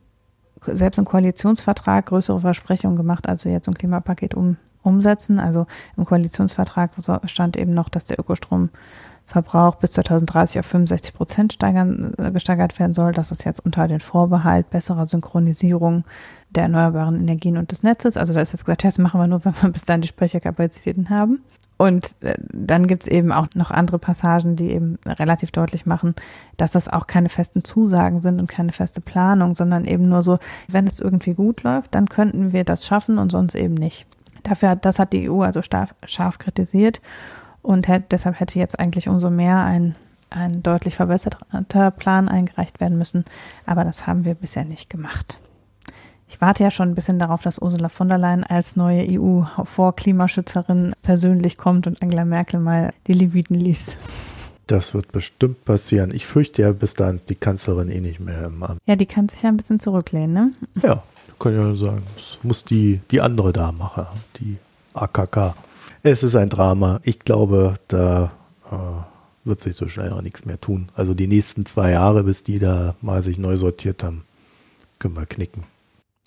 selbst 0.66 0.98
im 0.98 1.04
Koalitionsvertrag 1.04 2.06
größere 2.06 2.40
Versprechungen 2.40 2.96
gemacht, 2.96 3.28
als 3.28 3.44
wir 3.44 3.52
jetzt 3.52 3.68
ein 3.68 3.74
Klimapaket 3.74 4.34
um, 4.34 4.56
umsetzen. 4.82 5.38
Also 5.38 5.66
im 5.96 6.04
Koalitionsvertrag 6.04 6.90
stand 7.24 7.56
eben 7.56 7.74
noch, 7.74 7.88
dass 7.88 8.04
der 8.04 8.18
Ökostromverbrauch 8.18 9.76
bis 9.76 9.92
2030 9.92 10.60
auf 10.60 10.66
65 10.66 11.14
Prozent 11.14 11.52
steigern, 11.52 12.14
äh, 12.18 12.30
gesteigert 12.30 12.78
werden 12.78 12.94
soll. 12.94 13.12
Das 13.12 13.32
ist 13.32 13.44
jetzt 13.44 13.64
unter 13.64 13.88
den 13.88 14.00
Vorbehalt 14.00 14.70
besserer 14.70 15.06
Synchronisierung 15.06 16.04
der 16.50 16.64
erneuerbaren 16.64 17.18
Energien 17.20 17.56
und 17.56 17.72
des 17.72 17.82
Netzes. 17.82 18.16
Also 18.16 18.32
da 18.32 18.40
ist 18.40 18.52
jetzt 18.52 18.64
gesagt, 18.64 18.84
das 18.84 18.98
machen 18.98 19.20
wir 19.20 19.26
nur, 19.26 19.44
wenn 19.44 19.54
wir 19.62 19.68
bis 19.72 19.84
dahin 19.84 20.02
die 20.02 20.08
Speicherkapazitäten 20.08 21.10
haben. 21.10 21.42
Und 21.80 22.14
äh, 22.20 22.34
dann 22.52 22.88
gibt's 22.88 23.06
eben 23.06 23.32
auch 23.32 23.46
noch 23.54 23.70
andere 23.70 23.98
Passagen, 23.98 24.54
die 24.54 24.70
eben 24.70 24.98
relativ 25.06 25.50
deutlich 25.50 25.86
machen, 25.86 26.14
dass 26.58 26.72
das 26.72 26.88
auch 26.88 27.06
keine 27.06 27.30
festen 27.30 27.64
Zusagen 27.64 28.20
sind 28.20 28.38
und 28.38 28.48
keine 28.48 28.72
feste 28.72 29.00
Planung, 29.00 29.54
sondern 29.54 29.86
eben 29.86 30.06
nur 30.06 30.22
so, 30.22 30.38
wenn 30.68 30.86
es 30.86 31.00
irgendwie 31.00 31.32
gut 31.32 31.62
läuft, 31.62 31.94
dann 31.94 32.10
könnten 32.10 32.52
wir 32.52 32.64
das 32.64 32.86
schaffen 32.86 33.16
und 33.16 33.32
sonst 33.32 33.54
eben 33.54 33.72
nicht. 33.72 34.04
Dafür 34.42 34.68
hat, 34.68 34.84
das 34.84 34.98
hat 34.98 35.14
die 35.14 35.30
EU 35.30 35.40
also 35.40 35.62
scharf, 35.62 35.94
scharf 36.04 36.36
kritisiert 36.36 37.00
und 37.62 37.88
hätte, 37.88 38.08
deshalb 38.10 38.40
hätte 38.40 38.58
jetzt 38.58 38.78
eigentlich 38.78 39.08
umso 39.08 39.30
mehr 39.30 39.64
ein, 39.64 39.94
ein 40.28 40.62
deutlich 40.62 40.96
verbesserter 40.96 41.90
Plan 41.92 42.28
eingereicht 42.28 42.80
werden 42.80 42.98
müssen. 42.98 43.24
Aber 43.64 43.84
das 43.84 44.06
haben 44.06 44.26
wir 44.26 44.34
bisher 44.34 44.66
nicht 44.66 44.90
gemacht. 44.90 45.40
Ich 46.30 46.40
warte 46.40 46.62
ja 46.62 46.70
schon 46.70 46.88
ein 46.90 46.94
bisschen 46.94 47.18
darauf, 47.18 47.42
dass 47.42 47.58
Ursula 47.60 47.88
von 47.88 48.08
der 48.08 48.16
Leyen 48.16 48.44
als 48.44 48.76
neue 48.76 49.04
EU-Vorklimaschützerin 49.10 50.94
persönlich 51.02 51.58
kommt 51.58 51.88
und 51.88 52.00
Angela 52.02 52.24
Merkel 52.24 52.60
mal 52.60 52.92
die 53.08 53.14
Leviten 53.14 53.56
liest. 53.56 53.98
Das 54.68 54.94
wird 54.94 55.10
bestimmt 55.10 55.64
passieren. 55.64 56.14
Ich 56.14 56.26
fürchte 56.26 56.62
ja 56.62 56.72
bis 56.72 56.94
dahin 56.94 57.20
die 57.28 57.34
Kanzlerin 57.34 57.90
eh 57.90 58.00
nicht 58.00 58.20
mehr 58.20 58.44
im 58.44 58.62
Amt. 58.62 58.78
Ja, 58.86 58.94
die 58.94 59.06
kann 59.06 59.28
sich 59.28 59.42
ja 59.42 59.48
ein 59.48 59.56
bisschen 59.56 59.80
zurücklehnen, 59.80 60.32
ne? 60.32 60.52
Ja, 60.82 61.02
kann 61.40 61.54
ja 61.54 61.74
sagen. 61.74 62.04
Das 62.14 62.38
muss 62.44 62.64
die, 62.64 63.00
die 63.10 63.20
andere 63.20 63.52
da 63.52 63.72
machen, 63.72 64.06
die 64.38 64.58
AKK. 64.94 65.54
Es 66.04 66.22
ist 66.22 66.36
ein 66.36 66.48
Drama. 66.48 67.00
Ich 67.02 67.18
glaube, 67.18 67.74
da 67.88 68.30
äh, 68.70 68.76
wird 69.44 69.60
sich 69.60 69.74
so 69.74 69.88
schnell 69.88 70.12
auch 70.12 70.22
nichts 70.22 70.44
mehr 70.44 70.60
tun. 70.60 70.90
Also 70.94 71.14
die 71.14 71.26
nächsten 71.26 71.66
zwei 71.66 71.90
Jahre, 71.90 72.22
bis 72.22 72.44
die 72.44 72.60
da 72.60 72.94
mal 73.02 73.24
sich 73.24 73.36
neu 73.36 73.56
sortiert 73.56 74.04
haben, 74.04 74.22
können 75.00 75.16
wir 75.16 75.26
knicken. 75.26 75.64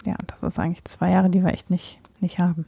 Ja, 0.06 0.16
das 0.28 0.44
ist 0.44 0.60
eigentlich 0.60 0.84
zwei 0.86 1.12
Jahre, 1.12 1.30
die 1.30 1.44
wir 1.44 1.52
echt 1.54 1.70
nicht, 1.70 2.00
nicht 2.20 2.40
haben. 2.40 2.66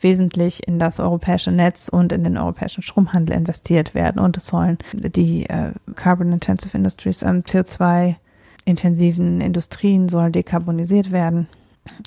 wesentlich 0.00 0.66
in 0.66 0.78
das 0.78 0.98
europäische 0.98 1.52
Netz 1.52 1.88
und 1.88 2.12
in 2.12 2.24
den 2.24 2.38
europäischen 2.38 2.82
Stromhandel 2.82 3.36
investiert 3.36 3.94
werden 3.94 4.18
und 4.18 4.36
es 4.36 4.46
sollen 4.46 4.78
die 4.92 5.48
äh, 5.48 5.72
Carbon 5.94 6.32
Intensive 6.32 6.76
Industries, 6.76 7.22
ähm, 7.22 7.42
CO2-intensiven 7.42 9.40
Industrien 9.40 10.08
sollen 10.08 10.32
dekarbonisiert 10.32 11.12
werden 11.12 11.48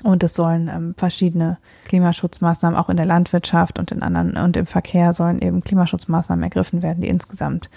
und 0.04 0.24
es 0.24 0.34
sollen 0.34 0.70
ähm, 0.70 0.96
verschiedene 0.98 1.58
Klimaschutzmaßnahmen 1.86 2.78
auch 2.78 2.90
in 2.90 2.98
der 2.98 3.06
Landwirtschaft 3.06 3.78
und 3.78 3.92
in 3.92 4.02
anderen 4.02 4.38
und 4.38 4.58
im 4.58 4.66
Verkehr 4.66 5.14
sollen 5.14 5.42
eben 5.42 5.64
Klimaschutzmaßnahmen 5.64 6.44
ergriffen 6.44 6.82
werden, 6.82 7.02
die 7.02 7.10
insgesamt 7.10 7.70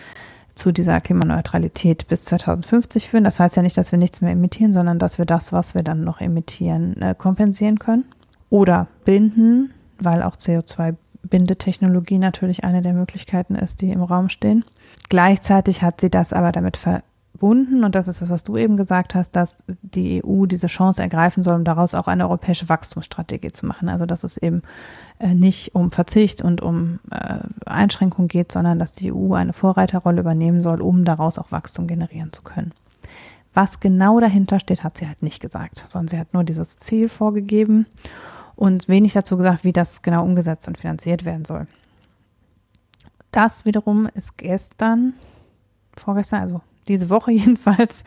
zu 0.57 0.73
dieser 0.73 1.01
Klimaneutralität 1.01 2.09
bis 2.09 2.25
2050 2.25 3.11
führen. 3.11 3.25
Das 3.25 3.39
heißt 3.39 3.57
ja 3.57 3.63
nicht, 3.63 3.77
dass 3.77 3.93
wir 3.93 3.99
nichts 3.99 4.23
mehr 4.23 4.33
emittieren, 4.33 4.73
sondern 4.73 4.99
dass 4.99 5.19
wir 5.19 5.27
das, 5.27 5.53
was 5.53 5.75
wir 5.75 5.83
dann 5.83 6.03
noch 6.03 6.21
emittieren, 6.21 7.01
äh, 7.01 7.15
kompensieren 7.17 7.79
können. 7.79 8.07
Oder 8.49 8.89
binden, 9.05 9.73
weil 10.01 10.23
auch 10.23 10.37
CO2-Bindetechnologie 10.37 12.19
natürlich 12.19 12.65
eine 12.65 12.81
der 12.81 12.95
Möglichkeiten 12.95 13.55
ist, 13.55 13.83
die 13.83 13.91
im 13.91 14.03
Raum 14.03 14.31
stehen. 14.31 14.65
Gleichzeitig 15.11 15.83
hat 15.83 16.01
sie 16.01 16.11
das 16.11 16.33
aber 16.33 16.53
damit 16.53 16.79
verbunden, 16.79 17.85
und 17.85 17.95
das 17.95 18.09
ist 18.09 18.23
das, 18.23 18.31
was 18.31 18.43
du 18.43 18.57
eben 18.57 18.79
gesagt 18.79 19.15
hast, 19.15 19.37
dass 19.37 19.59
die 19.83 20.23
EU 20.25 20.47
diese 20.47 20.69
Chance 20.69 21.03
ergreifen 21.03 21.43
soll, 21.43 21.57
um 21.57 21.65
daraus 21.65 21.93
auch 21.93 22.09
eine 22.09 22.25
europäische 22.25 22.69
Wachstumsstrategie 22.71 23.53
zu 23.53 23.67
machen. 23.67 23.91
Also 23.91 24.07
dass 24.07 24.25
es 24.25 24.39
eben 24.39 24.63
nicht 25.19 25.75
um 25.75 25.91
Verzicht 25.93 26.43
und 26.43 26.61
um 26.61 26.99
äh, 27.11 27.39
Einschränkung 27.64 28.29
geht, 28.29 28.53
sondern 28.53 28.79
dass 28.79 28.93
die 28.93 29.12
EU 29.12 29.33
eine 29.35 29.53
Vorreiterrolle 29.53 30.21
übernehmen 30.21 30.62
soll, 30.62 30.81
um 30.81 31.05
daraus 31.05 31.39
auch 31.39 31.53
Wachstum 31.53 31.87
generieren 31.87 32.33
zu 32.33 32.43
können. 32.43 32.73
Was 33.55 33.81
genau 33.81 34.21
dahinter 34.21 34.61
steht, 34.61 34.85
hat 34.85 34.99
sie 34.99 35.07
halt 35.07 35.23
nicht 35.23 35.41
gesagt, 35.41 35.85
sondern 35.89 36.09
sie 36.09 36.19
hat 36.19 36.35
nur 36.35 36.45
dieses 36.45 36.77
Ziel 36.79 37.09
vorgegeben 37.09 37.87
und 38.55 38.89
wenig 38.89 39.14
dazu 39.14 39.39
gesagt, 39.39 39.64
wie 39.64 39.73
das 39.73 40.03
genau 40.03 40.25
umgesetzt 40.25 40.69
und 40.69 40.77
finanziert 40.77 41.25
werden 41.25 41.47
soll. 41.47 41.67
Das 43.31 43.64
wiederum 43.64 44.07
ist 44.14 44.37
gestern, 44.37 45.14
vorgestern, 45.97 46.41
also 46.43 46.61
diese 46.89 47.09
Woche 47.09 47.33
jedenfalls, 47.33 48.05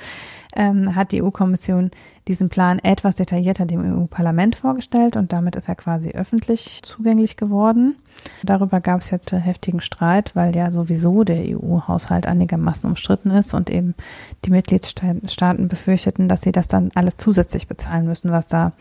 ähm, 0.55 0.95
hat 0.95 1.11
die 1.11 1.21
EU-Kommission 1.21 1.91
diesen 2.27 2.49
Plan 2.49 2.79
etwas 2.79 3.15
detaillierter 3.15 3.65
dem 3.65 3.81
EU-Parlament 3.81 4.55
vorgestellt 4.55 5.15
und 5.15 5.31
damit 5.31 5.55
ist 5.55 5.67
er 5.67 5.75
quasi 5.75 6.09
öffentlich 6.09 6.81
zugänglich 6.83 7.37
geworden. 7.37 7.95
Darüber 8.43 8.81
gab 8.81 9.01
es 9.01 9.11
jetzt 9.11 9.31
heftigen 9.31 9.81
Streit, 9.81 10.35
weil 10.35 10.55
ja 10.55 10.71
sowieso 10.71 11.23
der 11.23 11.43
EU-Haushalt 11.57 12.25
einigermaßen 12.25 12.89
umstritten 12.89 13.31
ist 13.31 13.53
und 13.53 13.69
eben 13.69 13.95
die 14.45 14.51
Mitgliedstaaten 14.51 15.67
befürchteten, 15.67 16.27
dass 16.27 16.41
sie 16.41 16.51
das 16.51 16.67
dann 16.67 16.91
alles 16.95 17.17
zusätzlich 17.17 17.67
bezahlen 17.67 18.05
müssen, 18.05 18.31
was 18.31 18.47
da 18.47 18.73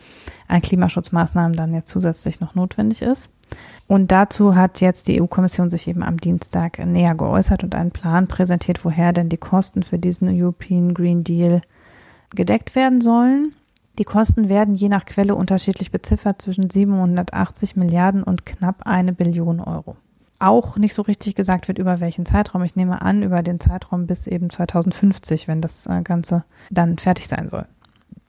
an 0.49 0.63
Klimaschutzmaßnahmen 0.63 1.57
dann 1.57 1.75
jetzt 1.75 1.91
zusätzlich 1.91 2.41
noch 2.41 2.55
notwendig 2.55 3.03
ist. 3.03 3.31
Und 3.87 4.13
dazu 4.13 4.55
hat 4.55 4.81
jetzt 4.83 5.09
die 5.09 5.21
EU-Kommission 5.21 5.71
sich 5.71 5.89
eben 5.89 6.03
am 6.03 6.19
Dienstag 6.19 6.79
näher 6.85 7.15
geäußert 7.15 7.65
und 7.65 7.75
einen 7.75 7.91
Plan 7.91 8.29
präsentiert, 8.29 8.85
woher 8.85 9.15
denn 9.15 9.31
die 9.31 9.39
Kosten 9.39 9.83
für 9.83 9.99
diesen 9.99 10.29
European 10.29 10.93
Green 10.93 11.25
Deal 11.25 11.63
gedeckt 12.35 12.75
werden 12.75 13.01
sollen. 13.01 13.55
Die 13.99 14.05
Kosten 14.05 14.51
werden 14.51 14.75
je 14.75 14.91
nach 14.91 15.07
Quelle 15.07 15.35
unterschiedlich 15.35 15.91
beziffert 15.91 16.43
zwischen 16.43 16.69
780 16.69 17.77
Milliarden 17.77 18.23
und 18.23 18.45
knapp 18.45 18.87
eine 18.87 19.15
Billion 19.15 19.59
Euro. 19.59 19.97
Auch 20.39 20.77
nicht 20.77 20.95
so 20.95 21.03
richtig 21.03 21.35
gesagt 21.35 21.67
wird, 21.67 21.79
über 21.79 21.99
welchen 21.99 22.27
Zeitraum. 22.27 22.63
Ich 22.63 22.77
nehme 22.77 23.03
an, 23.03 23.23
über 23.23 23.43
den 23.43 23.59
Zeitraum 23.59 24.07
bis 24.07 24.27
eben 24.27 24.51
2050, 24.51 25.49
wenn 25.49 25.63
das 25.63 25.87
äh, 25.87 26.03
Ganze 26.03 26.45
dann 26.71 26.99
fertig 26.99 27.27
sein 27.27 27.49
soll 27.49 27.67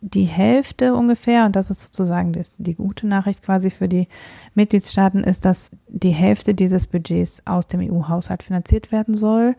die 0.02 0.24
Hälfte 0.24 0.94
ungefähr, 0.94 1.46
und 1.46 1.56
das 1.56 1.70
ist 1.70 1.82
sozusagen 1.82 2.32
die, 2.32 2.44
die, 2.58 2.76
gute 2.76 3.06
Nachricht 3.08 3.44
quasi 3.44 3.70
für 3.70 3.90
die 3.90 4.08
Mitgliedstaaten, 4.56 5.24
ist, 5.24 5.44
dass 5.44 5.72
die 5.88 6.12
Hälfte 6.12 6.54
dieses 6.54 6.88
Budgets 6.88 7.42
aus 7.46 7.68
dem 7.68 7.82
EU-Haushalt 7.82 8.44
finanziert 8.44 8.92
werden 8.92 9.14
soll, 9.14 9.56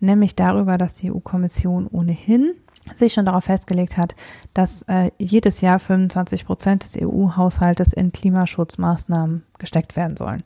nämlich 0.00 0.34
darüber, 0.34 0.78
dass 0.78 0.94
die 0.94 1.12
EU-Kommission 1.12 1.86
ohnehin 1.86 2.54
sich 2.96 3.14
schon 3.14 3.24
darauf 3.24 3.44
festgelegt 3.44 3.96
hat, 3.96 4.14
dass 4.52 4.82
äh, 4.82 5.10
jedes 5.18 5.60
Jahr 5.60 5.78
25 5.78 6.44
Prozent 6.44 6.84
des 6.84 7.00
EU-Haushaltes 7.00 7.92
in 7.92 8.12
Klimaschutzmaßnahmen 8.12 9.44
gesteckt 9.58 9.96
werden 9.96 10.16
sollen. 10.16 10.42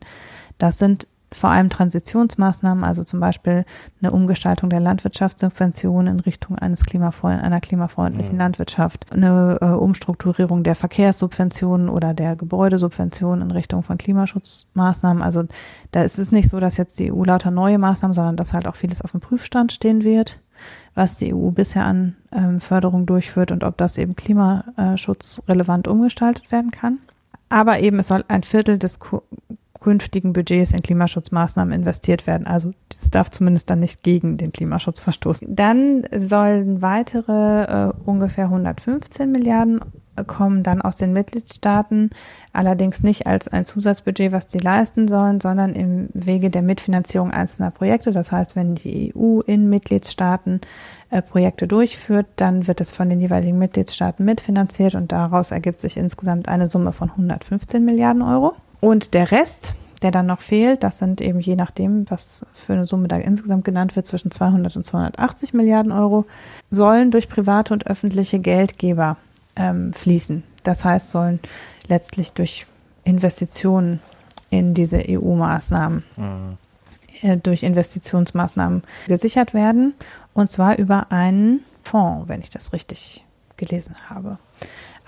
Das 0.57 0.77
sind 0.77 1.07
vor 1.31 1.51
allem 1.51 1.69
Transitionsmaßnahmen, 1.69 2.83
also 2.83 3.03
zum 3.03 3.19
Beispiel 3.19 3.65
eine 4.01 4.11
Umgestaltung 4.11 4.69
der 4.69 4.79
Landwirtschaftssubventionen 4.79 6.15
in 6.15 6.19
Richtung 6.21 6.57
eines 6.57 6.83
klimafreund 6.85 7.41
einer 7.41 7.61
klimafreundlichen 7.61 8.33
mhm. 8.33 8.39
Landwirtschaft, 8.39 9.05
eine 9.13 9.57
äh, 9.61 9.65
Umstrukturierung 9.65 10.63
der 10.63 10.75
Verkehrssubventionen 10.75 11.89
oder 11.89 12.13
der 12.13 12.35
Gebäudesubventionen 12.35 13.49
in 13.49 13.51
Richtung 13.51 13.83
von 13.83 13.97
Klimaschutzmaßnahmen. 13.97 15.21
Also 15.21 15.43
da 15.91 16.01
ist 16.01 16.17
es 16.17 16.31
nicht 16.31 16.49
so, 16.49 16.59
dass 16.59 16.77
jetzt 16.77 16.99
die 16.99 17.11
EU 17.11 17.23
lauter 17.23 17.51
neue 17.51 17.77
Maßnahmen, 17.77 18.13
sondern 18.13 18.35
dass 18.35 18.53
halt 18.53 18.67
auch 18.67 18.75
vieles 18.75 19.01
auf 19.01 19.11
dem 19.11 19.19
Prüfstand 19.19 19.71
stehen 19.71 20.03
wird, 20.03 20.39
was 20.95 21.15
die 21.17 21.33
EU 21.33 21.51
bisher 21.51 21.85
an 21.85 22.15
ähm, 22.31 22.59
Förderung 22.59 23.05
durchführt 23.05 23.51
und 23.51 23.63
ob 23.63 23.77
das 23.77 23.97
eben 23.97 24.15
klimaschutzrelevant 24.15 25.87
umgestaltet 25.87 26.51
werden 26.51 26.71
kann. 26.71 26.97
Aber 27.49 27.79
eben 27.79 27.99
es 27.99 28.07
soll 28.07 28.23
ein 28.27 28.43
Viertel 28.43 28.77
des 28.77 28.99
künftigen 29.79 30.33
Budgets 30.33 30.71
in 30.71 30.81
Klimaschutzmaßnahmen 30.81 31.73
investiert 31.73 32.27
werden. 32.27 32.47
Also 32.47 32.71
das 32.89 33.09
darf 33.09 33.31
zumindest 33.31 33.69
dann 33.69 33.79
nicht 33.79 34.03
gegen 34.03 34.37
den 34.37 34.51
Klimaschutz 34.51 34.99
verstoßen. 34.99 35.55
Dann 35.55 36.03
sollen 36.15 36.81
weitere 36.81 37.63
äh, 37.63 37.93
ungefähr 38.05 38.45
115 38.45 39.31
Milliarden 39.31 39.79
kommen 40.27 40.63
dann 40.63 40.81
aus 40.81 40.97
den 40.97 41.13
Mitgliedstaaten, 41.13 42.09
allerdings 42.53 43.03
nicht 43.03 43.27
als 43.27 43.47
ein 43.47 43.65
Zusatzbudget, 43.65 44.31
was 44.31 44.51
sie 44.51 44.59
leisten 44.59 45.07
sollen, 45.07 45.39
sondern 45.39 45.73
im 45.73 46.09
Wege 46.13 46.49
der 46.49 46.61
Mitfinanzierung 46.61 47.31
einzelner 47.31 47.71
Projekte. 47.71 48.11
Das 48.11 48.31
heißt, 48.31 48.55
wenn 48.55 48.75
die 48.75 49.13
EU 49.15 49.39
in 49.41 49.69
Mitgliedstaaten 49.69 50.61
äh, 51.09 51.21
Projekte 51.21 51.67
durchführt, 51.67 52.27
dann 52.35 52.67
wird 52.67 52.81
es 52.81 52.91
von 52.91 53.09
den 53.09 53.19
jeweiligen 53.19 53.57
Mitgliedstaaten 53.57 54.25
mitfinanziert 54.25 54.95
und 54.95 55.11
daraus 55.11 55.51
ergibt 55.51 55.81
sich 55.81 55.97
insgesamt 55.97 56.47
eine 56.47 56.69
Summe 56.69 56.91
von 56.91 57.09
115 57.11 57.83
Milliarden 57.83 58.21
Euro. 58.21 58.53
Und 58.79 59.13
der 59.13 59.31
Rest, 59.31 59.75
der 60.01 60.11
dann 60.11 60.25
noch 60.25 60.41
fehlt, 60.41 60.83
das 60.83 60.99
sind 60.99 61.21
eben 61.21 61.39
je 61.39 61.55
nachdem, 61.55 62.09
was 62.09 62.45
für 62.53 62.73
eine 62.73 62.87
Summe 62.87 63.07
da 63.07 63.17
insgesamt 63.17 63.65
genannt 63.65 63.95
wird, 63.95 64.05
zwischen 64.05 64.31
200 64.31 64.75
und 64.75 64.85
280 64.85 65.53
Milliarden 65.53 65.91
Euro, 65.91 66.25
sollen 66.71 67.11
durch 67.11 67.27
private 67.29 67.73
und 67.73 67.87
öffentliche 67.87 68.39
Geldgeber 68.39 69.17
ähm, 69.55 69.93
fließen. 69.93 70.43
Das 70.63 70.85
heißt, 70.85 71.09
sollen 71.09 71.39
letztlich 71.87 72.33
durch 72.33 72.65
Investitionen 73.03 73.99
in 74.49 74.73
diese 74.73 75.03
EU-Maßnahmen, 75.07 76.03
mhm. 76.15 76.57
äh, 77.21 77.37
durch 77.37 77.63
Investitionsmaßnahmen 77.63 78.83
gesichert 79.07 79.53
werden. 79.53 79.93
Und 80.33 80.51
zwar 80.51 80.77
über 80.77 81.11
einen 81.11 81.61
Fonds, 81.83 82.29
wenn 82.29 82.41
ich 82.41 82.49
das 82.49 82.73
richtig 82.73 83.25
gelesen 83.57 83.95
habe. 84.09 84.37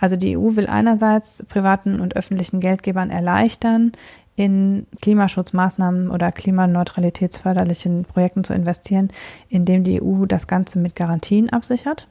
Also 0.02 0.18
die 0.18 0.36
EU 0.36 0.56
will 0.56 0.68
einerseits 0.68 1.44
privaten 1.48 2.02
und 2.02 2.16
öffentlichen 2.16 2.60
Geldgebern 2.60 3.12
erleichtern, 3.12 3.94
in 4.36 4.88
Klimaschutzmaßnahmen 5.02 6.10
oder 6.10 6.32
klimaneutralitätsförderlichen 6.32 8.06
Projekten 8.06 8.44
zu 8.44 8.54
investieren, 8.54 9.12
indem 9.50 9.84
die 9.84 10.02
EU 10.02 10.26
das 10.26 10.48
Ganze 10.48 10.80
mit 10.80 10.96
Garantien 10.96 11.50
absichert. 11.50 12.08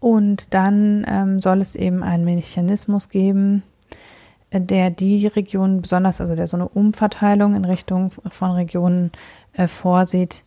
Und 0.00 0.54
dann 0.54 1.04
ähm, 1.08 1.40
soll 1.40 1.60
es 1.60 1.74
eben 1.74 2.02
einen 2.02 2.24
Mechanismus 2.24 3.10
geben, 3.10 3.62
der 4.50 4.90
die 4.90 5.26
Regionen 5.26 5.82
besonders, 5.82 6.20
also 6.20 6.34
der 6.34 6.46
so 6.46 6.56
eine 6.56 6.68
Umverteilung 6.68 7.54
in 7.54 7.64
Richtung 7.64 8.12
von 8.30 8.52
Regionen 8.52 9.12
äh, 9.52 9.68
vorsieht, 9.68 10.44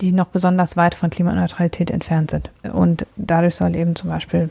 die 0.00 0.12
noch 0.12 0.26
besonders 0.26 0.76
weit 0.76 0.94
von 0.94 1.10
Klimaneutralität 1.10 1.90
entfernt 1.90 2.30
sind. 2.30 2.50
Und 2.72 3.06
dadurch 3.16 3.56
soll 3.56 3.74
eben 3.74 3.96
zum 3.96 4.10
Beispiel 4.10 4.50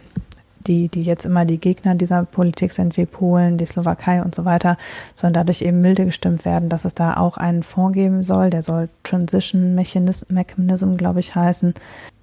die, 0.68 0.90
die 0.90 1.04
jetzt 1.04 1.26
immer 1.26 1.46
die 1.46 1.60
Gegner 1.60 1.96
dieser 1.96 2.24
Politik 2.24 2.74
sind, 2.74 2.98
wie 2.98 3.06
Polen, 3.06 3.58
die 3.58 3.66
Slowakei 3.66 4.22
und 4.22 4.36
so 4.36 4.46
weiter, 4.46 4.78
sollen 5.16 5.34
dadurch 5.34 5.62
eben 5.62 5.82
milde 5.82 6.06
gestimmt 6.06 6.46
werden, 6.46 6.70
dass 6.70 6.86
es 6.86 6.94
da 6.94 7.18
auch 7.18 7.38
einen 7.38 7.64
Fonds 7.64 7.94
geben 7.94 8.24
soll, 8.24 8.50
der 8.50 8.64
soll 8.64 8.90
Transition 9.04 9.76
Mechanism, 9.76 10.98
glaube 10.98 11.20
ich, 11.20 11.36
heißen, 11.36 11.74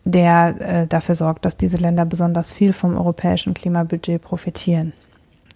der 0.05 0.55
äh, 0.61 0.87
dafür 0.87 1.15
sorgt, 1.15 1.45
dass 1.45 1.57
diese 1.57 1.77
Länder 1.77 2.05
besonders 2.05 2.53
viel 2.53 2.73
vom 2.73 2.97
europäischen 2.97 3.55
Klimabudget 3.55 4.21
profitieren. 4.21 4.93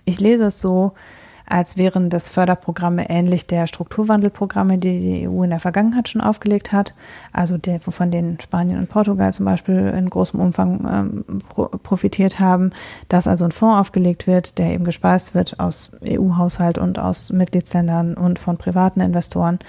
Ich 0.05 0.21
lese 0.21 0.47
es 0.47 0.61
so, 0.61 0.93
als 1.49 1.77
wären 1.77 2.11
das 2.11 2.29
Förderprogramme 2.29 3.09
ähnlich 3.09 3.47
der 3.47 3.67
Strukturwandelprogramme, 3.67 4.79
die 4.79 5.01
die 5.01 5.29
EU 5.29 5.43
in 5.43 5.51
der 5.51 5.61
Vergangenheit 5.61 6.09
schon 6.09 6.21
aufgelegt 6.21 6.73
hat, 6.73 6.95
also 7.33 7.57
der, 7.57 7.81
von 7.81 8.11
denen 8.11 8.41
Spanien 8.41 8.79
und 8.79 8.89
Portugal 8.89 9.33
zum 9.33 9.45
Beispiel 9.45 9.93
in 9.97 10.11
großem 10.11 10.41
Umfang 10.41 11.25
ähm, 11.29 11.41
pro, 11.49 11.67
profitiert 11.67 12.41
haben, 12.41 12.71
dass 13.09 13.27
also 13.27 13.45
ein 13.45 13.53
Fonds 13.53 13.79
aufgelegt 13.79 14.27
wird, 14.27 14.59
der 14.59 14.73
eben 14.73 14.85
gespeist 14.85 15.35
wird 15.35 15.61
aus 15.61 15.93
EU-Haushalt 16.05 16.79
und 16.79 16.99
aus 16.99 17.33
Mitgliedsländern 17.33 18.15
und 18.15 18.39
von 18.39 18.57
privaten 18.57 19.01
Investoren 19.01 19.61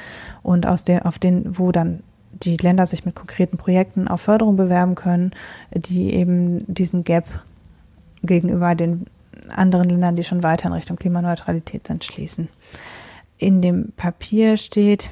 und 0.42 0.66
aus 0.66 0.84
der, 0.84 1.06
auf 1.06 1.20
den, 1.20 1.58
wo 1.58 1.72
dann 1.72 2.02
die 2.32 2.58
Länder 2.58 2.88
sich 2.88 3.06
mit 3.06 3.16
konkreten 3.16 3.58
Projekten 3.58 4.08
auf 4.08 4.22
Förderung 4.22 4.58
bewerben 4.58 4.96
können, 4.96 5.32
die 5.72 6.14
eben 6.14 6.66
diesen 6.68 7.04
Gap 7.04 7.26
gegenüber 8.24 8.76
den 8.76 9.06
anderen 9.52 9.90
Ländern, 9.90 10.16
die 10.16 10.24
schon 10.24 10.44
weiter 10.44 10.68
in 10.68 10.74
Richtung 10.74 10.98
Klimaneutralität 10.98 11.88
sind, 11.88 12.04
schließen. 12.04 12.50
In 13.38 13.62
dem 13.62 13.94
Papier 13.96 14.58
steht, 14.58 15.12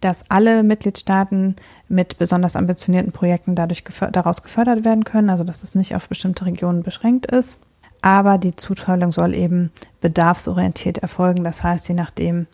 dass 0.00 0.30
alle 0.30 0.62
Mitgliedstaaten 0.62 1.56
mit 1.88 2.18
besonders 2.18 2.56
ambitionierten 2.56 3.12
Projekten 3.12 3.54
dadurch 3.54 3.84
geför 3.84 4.10
daraus 4.10 4.42
gefördert 4.42 4.84
werden 4.84 5.04
können, 5.04 5.30
also 5.30 5.44
dass 5.44 5.62
es 5.62 5.74
nicht 5.74 5.94
auf 5.94 6.08
bestimmte 6.08 6.46
Regionen 6.46 6.82
beschränkt 6.82 7.26
ist. 7.26 7.58
Aber 8.02 8.38
die 8.38 8.56
Zuteilung 8.56 9.12
soll 9.12 9.34
eben 9.34 9.70
bedarfsorientiert 10.00 10.98
erfolgen. 10.98 11.44
Das 11.44 11.62
heißt, 11.62 11.88
je 11.88 11.94
nachdem, 11.94 12.46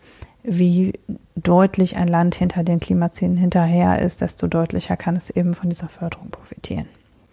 wie 0.43 0.93
deutlich 1.35 1.95
ein 1.95 2.07
Land 2.07 2.35
hinter 2.35 2.63
den 2.63 2.79
Klimazielen 2.79 3.37
hinterher 3.37 4.01
ist, 4.01 4.21
desto 4.21 4.47
deutlicher 4.47 4.97
kann 4.97 5.15
es 5.15 5.29
eben 5.29 5.53
von 5.53 5.69
dieser 5.69 5.89
Förderung 5.89 6.29
profitieren. 6.29 6.87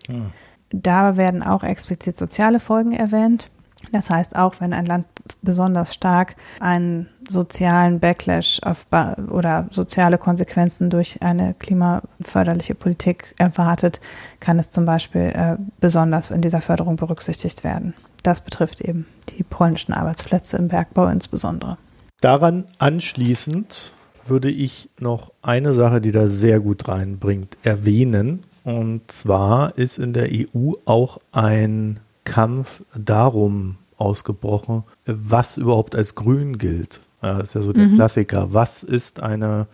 Hm. 0.07 0.33
Da 0.71 1.17
werden 1.17 1.43
auch 1.43 1.65
explizit 1.65 2.17
soziale 2.17 2.61
Folgen 2.61 2.93
erwähnt. 2.93 3.51
Das 3.93 4.11
heißt, 4.11 4.37
auch 4.37 4.55
wenn 4.61 4.73
ein 4.73 4.87
Land 4.87 5.07
besonders 5.43 5.95
stark 5.95 6.37
einen 6.61 7.09
sozialen 7.29 8.01
Backlash 8.01 8.61
auf 8.63 8.87
oder 9.31 9.69
soziale 9.71 10.19
Konsequenzen 10.19 10.91
durch 10.91 11.23
eine 11.23 11.55
klimaförderliche 11.55 12.75
Politik 12.75 13.35
erwartet, 13.39 14.01
kann 14.41 14.59
es 14.59 14.71
zum 14.71 14.85
Beispiel 14.85 15.33
äh, 15.35 15.57
besonders 15.81 16.31
in 16.31 16.41
dieser 16.41 16.61
Förderung 16.61 16.97
berücksichtigt 16.97 17.65
werden. 17.65 17.95
Das 18.23 18.41
betrifft 18.41 18.81
eben 18.81 19.07
die 19.31 19.43
polnischen 19.43 19.93
Arbeitsplätze 19.93 20.57
im 20.57 20.69
Bergbau 20.69 21.09
insbesondere. 21.09 21.79
Daran 22.21 22.65
anschließend 22.79 23.95
würde 24.25 24.51
ich 24.51 24.91
noch 24.99 25.33
eine 25.43 25.73
Sache, 25.73 26.01
die 26.01 26.13
da 26.13 26.29
sehr 26.29 26.61
gut 26.61 26.89
reinbringt, 26.89 27.57
erwähnen. 27.63 28.41
Und 28.65 29.11
zwar 29.11 29.79
ist 29.79 29.99
in 29.99 30.13
der 30.13 30.29
EU 30.31 30.73
auch 30.85 31.19
ein 31.33 32.01
Kampf 32.25 32.83
darum 32.95 33.77
ausgebrochen, 34.01 34.85
was 35.07 35.57
überhaupt 35.57 35.95
als 35.95 36.15
grün 36.15 36.59
gilt. 36.59 37.01
Das 37.21 37.51
ist 37.51 37.55
ja 37.55 37.63
so 37.63 37.73
der 37.73 37.87
mhm. 37.87 37.97
Klassiker. 37.97 38.55
Was 38.55 38.83
ist 38.83 39.21
eine 39.21 39.67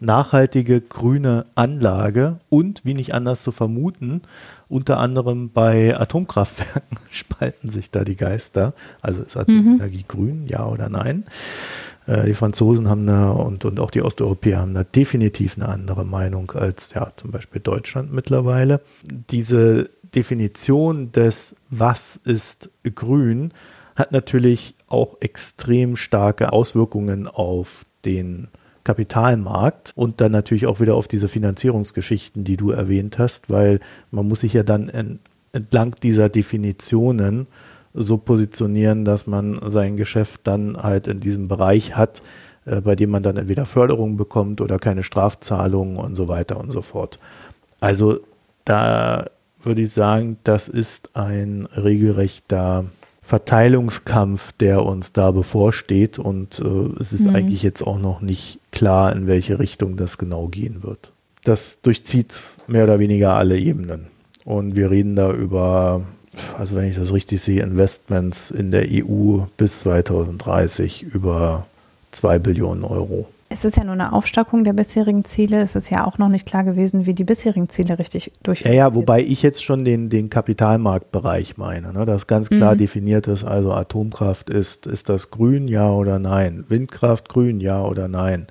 nachhaltige 0.00 0.80
grüne 0.80 1.46
Anlage 1.54 2.38
und, 2.48 2.84
wie 2.84 2.94
nicht 2.94 3.14
anders 3.14 3.42
zu 3.42 3.52
vermuten, 3.52 4.22
unter 4.68 4.98
anderem 4.98 5.50
bei 5.50 5.98
Atomkraftwerken 5.98 6.98
spalten 7.10 7.70
sich 7.70 7.90
da 7.90 8.04
die 8.04 8.16
Geister. 8.16 8.74
Also 9.00 9.22
ist 9.22 9.36
Atomenergie 9.36 9.98
mhm. 9.98 10.08
grün, 10.08 10.46
ja 10.46 10.66
oder 10.66 10.88
nein? 10.88 11.24
Äh, 12.06 12.26
die 12.26 12.34
Franzosen 12.34 12.88
haben 12.88 13.06
da 13.06 13.30
und, 13.30 13.64
und 13.64 13.80
auch 13.80 13.90
die 13.90 14.02
Osteuropäer 14.02 14.60
haben 14.60 14.74
da 14.74 14.84
definitiv 14.84 15.56
eine 15.56 15.68
andere 15.68 16.04
Meinung 16.04 16.50
als 16.52 16.92
ja 16.94 17.08
zum 17.16 17.30
Beispiel 17.30 17.60
Deutschland 17.60 18.12
mittlerweile. 18.12 18.80
Diese 19.30 19.90
Definition 20.14 21.12
des 21.12 21.56
Was 21.70 22.16
ist 22.16 22.70
grün 22.94 23.52
hat 23.96 24.12
natürlich 24.12 24.74
auch 24.88 25.16
extrem 25.20 25.96
starke 25.96 26.52
Auswirkungen 26.52 27.28
auf 27.28 27.84
den 28.04 28.48
Kapitalmarkt 28.82 29.92
und 29.96 30.20
dann 30.20 30.32
natürlich 30.32 30.66
auch 30.66 30.80
wieder 30.80 30.94
auf 30.94 31.08
diese 31.08 31.28
Finanzierungsgeschichten, 31.28 32.44
die 32.44 32.56
du 32.56 32.70
erwähnt 32.70 33.18
hast, 33.18 33.50
weil 33.50 33.80
man 34.10 34.28
muss 34.28 34.40
sich 34.40 34.52
ja 34.52 34.62
dann 34.62 35.20
entlang 35.52 35.94
dieser 36.02 36.28
Definitionen 36.28 37.46
so 37.94 38.18
positionieren, 38.18 39.04
dass 39.04 39.26
man 39.26 39.58
sein 39.70 39.96
Geschäft 39.96 40.42
dann 40.44 40.76
halt 40.82 41.06
in 41.06 41.20
diesem 41.20 41.48
Bereich 41.48 41.96
hat, 41.96 42.22
äh, 42.66 42.80
bei 42.80 42.96
dem 42.96 43.10
man 43.10 43.22
dann 43.22 43.36
entweder 43.36 43.66
Förderung 43.66 44.16
bekommt 44.16 44.60
oder 44.60 44.78
keine 44.78 45.04
Strafzahlungen 45.04 45.96
und 45.96 46.16
so 46.16 46.28
weiter 46.28 46.58
und 46.58 46.72
so 46.72 46.82
fort. 46.82 47.18
Also 47.80 48.18
da 48.64 49.26
würde 49.66 49.82
ich 49.82 49.92
sagen, 49.92 50.38
das 50.44 50.68
ist 50.68 51.16
ein 51.16 51.66
regelrechter 51.76 52.84
Verteilungskampf, 53.22 54.52
der 54.52 54.84
uns 54.84 55.12
da 55.12 55.30
bevorsteht 55.30 56.18
und 56.18 56.60
äh, 56.60 57.00
es 57.00 57.12
ist 57.12 57.26
mhm. 57.26 57.34
eigentlich 57.34 57.62
jetzt 57.62 57.82
auch 57.82 57.98
noch 57.98 58.20
nicht 58.20 58.58
klar, 58.70 59.14
in 59.16 59.26
welche 59.26 59.58
Richtung 59.58 59.96
das 59.96 60.18
genau 60.18 60.48
gehen 60.48 60.82
wird. 60.82 61.10
Das 61.42 61.80
durchzieht 61.80 62.34
mehr 62.66 62.84
oder 62.84 62.98
weniger 62.98 63.34
alle 63.34 63.58
Ebenen 63.58 64.06
und 64.44 64.76
wir 64.76 64.90
reden 64.90 65.16
da 65.16 65.32
über, 65.32 66.02
also 66.58 66.76
wenn 66.76 66.88
ich 66.88 66.96
das 66.96 67.12
richtig 67.12 67.40
sehe, 67.40 67.62
Investments 67.62 68.50
in 68.50 68.70
der 68.70 68.86
EU 68.90 69.40
bis 69.56 69.80
2030 69.80 71.02
über 71.02 71.66
zwei 72.10 72.38
Billionen 72.38 72.84
Euro. 72.84 73.26
Es 73.54 73.64
ist 73.64 73.76
ja 73.76 73.84
nur 73.84 73.92
eine 73.92 74.12
Aufstockung 74.12 74.64
der 74.64 74.72
bisherigen 74.72 75.24
Ziele. 75.24 75.60
Es 75.60 75.76
ist 75.76 75.88
ja 75.88 76.04
auch 76.04 76.18
noch 76.18 76.28
nicht 76.28 76.44
klar 76.44 76.64
gewesen, 76.64 77.06
wie 77.06 77.14
die 77.14 77.22
bisherigen 77.22 77.68
Ziele 77.68 78.00
richtig 78.00 78.32
durchführen. 78.42 78.74
Ja, 78.74 78.88
ja, 78.88 78.94
wobei 78.96 79.22
ich 79.22 79.44
jetzt 79.44 79.62
schon 79.62 79.84
den, 79.84 80.10
den 80.10 80.28
Kapitalmarktbereich 80.28 81.56
meine, 81.56 81.92
ne, 81.92 82.04
das 82.04 82.26
ganz 82.26 82.48
klar 82.50 82.74
mhm. 82.74 82.78
definiert 82.78 83.28
ist. 83.28 83.44
Also 83.44 83.72
Atomkraft 83.72 84.50
ist, 84.50 84.88
ist 84.88 85.08
das 85.08 85.30
grün, 85.30 85.68
ja 85.68 85.88
oder 85.92 86.18
nein? 86.18 86.64
Windkraft 86.66 87.28
grün, 87.28 87.60
ja 87.60 87.80
oder 87.84 88.08
nein? 88.08 88.48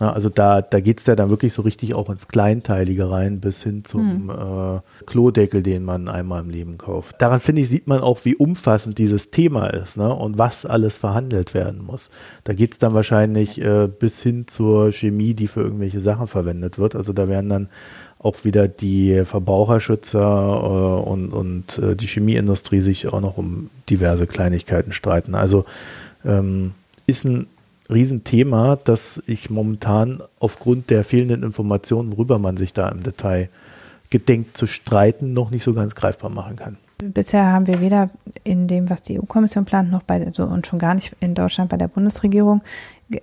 Na, 0.00 0.12
also 0.12 0.28
da, 0.28 0.62
da 0.62 0.78
geht 0.78 1.00
es 1.00 1.06
ja 1.06 1.16
dann 1.16 1.28
wirklich 1.28 1.52
so 1.52 1.62
richtig 1.62 1.94
auch 1.94 2.08
ins 2.08 2.28
Kleinteilige 2.28 3.10
rein, 3.10 3.40
bis 3.40 3.64
hin 3.64 3.84
zum 3.84 4.24
mhm. 4.24 4.30
äh, 4.30 5.04
Klodeckel, 5.06 5.62
den 5.62 5.84
man 5.84 6.08
einmal 6.08 6.42
im 6.42 6.50
Leben 6.50 6.78
kauft. 6.78 7.20
Daran 7.20 7.40
finde 7.40 7.62
ich, 7.62 7.68
sieht 7.68 7.88
man 7.88 8.00
auch, 8.00 8.24
wie 8.24 8.36
umfassend 8.36 8.98
dieses 8.98 9.32
Thema 9.32 9.66
ist 9.68 9.96
ne? 9.96 10.14
und 10.14 10.38
was 10.38 10.64
alles 10.64 10.98
verhandelt 10.98 11.52
werden 11.52 11.84
muss. 11.84 12.10
Da 12.44 12.54
geht 12.54 12.72
es 12.72 12.78
dann 12.78 12.94
wahrscheinlich 12.94 13.60
äh, 13.60 13.88
bis 13.88 14.22
hin 14.22 14.46
zur 14.46 14.92
Chemie, 14.92 15.34
die 15.34 15.48
für 15.48 15.62
irgendwelche 15.62 16.00
Sachen 16.00 16.28
verwendet 16.28 16.78
wird. 16.78 16.94
Also 16.94 17.12
da 17.12 17.26
werden 17.26 17.48
dann 17.48 17.68
auch 18.20 18.44
wieder 18.44 18.68
die 18.68 19.24
Verbraucherschützer 19.24 20.20
äh, 20.20 21.08
und, 21.08 21.32
und 21.32 21.78
äh, 21.78 21.96
die 21.96 22.06
Chemieindustrie 22.06 22.80
sich 22.80 23.08
auch 23.08 23.20
noch 23.20 23.36
um 23.36 23.70
diverse 23.90 24.28
Kleinigkeiten 24.28 24.92
streiten. 24.92 25.34
Also 25.34 25.64
ähm, 26.24 26.72
ist 27.06 27.24
ein 27.24 27.48
Riesenthema, 27.90 28.76
das 28.76 29.22
ich 29.26 29.50
momentan 29.50 30.22
aufgrund 30.38 30.90
der 30.90 31.04
fehlenden 31.04 31.42
Informationen, 31.42 32.12
worüber 32.12 32.38
man 32.38 32.56
sich 32.56 32.72
da 32.72 32.88
im 32.88 33.02
Detail 33.02 33.48
gedenkt 34.10 34.56
zu 34.56 34.66
streiten, 34.66 35.32
noch 35.32 35.50
nicht 35.50 35.62
so 35.62 35.74
ganz 35.74 35.94
greifbar 35.94 36.30
machen 36.30 36.56
kann. 36.56 36.76
Bisher 36.98 37.46
haben 37.46 37.68
wir 37.68 37.80
weder 37.80 38.10
in 38.42 38.66
dem, 38.66 38.90
was 38.90 39.02
die 39.02 39.20
EU-Kommission 39.20 39.64
plant, 39.64 39.90
noch 39.90 40.02
bei 40.02 40.30
so 40.32 40.42
und 40.44 40.66
schon 40.66 40.80
gar 40.80 40.94
nicht 40.94 41.14
in 41.20 41.34
Deutschland 41.34 41.70
bei 41.70 41.76
der 41.76 41.86
Bundesregierung 41.86 42.62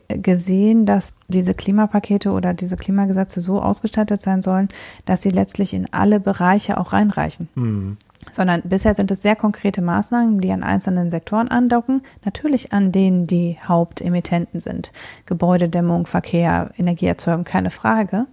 gesehen, 0.07 0.86
dass 0.86 1.13
diese 1.28 1.53
Klimapakete 1.53 2.32
oder 2.32 2.53
diese 2.53 2.78
Klimagesetze 2.78 3.41
so 3.41 3.61
ausgestattet 3.61 4.22
sein 4.22 4.41
sollen, 4.41 4.70
dass 5.03 5.22
sie 5.22 5.30
letztlich 5.30 5.74
in 5.74 5.91
alle 5.91 6.20
Bereiche 6.20 6.78
auch 6.80 6.93
reinreichen. 6.93 7.49
Mhm 7.55 7.97
sondern 8.36 8.62
bisher 8.64 8.94
sind 8.96 9.10
es 9.12 9.22
sehr 9.22 9.38
konkrete 9.38 9.82
Maßnahmen, 9.82 10.42
die 10.42 10.52
an 10.52 10.62
einzelnen 10.62 11.10
Sektoren 11.10 11.48
andocken, 11.48 12.02
natürlich 12.26 12.74
an 12.74 12.92
denen 12.92 13.28
die 13.28 13.58
Hauptemittenten 13.66 14.60
sind. 14.60 14.92
Gebäudedämmung, 15.26 16.06
Verkehr, 16.06 16.72
Energieerzeugung, 16.78 17.46
keine 17.46 17.72
Frage. 17.72 18.26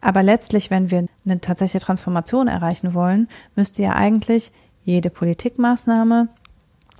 Aber 0.00 0.22
letztlich, 0.22 0.70
wenn 0.70 0.90
wir 0.90 1.06
eine 1.26 1.40
tatsächliche 1.42 1.84
Transformation 1.84 2.48
erreichen 2.48 2.94
wollen, 2.94 3.28
müsste 3.54 3.82
ja 3.82 3.92
eigentlich 3.92 4.50
jede 4.82 5.10
Politikmaßnahme 5.10 6.28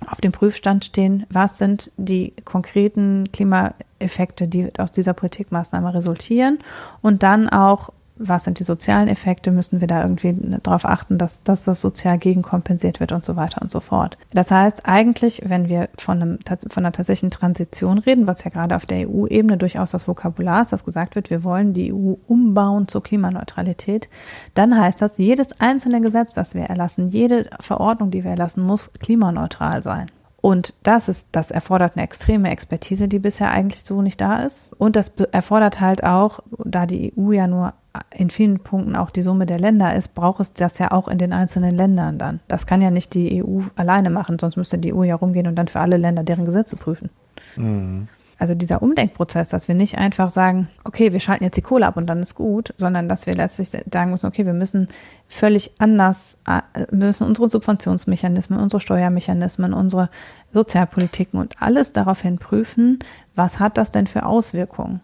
auf 0.07 0.21
dem 0.21 0.31
Prüfstand 0.31 0.85
stehen, 0.85 1.25
was 1.31 1.57
sind 1.57 1.91
die 1.97 2.33
konkreten 2.45 3.23
Klimaeffekte, 3.33 4.47
die 4.47 4.71
aus 4.77 4.91
dieser 4.91 5.13
Politikmaßnahme 5.13 5.95
resultieren 5.95 6.59
und 7.01 7.23
dann 7.23 7.49
auch 7.49 7.89
was 8.15 8.43
sind 8.43 8.59
die 8.59 8.63
sozialen 8.63 9.07
Effekte, 9.07 9.51
müssen 9.51 9.81
wir 9.81 9.87
da 9.87 10.01
irgendwie 10.01 10.35
darauf 10.61 10.85
achten, 10.85 11.17
dass, 11.17 11.43
dass 11.43 11.63
das 11.63 11.81
sozial 11.81 12.17
gegenkompensiert 12.17 12.99
wird 12.99 13.11
und 13.11 13.25
so 13.25 13.35
weiter 13.35 13.61
und 13.61 13.71
so 13.71 13.79
fort. 13.79 14.17
Das 14.33 14.51
heißt, 14.51 14.85
eigentlich, 14.85 15.41
wenn 15.45 15.67
wir 15.67 15.89
von, 15.97 16.21
einem, 16.21 16.39
von 16.69 16.85
einer 16.85 16.91
tatsächlichen 16.91 17.31
Transition 17.31 17.97
reden, 17.97 18.27
was 18.27 18.43
ja 18.43 18.51
gerade 18.51 18.75
auf 18.75 18.85
der 18.85 19.09
EU-Ebene 19.09 19.57
durchaus 19.57 19.91
das 19.91 20.07
Vokabular 20.07 20.61
ist, 20.61 20.71
dass 20.71 20.85
gesagt 20.85 21.15
wird, 21.15 21.29
wir 21.29 21.43
wollen 21.43 21.73
die 21.73 21.91
EU 21.93 22.13
umbauen 22.27 22.87
zur 22.87 23.03
Klimaneutralität, 23.03 24.09
dann 24.53 24.79
heißt 24.79 25.01
das, 25.01 25.17
jedes 25.17 25.59
einzelne 25.59 26.01
Gesetz, 26.01 26.33
das 26.33 26.53
wir 26.53 26.63
erlassen, 26.63 27.09
jede 27.09 27.49
Verordnung, 27.59 28.11
die 28.11 28.23
wir 28.23 28.31
erlassen, 28.31 28.63
muss 28.63 28.91
klimaneutral 28.93 29.81
sein. 29.81 30.11
Und 30.43 30.73
das 30.83 31.07
ist, 31.07 31.29
das 31.31 31.51
erfordert 31.51 31.93
eine 31.95 32.03
extreme 32.03 32.51
Expertise, 32.51 33.07
die 33.07 33.19
bisher 33.19 33.51
eigentlich 33.51 33.85
so 33.85 34.01
nicht 34.01 34.19
da 34.19 34.43
ist. 34.43 34.69
Und 34.77 34.97
das 34.97 35.13
erfordert 35.31 35.79
halt 35.79 36.03
auch, 36.03 36.41
da 36.65 36.85
die 36.85 37.13
EU 37.17 37.31
ja 37.31 37.47
nur 37.47 37.73
in 38.11 38.29
vielen 38.29 38.59
Punkten 38.59 38.95
auch 38.95 39.11
die 39.11 39.21
Summe 39.21 39.45
der 39.45 39.59
Länder 39.59 39.95
ist, 39.95 40.15
braucht 40.15 40.39
es 40.39 40.53
das 40.53 40.79
ja 40.79 40.91
auch 40.91 41.07
in 41.07 41.19
den 41.19 41.31
einzelnen 41.31 41.71
Ländern 41.71 42.17
dann. 42.17 42.39
Das 42.47 42.65
kann 42.65 42.81
ja 42.81 42.89
nicht 42.89 43.13
die 43.13 43.43
EU 43.43 43.61
alleine 43.75 44.09
machen, 44.09 44.39
sonst 44.39 44.57
müsste 44.57 44.79
die 44.79 44.93
EU 44.93 45.03
ja 45.03 45.15
rumgehen 45.15 45.47
und 45.47 45.55
dann 45.55 45.67
für 45.67 45.79
alle 45.79 45.97
Länder 45.97 46.23
deren 46.23 46.45
Gesetze 46.45 46.75
prüfen. 46.75 47.09
Mhm. 47.55 48.07
Also 48.39 48.55
dieser 48.55 48.81
Umdenkprozess, 48.81 49.49
dass 49.49 49.67
wir 49.67 49.75
nicht 49.75 49.97
einfach 49.97 50.31
sagen, 50.31 50.67
okay, 50.83 51.13
wir 51.13 51.19
schalten 51.19 51.43
jetzt 51.43 51.55
die 51.55 51.61
Kohle 51.61 51.85
ab 51.85 51.97
und 51.97 52.07
dann 52.07 52.21
ist 52.21 52.35
gut, 52.35 52.73
sondern 52.77 53.07
dass 53.07 53.27
wir 53.27 53.35
letztlich 53.35 53.69
sagen 53.69 54.11
müssen, 54.11 54.25
okay, 54.25 54.45
wir 54.45 54.53
müssen 54.53 54.87
völlig 55.27 55.71
anders, 55.77 56.37
äh, 56.47 56.61
wir 56.89 57.07
müssen 57.07 57.27
unsere 57.27 57.47
Subventionsmechanismen, 57.47 58.59
unsere 58.59 58.79
Steuermechanismen, 58.79 59.73
unsere 59.73 60.09
Sozialpolitiken 60.51 61.39
und 61.39 61.61
alles 61.61 61.93
daraufhin 61.93 62.39
prüfen, 62.39 62.99
was 63.35 63.59
hat 63.59 63.77
das 63.77 63.91
denn 63.91 64.07
für 64.07 64.25
Auswirkungen? 64.25 65.01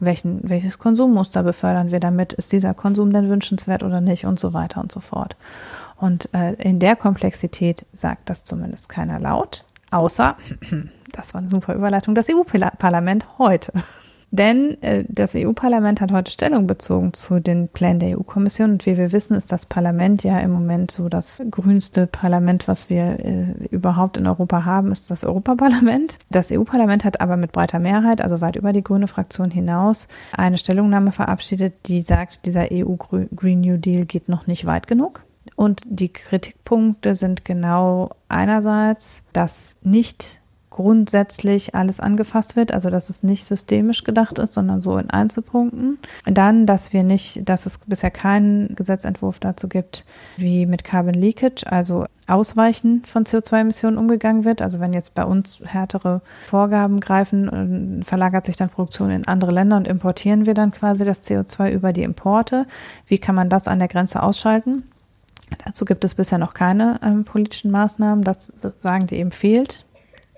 Welchen, 0.00 0.48
welches 0.48 0.78
Konsummuster 0.78 1.42
befördern 1.42 1.90
wir 1.90 2.00
damit, 2.00 2.32
ist 2.32 2.52
dieser 2.52 2.74
Konsum 2.74 3.12
denn 3.12 3.28
wünschenswert 3.28 3.82
oder 3.82 4.00
nicht 4.00 4.26
und 4.26 4.38
so 4.40 4.52
weiter 4.52 4.80
und 4.80 4.92
so 4.92 5.00
fort. 5.00 5.36
Und 5.96 6.28
äh, 6.34 6.54
in 6.54 6.80
der 6.80 6.96
Komplexität 6.96 7.86
sagt 7.92 8.28
das 8.28 8.44
zumindest 8.44 8.88
keiner 8.88 9.18
laut, 9.20 9.64
außer, 9.90 10.36
das 11.12 11.34
war 11.34 11.40
eine 11.40 11.50
super 11.50 11.74
Überleitung, 11.74 12.14
das 12.14 12.28
EU-Parlament 12.28 13.38
heute. 13.38 13.72
Denn 14.34 14.82
äh, 14.82 15.04
das 15.06 15.36
EU-Parlament 15.36 16.00
hat 16.00 16.10
heute 16.10 16.32
Stellung 16.32 16.66
bezogen 16.66 17.12
zu 17.12 17.38
den 17.38 17.68
Plänen 17.68 18.00
der 18.00 18.18
EU-Kommission. 18.18 18.72
Und 18.72 18.84
wie 18.84 18.96
wir 18.96 19.12
wissen, 19.12 19.36
ist 19.36 19.52
das 19.52 19.64
Parlament 19.64 20.24
ja 20.24 20.40
im 20.40 20.50
Moment 20.50 20.90
so 20.90 21.08
das 21.08 21.40
grünste 21.52 22.08
Parlament, 22.08 22.66
was 22.66 22.90
wir 22.90 23.20
äh, 23.20 23.54
überhaupt 23.70 24.16
in 24.16 24.26
Europa 24.26 24.64
haben, 24.64 24.90
ist 24.90 25.08
das 25.08 25.22
Europaparlament. 25.22 26.18
Das 26.30 26.50
EU-Parlament 26.50 27.04
hat 27.04 27.20
aber 27.20 27.36
mit 27.36 27.52
breiter 27.52 27.78
Mehrheit, 27.78 28.20
also 28.22 28.40
weit 28.40 28.56
über 28.56 28.72
die 28.72 28.82
grüne 28.82 29.06
Fraktion 29.06 29.52
hinaus, 29.52 30.08
eine 30.32 30.58
Stellungnahme 30.58 31.12
verabschiedet, 31.12 31.74
die 31.86 32.00
sagt, 32.00 32.44
dieser 32.44 32.66
EU-Green 32.72 33.60
New 33.60 33.76
Deal 33.76 34.04
geht 34.04 34.28
noch 34.28 34.48
nicht 34.48 34.66
weit 34.66 34.88
genug. 34.88 35.22
Und 35.54 35.82
die 35.84 36.12
Kritikpunkte 36.12 37.14
sind 37.14 37.44
genau 37.44 38.10
einerseits, 38.28 39.22
dass 39.32 39.76
nicht 39.84 40.40
grundsätzlich 40.74 41.76
alles 41.76 42.00
angefasst 42.00 42.56
wird, 42.56 42.74
also 42.74 42.90
dass 42.90 43.08
es 43.08 43.22
nicht 43.22 43.46
systemisch 43.46 44.02
gedacht 44.02 44.40
ist, 44.40 44.54
sondern 44.54 44.80
so 44.82 44.98
in 44.98 45.08
Einzelpunkten. 45.08 45.98
Dann, 46.24 46.66
dass 46.66 46.92
wir 46.92 47.04
nicht, 47.04 47.48
dass 47.48 47.64
es 47.64 47.78
bisher 47.78 48.10
keinen 48.10 48.74
Gesetzentwurf 48.74 49.38
dazu 49.38 49.68
gibt, 49.68 50.04
wie 50.36 50.66
mit 50.66 50.82
Carbon 50.82 51.14
Leakage, 51.14 51.64
also 51.70 52.06
Ausweichen 52.26 53.04
von 53.04 53.22
CO2-Emissionen 53.22 53.96
umgegangen 53.96 54.44
wird. 54.44 54.62
Also 54.62 54.80
wenn 54.80 54.92
jetzt 54.92 55.14
bei 55.14 55.24
uns 55.24 55.60
härtere 55.64 56.22
Vorgaben 56.48 56.98
greifen, 56.98 58.02
verlagert 58.02 58.44
sich 58.44 58.56
dann 58.56 58.68
Produktion 58.68 59.12
in 59.12 59.28
andere 59.28 59.52
Länder 59.52 59.76
und 59.76 59.86
importieren 59.86 60.44
wir 60.44 60.54
dann 60.54 60.72
quasi 60.72 61.04
das 61.04 61.22
CO2 61.22 61.70
über 61.70 61.92
die 61.92 62.02
Importe. 62.02 62.66
Wie 63.06 63.18
kann 63.18 63.36
man 63.36 63.48
das 63.48 63.68
an 63.68 63.78
der 63.78 63.86
Grenze 63.86 64.20
ausschalten? 64.20 64.82
Dazu 65.64 65.84
gibt 65.84 66.02
es 66.02 66.16
bisher 66.16 66.38
noch 66.38 66.52
keine 66.52 66.98
ähm, 67.04 67.24
politischen 67.24 67.70
Maßnahmen. 67.70 68.24
Das 68.24 68.52
sagen 68.78 69.06
die 69.06 69.16
eben 69.16 69.30
fehlt 69.30 69.84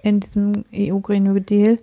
in 0.03 0.21
diesem 0.21 0.65
EU 0.75 0.99
Green 0.99 1.25
New 1.25 1.41
Deal. 1.41 1.79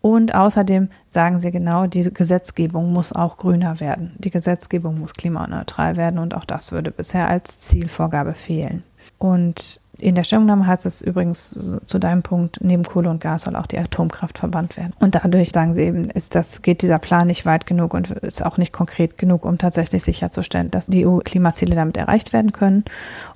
Und 0.00 0.34
außerdem 0.34 0.88
sagen 1.08 1.40
sie 1.40 1.50
genau, 1.50 1.86
die 1.86 2.12
Gesetzgebung 2.12 2.92
muss 2.92 3.12
auch 3.12 3.38
grüner 3.38 3.80
werden. 3.80 4.14
Die 4.18 4.30
Gesetzgebung 4.30 5.00
muss 5.00 5.14
klimaneutral 5.14 5.96
werden 5.96 6.20
und 6.20 6.34
auch 6.34 6.44
das 6.44 6.70
würde 6.70 6.92
bisher 6.92 7.28
als 7.28 7.58
Zielvorgabe 7.58 8.34
fehlen. 8.34 8.84
Und 9.18 9.80
in 9.98 10.14
der 10.14 10.24
Stellungnahme 10.24 10.66
heißt 10.66 10.84
es 10.84 11.00
übrigens 11.00 11.58
zu 11.86 11.98
deinem 11.98 12.22
Punkt, 12.22 12.58
neben 12.60 12.84
Kohle 12.84 13.08
und 13.08 13.20
Gas 13.20 13.42
soll 13.42 13.56
auch 13.56 13.66
die 13.66 13.78
Atomkraft 13.78 14.38
verbannt 14.38 14.76
werden. 14.76 14.92
Und 14.98 15.14
dadurch 15.14 15.52
sagen 15.52 15.74
sie 15.74 15.82
eben, 15.82 16.10
ist 16.10 16.34
das, 16.34 16.62
geht 16.62 16.82
dieser 16.82 16.98
Plan 16.98 17.26
nicht 17.26 17.46
weit 17.46 17.66
genug 17.66 17.94
und 17.94 18.10
ist 18.10 18.44
auch 18.44 18.58
nicht 18.58 18.72
konkret 18.72 19.16
genug, 19.16 19.44
um 19.44 19.58
tatsächlich 19.58 20.02
sicherzustellen, 20.02 20.70
dass 20.70 20.86
die 20.86 21.06
EU-Klimaziele 21.06 21.74
damit 21.74 21.96
erreicht 21.96 22.32
werden 22.32 22.52
können. 22.52 22.84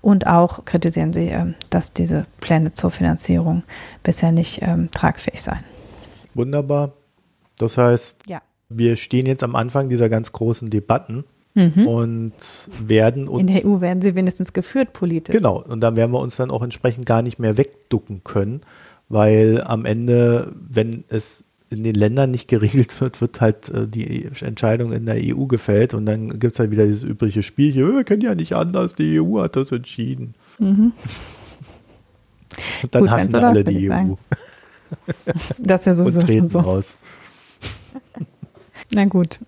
Und 0.02 0.26
auch 0.26 0.64
kritisieren 0.64 1.12
sie, 1.12 1.28
ähm, 1.28 1.54
dass 1.70 1.92
diese 1.94 2.26
Pläne 2.40 2.74
zur 2.74 2.90
Finanzierung 2.90 3.62
bisher 4.02 4.32
nicht 4.32 4.60
ähm, 4.62 4.90
tragfähig 4.90 5.40
seien. 5.40 5.64
Wunderbar. 6.34 6.92
Das 7.58 7.78
heißt, 7.78 8.22
ja. 8.26 8.40
wir 8.68 8.96
stehen 8.96 9.26
jetzt 9.26 9.42
am 9.42 9.56
Anfang 9.56 9.88
dieser 9.88 10.08
ganz 10.08 10.32
großen 10.32 10.68
Debatten 10.68 11.24
Mhm. 11.60 11.86
Und 11.86 12.32
werden 12.82 13.28
uns. 13.28 13.42
In 13.42 13.46
der 13.48 13.66
EU 13.66 13.80
werden 13.80 14.00
sie 14.00 14.14
wenigstens 14.14 14.52
geführt 14.52 14.92
politisch. 14.92 15.34
Genau. 15.34 15.62
Und 15.62 15.80
dann 15.80 15.96
werden 15.96 16.12
wir 16.12 16.20
uns 16.20 16.36
dann 16.36 16.50
auch 16.50 16.62
entsprechend 16.62 17.04
gar 17.06 17.22
nicht 17.22 17.38
mehr 17.38 17.58
wegducken 17.58 18.22
können, 18.24 18.62
weil 19.08 19.62
am 19.62 19.84
Ende, 19.84 20.52
wenn 20.68 21.04
es 21.08 21.42
in 21.68 21.84
den 21.84 21.94
Ländern 21.94 22.30
nicht 22.30 22.48
geregelt 22.48 22.98
wird, 23.00 23.20
wird 23.20 23.40
halt 23.40 23.68
äh, 23.68 23.86
die 23.86 24.28
Entscheidung 24.40 24.92
in 24.92 25.06
der 25.06 25.16
EU 25.18 25.44
gefällt 25.46 25.94
und 25.94 26.06
dann 26.06 26.38
gibt 26.38 26.52
es 26.52 26.58
halt 26.58 26.70
wieder 26.70 26.86
dieses 26.86 27.04
übliche 27.04 27.42
Spielchen, 27.42 27.94
wir 27.94 28.04
können 28.04 28.22
ja 28.22 28.34
nicht 28.34 28.54
anders, 28.54 28.94
die 28.94 29.20
EU 29.20 29.40
hat 29.40 29.56
das 29.56 29.70
entschieden. 29.70 30.34
Mhm. 30.58 30.92
Und 32.82 32.94
dann 32.94 33.02
Gut, 33.02 33.10
hassen 33.10 33.36
alle 33.36 33.62
die 33.62 33.90
EU. 33.90 34.14
Das 35.58 35.82
ist 35.82 35.86
ja 35.86 35.94
sowieso 35.94 36.18
und 36.18 36.26
treten 36.26 36.48
so. 36.48 36.58
raus. 36.58 36.98
Na 38.92 39.04
gut. 39.04 39.38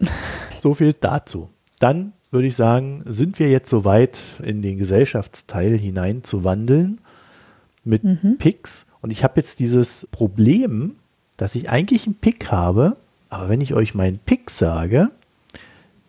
So 0.58 0.74
viel 0.74 0.92
dazu 0.92 1.48
dann 1.82 2.12
würde 2.30 2.46
ich 2.46 2.56
sagen, 2.56 3.02
sind 3.04 3.38
wir 3.38 3.50
jetzt 3.50 3.68
soweit, 3.68 4.20
in 4.42 4.62
den 4.62 4.78
Gesellschaftsteil 4.78 5.78
hinein 5.78 6.24
zu 6.24 6.44
wandeln 6.44 7.00
mit 7.84 8.04
mhm. 8.04 8.36
Picks. 8.38 8.86
Und 9.00 9.10
ich 9.10 9.24
habe 9.24 9.34
jetzt 9.36 9.58
dieses 9.58 10.08
Problem, 10.10 10.96
dass 11.36 11.54
ich 11.54 11.68
eigentlich 11.68 12.06
einen 12.06 12.14
Pick 12.14 12.50
habe, 12.50 12.96
aber 13.28 13.48
wenn 13.48 13.60
ich 13.60 13.74
euch 13.74 13.94
meinen 13.94 14.18
Pick 14.18 14.50
sage, 14.50 15.10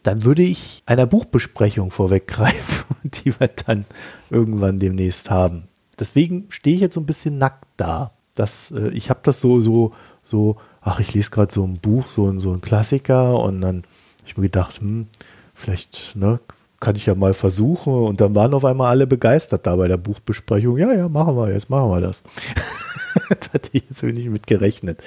dann 0.03 0.24
würde 0.24 0.43
ich 0.43 0.84
einer 0.86 1.07
Buchbesprechung 1.07 1.89
vorweggreifen, 1.89 2.86
die 3.03 3.38
wir 3.39 3.47
dann 3.47 3.86
irgendwann 4.30 4.80
demnächst 4.80 5.30
haben. 5.30 5.63
Deswegen 5.99 6.45
stehe 6.49 6.76
ich 6.76 6.82
jetzt 6.82 6.95
so 6.95 7.01
ein 7.01 7.05
bisschen 7.05 7.38
nackt 7.38 7.67
da. 7.78 8.11
Das, 8.36 8.71
äh, 8.71 8.89
ich 8.89 9.09
habe 9.09 9.21
das 9.24 9.39
so, 9.39 9.61
so, 9.61 9.91
so, 10.24 10.57
ach, 10.82 10.99
ich 10.99 11.13
lese 11.13 11.32
gerade 11.32 11.53
so 11.53 11.63
ein 11.65 11.80
Buch, 11.80 12.07
so, 12.07 12.39
so 12.39 12.51
ein 12.51 12.61
Klassiker 12.61 13.39
und 13.39 13.61
dann 13.61 13.78
habe 13.78 14.28
ich 14.28 14.38
mir 14.38 14.43
gedacht, 14.43 14.80
hm, 14.80 15.07
vielleicht, 15.54 16.16
ne, 16.16 16.39
kann 16.84 16.97
ich 16.97 17.06
ja 17.06 17.16
mal 17.16 17.34
versuchen. 17.34 17.93
Und 17.93 18.20
dann 18.20 18.36
waren 18.36 18.54
auf 18.54 18.66
einmal 18.66 18.89
alle 18.89 19.08
begeistert 19.08 19.66
da 19.66 19.76
bei 19.78 19.88
der 19.88 19.97
Buchbesprechung. 19.97 20.78
Ja, 20.78 20.93
ja, 20.93 21.08
machen 21.08 21.38
wir 21.38 21.51
jetzt, 21.51 21.70
machen 21.70 21.89
wir 21.89 22.01
das. 22.01 22.24
das 23.30 23.54
hatte 23.54 23.70
ich 23.72 23.86
jetzt 23.89 24.04
nicht 24.04 24.30
mit 24.30 24.47
gerechnet. 24.47 25.01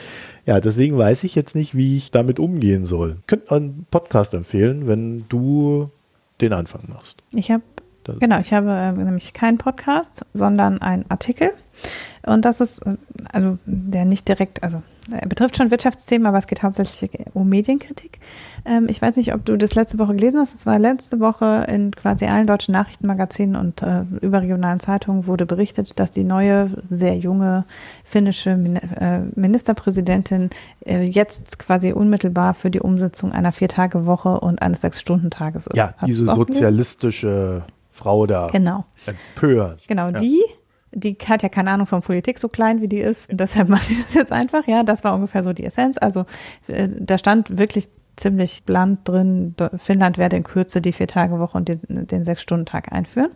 Ja, 0.47 0.59
deswegen 0.61 0.97
weiß 0.97 1.25
ich 1.25 1.35
jetzt 1.35 1.55
nicht, 1.55 1.75
wie 1.75 1.97
ich 1.97 2.11
damit 2.11 2.41
umgehen 2.41 2.87
soll. 2.87 3.19
Könnt 3.27 3.51
einen 3.51 3.87
Podcast 3.91 4.33
empfehlen, 4.33 4.87
wenn 4.87 5.27
du 5.29 5.91
den 6.41 6.55
Anfang 6.55 6.83
machst. 6.89 7.23
Ich 7.35 7.51
habe, 7.51 7.63
genau, 8.21 8.41
ich 8.41 8.55
habe 8.55 8.71
äh, 8.71 8.93
nämlich 8.93 9.35
keinen 9.35 9.59
Podcast, 9.59 10.25
sondern 10.33 10.81
einen 10.81 11.05
Artikel. 11.11 11.51
Und 12.25 12.45
das 12.47 12.61
ist, 12.63 12.79
äh, 12.87 12.97
also 13.33 13.59
der 13.67 14.07
nicht 14.07 14.29
direkt, 14.29 14.63
also 14.63 14.83
betrifft 15.29 15.57
schon 15.57 15.71
Wirtschaftsthemen, 15.71 16.27
aber 16.27 16.39
es 16.39 16.47
geht 16.47 16.63
hauptsächlich 16.63 17.11
um 17.35 17.49
Medienkritik. 17.49 18.19
Ähm, 18.65 18.87
ich 18.89 19.01
weiß 19.01 19.17
nicht, 19.17 19.35
ob 19.35 19.45
du 19.45 19.57
das 19.57 19.75
letzte 19.75 19.99
Woche 19.99 20.15
gelesen 20.15 20.39
hast. 20.39 20.55
Es 20.55 20.67
war 20.67 20.79
letzte 20.79 21.21
Woche 21.21 21.67
in 21.69 21.93
quasi 21.93 22.27
allen 22.27 22.47
deutschen 22.47 22.73
Nachrichtenmagazinen 22.73 23.57
und 23.57 23.83
äh, 23.83 24.03
überregionalen 24.21 24.81
Zeitungen 24.81 25.27
wurde 25.27 25.47
berichtet, 25.47 25.99
dass 25.99 26.13
die 26.13 26.25
neue, 26.25 26.71
sehr 26.91 27.17
junge 27.17 27.65
finnische 28.05 28.57
Min 28.57 28.77
äh, 28.77 29.21
Ministerpräsidentin 29.35 30.51
äh, 30.85 31.03
jetzt 31.03 31.59
quasi 31.59 31.93
unmittelbar 31.93 32.55
für 32.55 32.71
die 32.71 32.81
Umsetzung 32.81 33.33
einer 33.33 33.53
Viertagewoche 33.53 34.41
und 34.41 34.61
eines 34.63 34.81
Sechs-Stunden-Tages 34.81 35.69
ist. 35.69 35.77
Ja, 35.77 35.95
Hast 35.99 36.09
diese 36.09 36.25
sozialistische 36.27 37.65
Frau 37.93 38.27
da. 38.27 38.49
Genau. 38.49 38.85
Empört. 39.07 39.87
Genau, 39.89 40.09
ja. 40.09 40.19
die 40.19 40.43
die 40.97 41.17
hat 41.29 41.43
ja 41.43 41.49
keine 41.49 41.71
Ahnung 41.71 41.87
von 41.87 42.01
Politik, 42.01 42.39
so 42.39 42.49
klein 42.49 42.81
wie 42.81 42.89
die 42.89 42.99
ist. 42.99 43.29
Deshalb 43.31 43.69
macht 43.69 43.89
die 43.89 44.03
das 44.03 44.15
jetzt 44.15 44.33
einfach. 44.33 44.67
Ja, 44.67 44.83
das 44.83 45.05
war 45.05 45.15
ungefähr 45.15 45.43
so 45.43 45.53
die 45.53 45.65
Essenz. 45.65 45.99
Also 46.01 46.25
äh, 46.67 46.89
da 46.89 47.19
stand 47.19 47.59
wirklich 47.59 47.89
ziemlich 48.17 48.65
bland 48.65 49.07
drin, 49.07 49.55
Finnland 49.77 50.17
werde 50.17 50.37
in 50.37 50.43
Kürze 50.43 50.81
die 50.81 50.93
Vier-Tage-Woche 50.93 51.59
und 51.59 51.69
den, 51.69 51.81
den 51.87 52.25
Sechs-Stunden-Tag 52.25 52.91
einführen, 52.91 53.31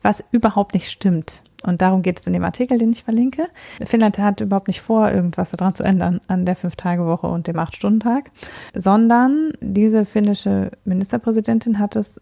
was 0.00 0.24
überhaupt 0.32 0.72
nicht 0.72 0.90
stimmt. 0.90 1.42
Und 1.62 1.82
darum 1.82 2.00
geht 2.00 2.20
es 2.20 2.26
in 2.26 2.32
dem 2.32 2.44
Artikel, 2.44 2.78
den 2.78 2.92
ich 2.92 3.04
verlinke. 3.04 3.46
Finnland 3.84 4.18
hat 4.18 4.40
überhaupt 4.40 4.68
nicht 4.68 4.80
vor, 4.80 5.10
irgendwas 5.10 5.50
daran 5.50 5.74
zu 5.74 5.82
ändern 5.82 6.22
an 6.26 6.46
der 6.46 6.56
Fünf-Tage-Woche 6.56 7.26
und 7.26 7.46
dem 7.46 7.58
Acht-Stunden-Tag, 7.58 8.30
sondern 8.74 9.52
diese 9.60 10.06
finnische 10.06 10.70
Ministerpräsidentin 10.86 11.78
hat 11.78 11.96
es 11.96 12.20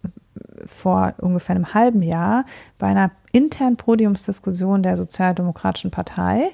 vor 0.65 1.15
ungefähr 1.19 1.57
einem 1.57 1.75
halben 1.75 2.03
Jahr 2.03 2.45
bei 2.79 2.89
einer 2.89 3.11
internen 3.33 3.77
Podiumsdiskussion 3.77 4.83
der 4.83 4.97
Sozialdemokratischen 4.97 5.91
Partei 5.91 6.51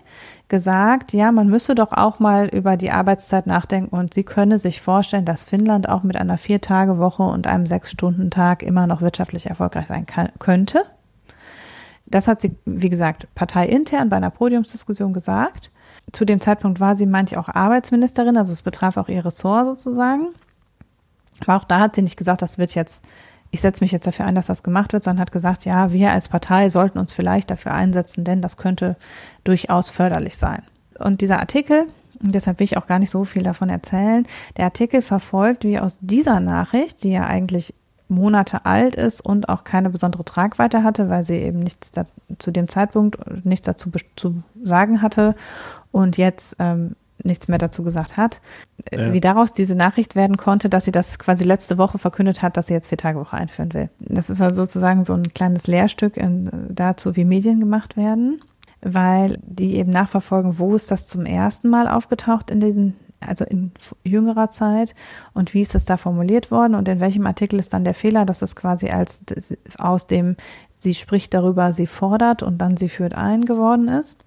gesagt, 0.49 1.13
ja, 1.13 1.33
man 1.33 1.49
müsse 1.49 1.75
doch 1.75 1.93
auch 1.93 2.19
mal 2.21 2.47
über 2.47 2.77
die 2.77 2.91
Arbeitszeit 2.91 3.47
nachdenken 3.47 3.95
und 3.95 4.15
sie 4.15 4.25
könne 4.25 4.59
sich 4.59 4.81
vorstellen, 4.81 5.25
dass 5.25 5.45
Finnland 5.45 5.89
auch 5.89 6.03
mit 6.03 6.17
einer 6.17 6.39
Vier-Tage-Woche 6.39 7.23
und 7.23 7.47
einem 7.47 7.67
Sechs-Stunden-Tag 7.67 8.63
immer 8.63 8.87
noch 8.87 9.01
wirtschaftlich 9.01 9.47
erfolgreich 9.47 9.87
sein 9.87 10.07
kann, 10.07 10.31
könnte. 10.39 10.85
Das 12.07 12.29
hat 12.29 12.41
sie, 12.41 12.57
wie 12.65 12.89
gesagt, 12.89 13.29
parteiintern 13.35 14.09
bei 14.09 14.17
einer 14.17 14.31
Podiumsdiskussion 14.31 15.13
gesagt. 15.13 15.71
Zu 16.13 16.25
dem 16.25 16.41
Zeitpunkt 16.41 16.81
war 16.81 16.97
sie 16.97 17.07
manch 17.07 17.37
auch 17.37 17.49
Arbeitsministerin, 17.49 18.39
also 18.39 18.53
es 18.53 18.63
betraf 18.63 18.97
auch 18.97 19.09
ihr 19.09 19.25
Ressort 19.25 19.67
sozusagen. 19.67 20.29
Aber 21.41 21.57
auch 21.57 21.65
da 21.65 21.81
hat 21.81 21.95
sie 21.95 22.03
nicht 22.03 22.17
gesagt, 22.17 22.41
das 22.41 22.57
wird 22.57 22.75
jetzt 22.75 23.05
ich 23.51 23.61
setze 23.61 23.83
mich 23.83 23.93
jetzt 23.93 24.07
dafür 24.07 24.27
ein, 24.27 24.35
dass 24.35 24.47
das 24.47 24.63
gemacht 24.63 24.93
wird, 24.93 25.05
sondern 25.05 25.23
hat 25.23 25.33
gesagt, 25.33 25.65
ja, 25.65 25.93
wir 25.93 26.11
als 26.13 26.29
Partei 26.29 26.69
sollten 26.69 26.99
uns 26.99 27.13
vielleicht 27.13 27.51
dafür 27.51 27.73
einsetzen, 27.73 28.25
denn 28.25 28.43
das 28.43 28.57
könnte 28.57 28.97
durchaus 29.45 29.89
förderlich 29.89 30.37
sein. 30.37 30.63
Und 30.99 31.21
dieser 31.21 31.39
Artikel, 31.39 31.87
und 32.21 32.35
deshalb 32.35 32.59
will 32.59 32.65
ich 32.65 32.77
auch 32.77 32.87
gar 32.87 32.99
nicht 32.99 33.11
so 33.11 33.25
viel 33.25 33.43
davon 33.43 33.71
erzählen, 33.71 34.27
der 34.57 34.67
Artikel 34.67 35.03
verfolgt, 35.03 35.65
wie 35.65 35.79
aus 35.79 35.99
dieser 36.01 36.41
Nachricht, 36.41 37.03
die 37.05 37.13
ja 37.13 37.27
eigentlich 37.27 37.75
Monate 38.09 38.65
alt 38.65 38.97
ist 38.97 39.21
und 39.21 39.49
auch 39.49 39.65
keine 39.65 39.91
besondere 39.91 40.25
Tragweite 40.25 40.83
hatte, 40.83 41.09
weil 41.09 41.25
sie 41.25 41.37
eben 41.37 41.59
nichts 41.59 41.93
da, 41.93 42.07
zu 42.39 42.51
dem 42.51 42.69
Zeitpunkt 42.69 43.45
nichts 43.45 43.67
dazu 43.67 43.91
zu 44.17 44.43
sagen 44.63 45.03
hatte 45.03 45.35
und 45.93 46.17
jetzt 46.17 46.57
ähm, 46.59 46.97
nichts 47.23 47.49
mehr 47.49 47.59
dazu 47.59 47.83
gesagt 47.83 48.17
hat, 48.17 48.41
äh, 48.91 49.07
ja. 49.07 49.13
wie 49.13 49.21
daraus 49.21 49.53
diese 49.53 49.75
Nachricht 49.75 50.15
werden 50.17 50.37
konnte, 50.37 50.69
dass 50.69 50.85
sie 50.85 50.93
das 50.93 51.19
quasi 51.19 51.45
letzte 51.45 51.79
Woche 51.79 51.99
verkündet 51.99 52.43
hat, 52.43 52.57
dass 52.57 52.69
sie 52.69 52.75
jetzt 52.75 52.89
Vier-Tage-Woche 52.89 53.37
einführen 53.37 53.75
will. 53.75 53.91
Das 53.99 54.31
ist 54.31 54.41
also 54.41 54.63
sozusagen 54.63 55.05
so 55.05 55.15
ein 55.15 55.33
kleines 55.35 55.67
Lehrstück 55.67 56.17
in, 56.17 56.51
dazu, 56.71 57.17
wie 57.17 57.25
Medien 57.25 57.61
gemacht 57.61 57.97
werden, 57.97 58.41
weil 58.81 59.39
die 59.43 59.77
eben 59.77 59.91
nachverfolgen, 59.91 60.59
wo 60.59 60.75
ist 60.75 60.91
das 60.91 61.07
zum 61.07 61.27
ersten 61.27 61.69
Mal 61.69 61.89
aufgetaucht 61.89 62.51
in 62.51 62.61
diesen 62.61 62.97
also 63.21 63.45
in 63.45 63.73
jüngerer 64.05 64.51
Zeit 64.51 64.95
und 65.35 65.53
wie 65.53 65.61
ist 65.61 65.75
das 65.75 65.85
da 65.85 65.97
formuliert 65.97 66.53
worden 66.53 66.77
und 66.77 66.87
in 66.87 67.01
welchem 67.01 67.27
Artikel 67.27 67.59
ist 67.59 67.73
dann 67.73 67.83
der 67.83 67.95
Fehler, 67.95 68.25
dass 68.25 68.43
es 68.43 68.55
quasi 68.55 68.91
als 68.91 69.23
aus 69.77 70.07
dem 70.07 70.37
sie 70.77 70.95
spricht 70.95 71.35
darüber, 71.35 71.73
sie 71.73 71.87
fordert 71.87 72.43
und 72.43 72.59
dann 72.59 72.77
sie 72.77 72.89
führt 72.89 73.15
ein 73.15 73.45
geworden 73.45 73.89
ist. 73.89 74.19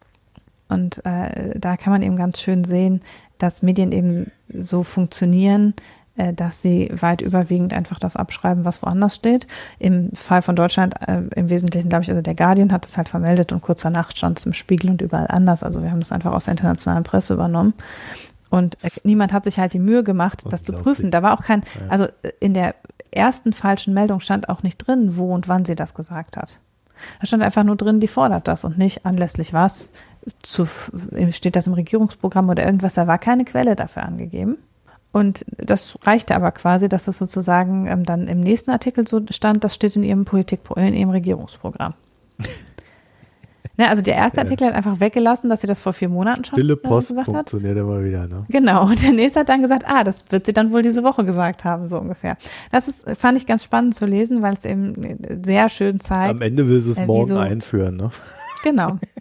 Und 0.71 1.05
äh, 1.05 1.57
da 1.59 1.77
kann 1.77 1.93
man 1.93 2.01
eben 2.01 2.15
ganz 2.15 2.39
schön 2.41 2.63
sehen, 2.63 3.01
dass 3.37 3.61
Medien 3.61 3.91
eben 3.91 4.31
so 4.53 4.83
funktionieren, 4.83 5.73
äh, 6.17 6.33
dass 6.33 6.61
sie 6.61 6.91
weit 6.93 7.21
überwiegend 7.21 7.73
einfach 7.73 7.99
das 7.99 8.15
abschreiben, 8.15 8.65
was 8.65 8.81
woanders 8.81 9.15
steht. 9.15 9.47
Im 9.79 10.11
Fall 10.13 10.41
von 10.41 10.55
Deutschland 10.55 10.95
äh, 11.07 11.23
im 11.35 11.49
Wesentlichen, 11.49 11.89
glaube 11.89 12.03
ich, 12.03 12.09
also 12.09 12.21
der 12.21 12.35
Guardian 12.35 12.71
hat 12.71 12.85
es 12.85 12.97
halt 12.97 13.09
vermeldet 13.09 13.51
und 13.51 13.61
kurz 13.61 13.81
danach 13.81 14.11
stand 14.11 14.39
es 14.39 14.45
im 14.45 14.53
Spiegel 14.53 14.89
und 14.89 15.01
überall 15.01 15.27
anders. 15.27 15.63
Also 15.63 15.81
wir 15.83 15.91
haben 15.91 16.01
das 16.01 16.11
einfach 16.11 16.31
aus 16.31 16.45
der 16.45 16.53
internationalen 16.53 17.03
Presse 17.03 17.33
übernommen. 17.33 17.73
Und 18.49 18.83
äh, 18.83 18.89
niemand 19.03 19.33
hat 19.33 19.45
sich 19.45 19.57
halt 19.57 19.73
die 19.73 19.79
Mühe 19.79 20.03
gemacht, 20.03 20.43
das 20.49 20.63
zu 20.63 20.73
prüfen. 20.73 21.11
Da 21.11 21.23
war 21.23 21.33
auch 21.33 21.43
kein, 21.43 21.63
also 21.89 22.05
äh, 22.21 22.31
in 22.39 22.53
der 22.53 22.75
ersten 23.11 23.53
falschen 23.53 23.93
Meldung 23.93 24.19
stand 24.19 24.49
auch 24.49 24.63
nicht 24.63 24.77
drin, 24.77 25.17
wo 25.17 25.33
und 25.33 25.47
wann 25.47 25.65
sie 25.65 25.75
das 25.75 25.93
gesagt 25.93 26.37
hat. 26.37 26.59
Da 27.19 27.27
stand 27.27 27.41
einfach 27.43 27.63
nur 27.63 27.75
drin, 27.75 27.99
die 27.99 28.07
fordert 28.07 28.47
das 28.47 28.63
und 28.63 28.77
nicht 28.77 29.05
anlässlich 29.05 29.53
was, 29.53 29.89
zu, 30.41 30.67
steht 31.31 31.55
das 31.55 31.67
im 31.67 31.73
Regierungsprogramm 31.73 32.49
oder 32.49 32.65
irgendwas, 32.65 32.93
da 32.93 33.07
war 33.07 33.17
keine 33.17 33.45
Quelle 33.45 33.75
dafür 33.75 34.03
angegeben. 34.03 34.57
Und 35.11 35.45
das 35.57 35.97
reichte 36.03 36.35
aber 36.35 36.51
quasi, 36.51 36.87
dass 36.87 37.05
das 37.05 37.17
sozusagen 37.17 37.85
ähm, 37.87 38.05
dann 38.05 38.27
im 38.27 38.39
nächsten 38.39 38.71
Artikel 38.71 39.05
so 39.07 39.21
stand, 39.29 39.63
das 39.63 39.75
steht 39.75 39.95
in 39.95 40.03
ihrem 40.03 40.23
Politik, 40.23 40.61
in 40.77 40.93
ihrem 40.93 41.09
Regierungsprogramm. 41.09 41.93
Ne, 43.77 43.89
also 43.89 44.01
der 44.03 44.15
erste 44.15 44.41
Artikel 44.41 44.67
hat 44.67 44.75
einfach 44.75 44.99
weggelassen, 44.99 45.49
dass 45.49 45.61
sie 45.61 45.67
das 45.67 45.79
vor 45.79 45.93
vier 45.93 46.09
Monaten 46.09 46.43
schon 46.43 46.59
Stille 46.59 46.73
äh, 46.73 46.75
Post 46.75 47.09
gesagt 47.09 47.29
hat. 47.29 47.35
funktioniert 47.35 47.77
immer 47.77 48.03
wieder, 48.03 48.27
ne? 48.27 48.43
Genau, 48.49 48.85
und 48.85 49.01
der 49.01 49.11
nächste 49.11 49.39
hat 49.39 49.49
dann 49.49 49.61
gesagt, 49.61 49.85
ah, 49.87 50.03
das 50.03 50.25
wird 50.29 50.45
sie 50.45 50.53
dann 50.53 50.71
wohl 50.73 50.83
diese 50.83 51.03
Woche 51.03 51.23
gesagt 51.23 51.63
haben, 51.63 51.87
so 51.87 51.97
ungefähr. 51.97 52.37
Das 52.71 52.87
ist, 52.89 53.05
fand 53.17 53.37
ich 53.37 53.47
ganz 53.47 53.63
spannend 53.63 53.95
zu 53.95 54.05
lesen, 54.05 54.41
weil 54.41 54.53
es 54.53 54.65
eben 54.65 55.17
sehr 55.43 55.69
schön 55.69 55.99
zeigt. 56.01 56.31
Am 56.31 56.41
Ende 56.41 56.67
will 56.67 56.81
sie 56.81 56.91
es 56.91 56.99
äh, 56.99 57.05
morgen 57.05 57.29
so- 57.29 57.37
einführen, 57.37 57.95
ne? 57.95 58.09
Genau. 58.63 58.97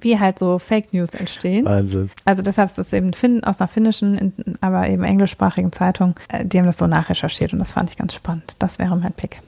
Wie 0.00 0.18
halt 0.18 0.38
so 0.38 0.58
Fake 0.58 0.92
News 0.92 1.14
entstehen. 1.14 1.64
Wahnsinn. 1.64 2.10
Also 2.24 2.42
deshalb 2.42 2.68
ist 2.70 2.78
das 2.78 2.92
eben 2.92 3.12
Finn, 3.12 3.44
aus 3.44 3.60
einer 3.60 3.68
finnischen, 3.68 4.16
in- 4.18 4.32
aber 4.60 4.88
eben 4.88 5.04
englischsprachigen 5.04 5.72
Zeitung, 5.72 6.14
äh, 6.28 6.44
die 6.44 6.58
haben 6.58 6.66
das 6.66 6.78
so 6.78 6.86
nachrecherchiert 6.86 7.52
und 7.52 7.58
das 7.58 7.72
fand 7.72 7.90
ich 7.90 7.96
ganz 7.96 8.14
spannend. 8.14 8.54
Das 8.58 8.78
wäre 8.78 8.96
mein 8.96 9.12
Pick. 9.12 9.40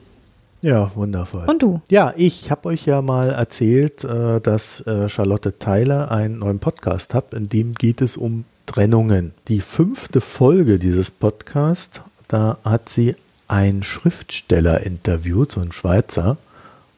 Ja, 0.61 0.95
wundervoll. 0.95 1.43
Und 1.47 1.61
du? 1.61 1.81
Ja, 1.89 2.13
ich 2.15 2.49
habe 2.49 2.69
euch 2.69 2.85
ja 2.85 3.01
mal 3.01 3.29
erzählt, 3.31 4.03
äh, 4.05 4.39
dass 4.39 4.79
äh, 4.87 5.09
Charlotte 5.09 5.59
Tyler 5.59 6.09
einen 6.09 6.39
neuen 6.39 6.59
Podcast 6.59 7.13
hat, 7.13 7.33
in 7.33 7.49
dem 7.49 7.73
geht 7.75 7.99
es 8.01 8.15
um 8.15 8.45
Trennungen. 8.65 9.33
Die 9.49 9.59
fünfte 9.59 10.21
Folge 10.21 10.79
dieses 10.79 11.11
Podcasts, 11.11 11.99
da 12.29 12.57
hat 12.63 12.87
sie 12.87 13.15
einen 13.49 13.83
Schriftsteller 13.83 14.79
interviewt, 14.85 15.51
so 15.51 15.59
einen 15.59 15.73
Schweizer. 15.73 16.37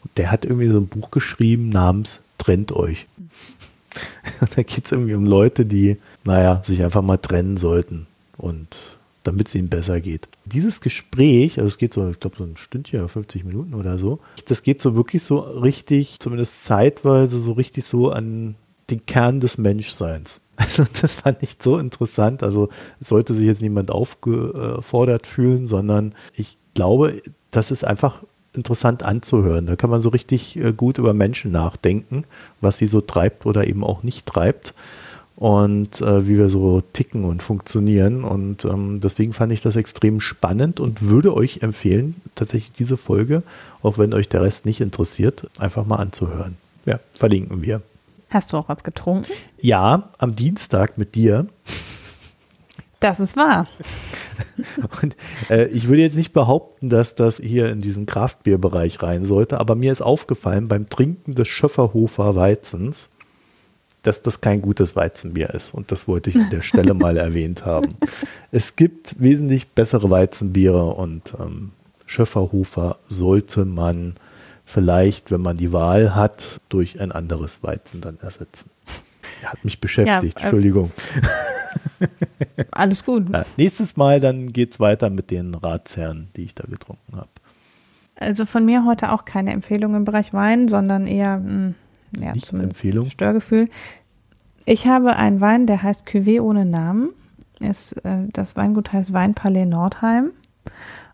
Und 0.04 0.16
der 0.18 0.30
hat 0.32 0.46
irgendwie 0.46 0.68
so 0.70 0.78
ein 0.78 0.86
Buch 0.88 1.10
geschrieben 1.10 1.70
namens 1.70 2.22
Trennt 2.38 2.72
euch. 2.72 3.08
da 4.56 4.64
geht 4.64 4.86
es 4.86 4.92
irgendwie 4.92 5.16
um 5.16 5.26
Leute, 5.26 5.66
die, 5.66 5.98
naja, 6.24 6.62
sich 6.66 6.84
einfach 6.84 7.02
mal 7.02 7.18
trennen 7.18 7.58
sollten 7.58 8.08
und 8.38 8.98
damit 9.24 9.48
es 9.48 9.56
ihnen 9.56 9.70
besser 9.70 10.02
geht. 10.02 10.28
Dieses 10.46 10.82
Gespräch, 10.82 11.58
also 11.58 11.68
es 11.68 11.78
geht 11.78 11.94
so, 11.94 12.08
ich 12.10 12.20
glaube, 12.20 12.38
so 12.38 12.44
ein 12.44 12.58
Stündchen 12.58 13.00
oder 13.00 13.10
50 13.10 13.44
Minuten 13.44 13.74
oder 13.74 13.98
so, 13.98 14.20
das 14.48 14.62
geht 14.62 14.82
so 14.82 14.96
wirklich 14.96 15.24
so 15.24 15.40
richtig, 15.40 16.20
zumindest 16.20 16.64
zeitweise, 16.64 17.40
so 17.42 17.54
richtig 17.54 17.86
so 17.86 18.12
an 18.12 18.56
den 18.90 19.06
Kern 19.06 19.40
des 19.40 19.58
Menschseins. 19.58 20.42
Also 20.58 20.86
das 21.02 21.16
fand 21.16 21.44
ich 21.44 21.58
so 21.62 21.78
interessant. 21.78 22.42
Also 22.42 22.70
es 23.02 23.10
sollte 23.10 23.34
sich 23.34 23.46
jetzt 23.46 23.62
niemand 23.62 23.92
aufgefordert 23.92 25.28
fühlen, 25.28 25.68
sondern 25.68 26.16
ich 26.34 26.58
glaube, 26.74 27.22
das 27.52 27.72
ist 27.72 27.84
einfach 27.84 28.24
interessant 28.56 29.04
anzuhören. 29.04 29.66
Da 29.66 29.76
kann 29.76 29.90
man 29.90 30.02
so 30.02 30.10
richtig 30.10 30.58
äh, 30.58 30.74
gut 30.74 30.98
über 30.98 31.14
Menschen 31.14 31.52
nachdenken, 31.52 32.24
was 32.62 32.78
sie 32.78 32.88
so 32.88 33.02
treibt 33.02 33.46
oder 33.46 33.68
eben 33.68 33.84
auch 33.84 34.04
nicht 34.04 34.26
treibt 34.26 34.74
und 35.36 36.02
äh, 36.02 36.28
wie 36.28 36.38
wir 36.38 36.50
so 36.50 36.82
ticken 36.94 37.26
und 37.26 37.44
funktionieren. 37.44 38.24
Und 38.24 38.66
ähm, 38.66 39.00
deswegen 39.02 39.34
fand 39.34 39.52
ich 39.52 39.62
das 39.62 39.76
extrem 39.76 40.20
spannend 40.20 40.80
und 40.80 41.02
würde 41.02 41.34
euch 41.34 41.62
empfehlen, 41.62 42.16
tatsächlich 42.36 42.72
diese 42.72 42.98
Folge, 42.98 43.44
auch 43.84 43.98
wenn 43.98 44.14
euch 44.14 44.30
der 44.30 44.42
Rest 44.42 44.66
nicht 44.66 44.82
interessiert, 44.82 45.50
einfach 45.60 45.86
mal 45.86 45.98
anzuhören. 45.98 46.58
Ja, 46.86 47.00
verlinken 47.14 47.62
wir. 47.62 47.82
Hast 48.30 48.54
du 48.54 48.58
auch 48.58 48.70
was 48.70 48.84
getrunken? 48.84 49.32
Ja, 49.60 50.10
am 50.18 50.36
Dienstag 50.36 50.98
mit 50.98 51.16
dir. 51.16 51.48
Das 53.00 53.20
ist 53.20 53.36
wahr. 53.36 53.68
Und 55.02 55.16
äh, 55.50 55.68
ich 55.68 55.88
würde 55.88 56.02
jetzt 56.02 56.16
nicht 56.18 56.34
behaupten, 56.34 56.90
dass 56.90 57.16
das 57.16 57.38
hier 57.38 57.70
in 57.70 57.82
diesen 57.82 58.06
Kraftbierbereich 58.06 59.02
rein 59.02 59.26
sollte, 59.26 59.60
aber 59.60 59.76
mir 59.76 59.92
ist 59.92 60.02
aufgefallen 60.02 60.68
beim 60.68 60.90
Trinken 60.90 61.36
des 61.36 61.48
Schöfferhofer 61.48 62.36
Weizens, 62.36 63.10
dass 64.04 64.22
das 64.22 64.42
kein 64.42 64.62
gutes 64.62 64.96
Weizenbier 64.96 65.50
ist. 65.52 65.74
Und 65.74 65.92
das 65.92 66.08
wollte 66.08 66.30
ich 66.30 66.36
an 66.36 66.50
der 66.52 66.62
Stelle 66.62 66.94
mal 66.96 67.18
erwähnt 67.18 67.66
haben. 67.66 67.98
Es 68.52 68.76
gibt 68.76 69.20
wesentlich 69.20 69.70
bessere 69.70 70.10
Weizenbiere 70.10 70.86
und 70.86 71.34
ähm, 71.40 71.72
Schöfferhofer 72.06 72.98
sollte 73.08 73.66
man 73.66 74.16
vielleicht, 74.64 75.32
wenn 75.32 75.42
man 75.42 75.58
die 75.58 75.74
Wahl 75.74 76.16
hat, 76.16 76.62
durch 76.70 77.00
ein 77.00 77.12
anderes 77.12 77.64
Weizen 77.64 78.02
dann 78.02 78.18
ersetzen. 78.20 78.72
Er 79.42 79.52
hat 79.52 79.64
mich 79.64 79.80
beschäftigt, 79.80 80.38
äh, 80.38 80.42
Entschuldigung. 80.42 80.92
Alles 82.72 83.04
gut. 83.06 83.30
Ja, 83.32 83.46
nächstes 83.58 83.98
Mal 83.98 84.20
dann 84.20 84.54
geht's 84.54 84.80
weiter 84.80 85.10
mit 85.10 85.32
den 85.32 85.54
Ratsherren, 85.56 86.30
die 86.36 86.44
ich 86.44 86.56
da 86.56 86.64
getrunken 86.68 87.16
habe. 87.16 87.30
Also 88.16 88.46
von 88.46 88.66
mir 88.66 88.86
heute 88.86 89.12
auch 89.12 89.26
keine 89.26 89.52
Empfehlung 89.52 89.96
im 89.96 90.06
Bereich 90.06 90.34
Wein, 90.34 90.68
sondern 90.68 91.06
eher, 91.06 91.38
mh, 91.40 91.74
ja, 92.20 92.32
Nicht 92.34 92.46
zumindest 92.46 92.78
Empfehlung. 92.78 93.10
Störgefühl. 93.10 93.70
Ich 94.66 94.88
habe 94.88 95.16
einen 95.16 95.42
Wein, 95.42 95.68
der 95.68 95.84
heißt 95.84 96.08
Cuvée 96.08 96.42
ohne 96.42 96.66
Namen. 96.66 97.10
Ist, 97.60 97.94
äh, 98.06 98.28
das 98.34 98.56
Weingut 98.56 98.92
heißt 98.94 99.14
Weinpalais 99.14 99.66
Nordheim. 99.66 100.32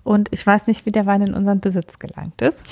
Und 0.04 0.30
ich 0.32 0.46
weiß 0.46 0.68
nicht, 0.68 0.86
wie 0.86 0.92
der 0.92 1.06
Wein 1.06 1.22
in 1.22 1.34
unseren 1.34 1.60
Besitz 1.60 2.00
gelangt 2.00 2.42
ist. 2.42 2.66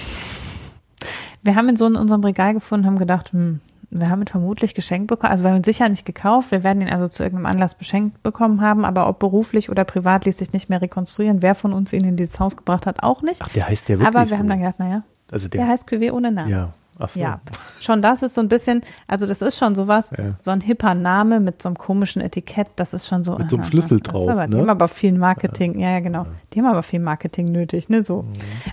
Wir 1.44 1.56
haben 1.56 1.70
ihn 1.70 1.76
so 1.76 1.86
in 1.88 1.96
unserem 1.96 2.24
Regal 2.24 2.54
gefunden, 2.54 2.86
haben 2.86 2.98
gedacht, 2.98 3.32
hm, 3.32 3.62
wir 3.92 4.10
haben 4.10 4.22
ihn 4.22 4.28
vermutlich 4.28 4.74
geschenkt 4.76 5.08
bekommen. 5.08 5.32
Also 5.32 5.44
wir 5.44 5.50
haben 5.52 5.58
ihn 5.58 5.64
sicher 5.64 5.90
nicht 5.90 6.06
gekauft. 6.06 6.52
Wir 6.52 6.64
werden 6.64 6.82
ihn 6.82 6.90
also 6.90 7.08
zu 7.08 7.24
irgendeinem 7.24 7.48
Anlass 7.48 7.76
beschenkt 7.76 8.22
bekommen 8.24 8.62
haben. 8.62 8.86
Aber 8.86 9.08
ob 9.08 9.20
beruflich 9.20 9.70
oder 9.70 9.84
privat 9.84 10.26
ließ 10.26 10.38
sich 10.38 10.54
nicht 10.54 10.70
mehr 10.70 10.82
rekonstruieren. 10.82 11.42
Wer 11.42 11.56
von 11.56 11.74
uns 11.74 11.92
ihn 11.94 12.04
in 12.06 12.16
dieses 12.16 12.40
Haus 12.40 12.56
gebracht 12.56 12.86
hat, 12.86 13.02
auch 13.04 13.22
nicht. 13.22 13.42
Ach, 13.44 13.50
der 13.50 13.68
heißt 13.68 13.90
ja 13.90 13.96
wirklich 14.00 14.08
Aber 14.08 14.20
wir 14.30 14.36
so. 14.36 14.38
haben 14.38 14.48
dann 14.50 14.60
gedacht, 14.60 14.80
naja, 14.80 15.04
also 15.32 15.48
der 15.50 15.62
der, 15.62 15.68
heißt 15.70 15.88
Cuvée 15.90 16.12
ohne 16.12 16.32
Namen. 16.32 16.50
ja, 16.52 16.70
ach 17.00 17.10
so. 17.10 17.20
Ja, 17.20 17.40
schon 17.82 18.02
das 18.02 18.22
ist 18.24 18.36
so 18.36 18.42
ein 18.42 18.48
bisschen, 18.48 18.82
also 19.08 19.26
das 19.26 19.42
ist 19.42 19.58
schon 19.58 19.74
sowas, 19.76 20.12
Ja. 20.18 20.36
so 20.40 20.52
ein 20.52 20.62
hipper 20.62 20.94
Name 20.96 21.40
mit 21.40 21.62
so 21.62 21.70
einem 21.70 21.78
komischen 21.78 22.22
Etikett, 22.22 22.68
das 22.76 22.94
ist 22.94 23.08
schon 23.08 23.24
so. 23.24 23.38
Mit 23.38 23.50
so 23.50 23.56
einem 23.58 23.66
Schlüssel 23.66 24.02
drauf, 24.02 24.30
Aber, 24.30 24.48
ne? 24.48 24.56
Die 24.56 24.62
haben 24.62 24.70
aber 24.70 24.88
viel 24.88 25.14
Marketing, 25.14 25.80
ja, 25.80 25.92
ja, 25.92 26.00
genau. 26.00 26.26
Die 26.54 26.60
haben 26.60 26.68
aber 26.68 26.84
viel 26.84 27.00
Marketing 27.00 27.52
nötig, 27.52 27.90
ne, 27.90 28.04
so. 28.06 28.26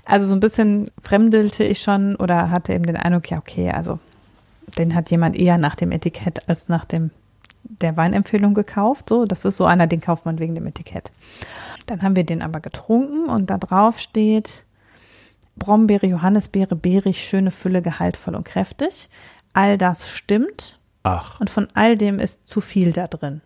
Also 0.05 0.27
so 0.27 0.35
ein 0.35 0.41
bisschen 0.41 0.91
fremdelte 1.03 1.63
ich 1.65 1.81
schon 1.83 2.17
oder 2.17 2.51
hatte 2.51 2.73
eben 2.75 2.85
den 2.85 2.97
Eindruck, 2.97 3.31
ja, 3.31 3.39
okay, 3.39 3.71
also 3.71 3.99
den 4.79 4.95
hat 4.95 5.11
jemand 5.11 5.37
eher 5.37 5.59
nach 5.59 5.75
dem 5.75 5.93
Etikett 5.93 6.49
als 6.49 6.69
nach 6.69 6.85
dem 6.85 7.11
der 7.69 7.97
Weinempfehlung 7.97 8.55
gekauft, 8.55 9.09
so. 9.09 9.25
Das 9.25 9.45
ist 9.45 9.57
so 9.57 9.65
einer, 9.65 9.87
den 9.87 10.01
kauft 10.01 10.25
man 10.25 10.39
wegen 10.39 10.55
dem 10.55 10.67
Etikett. 10.67 11.11
Dann 11.87 12.03
haben 12.03 12.17
wir 12.17 12.25
den 12.25 12.43
aber 12.43 12.61
getrunken 12.61 13.29
und 13.29 13.51
da 13.51 13.59
drauf 13.59 13.99
steht, 13.99 14.65
Brombeere, 15.57 16.07
Johannisbeere, 16.07 16.77
beerig, 16.77 17.27
schöne 17.27 17.51
Fülle, 17.51 17.83
gehaltvoll 17.83 18.35
und 18.35 18.45
kräftig. 18.45 19.09
All 19.53 19.79
das 19.79 20.09
stimmt 20.09 20.79
Ach, 21.03 21.41
und 21.41 21.49
von 21.49 21.69
all 21.75 21.97
dem 21.97 22.19
ist 22.19 22.47
zu 22.47 22.61
viel 22.61 22.93
da 22.93 23.07
drin. 23.07 23.41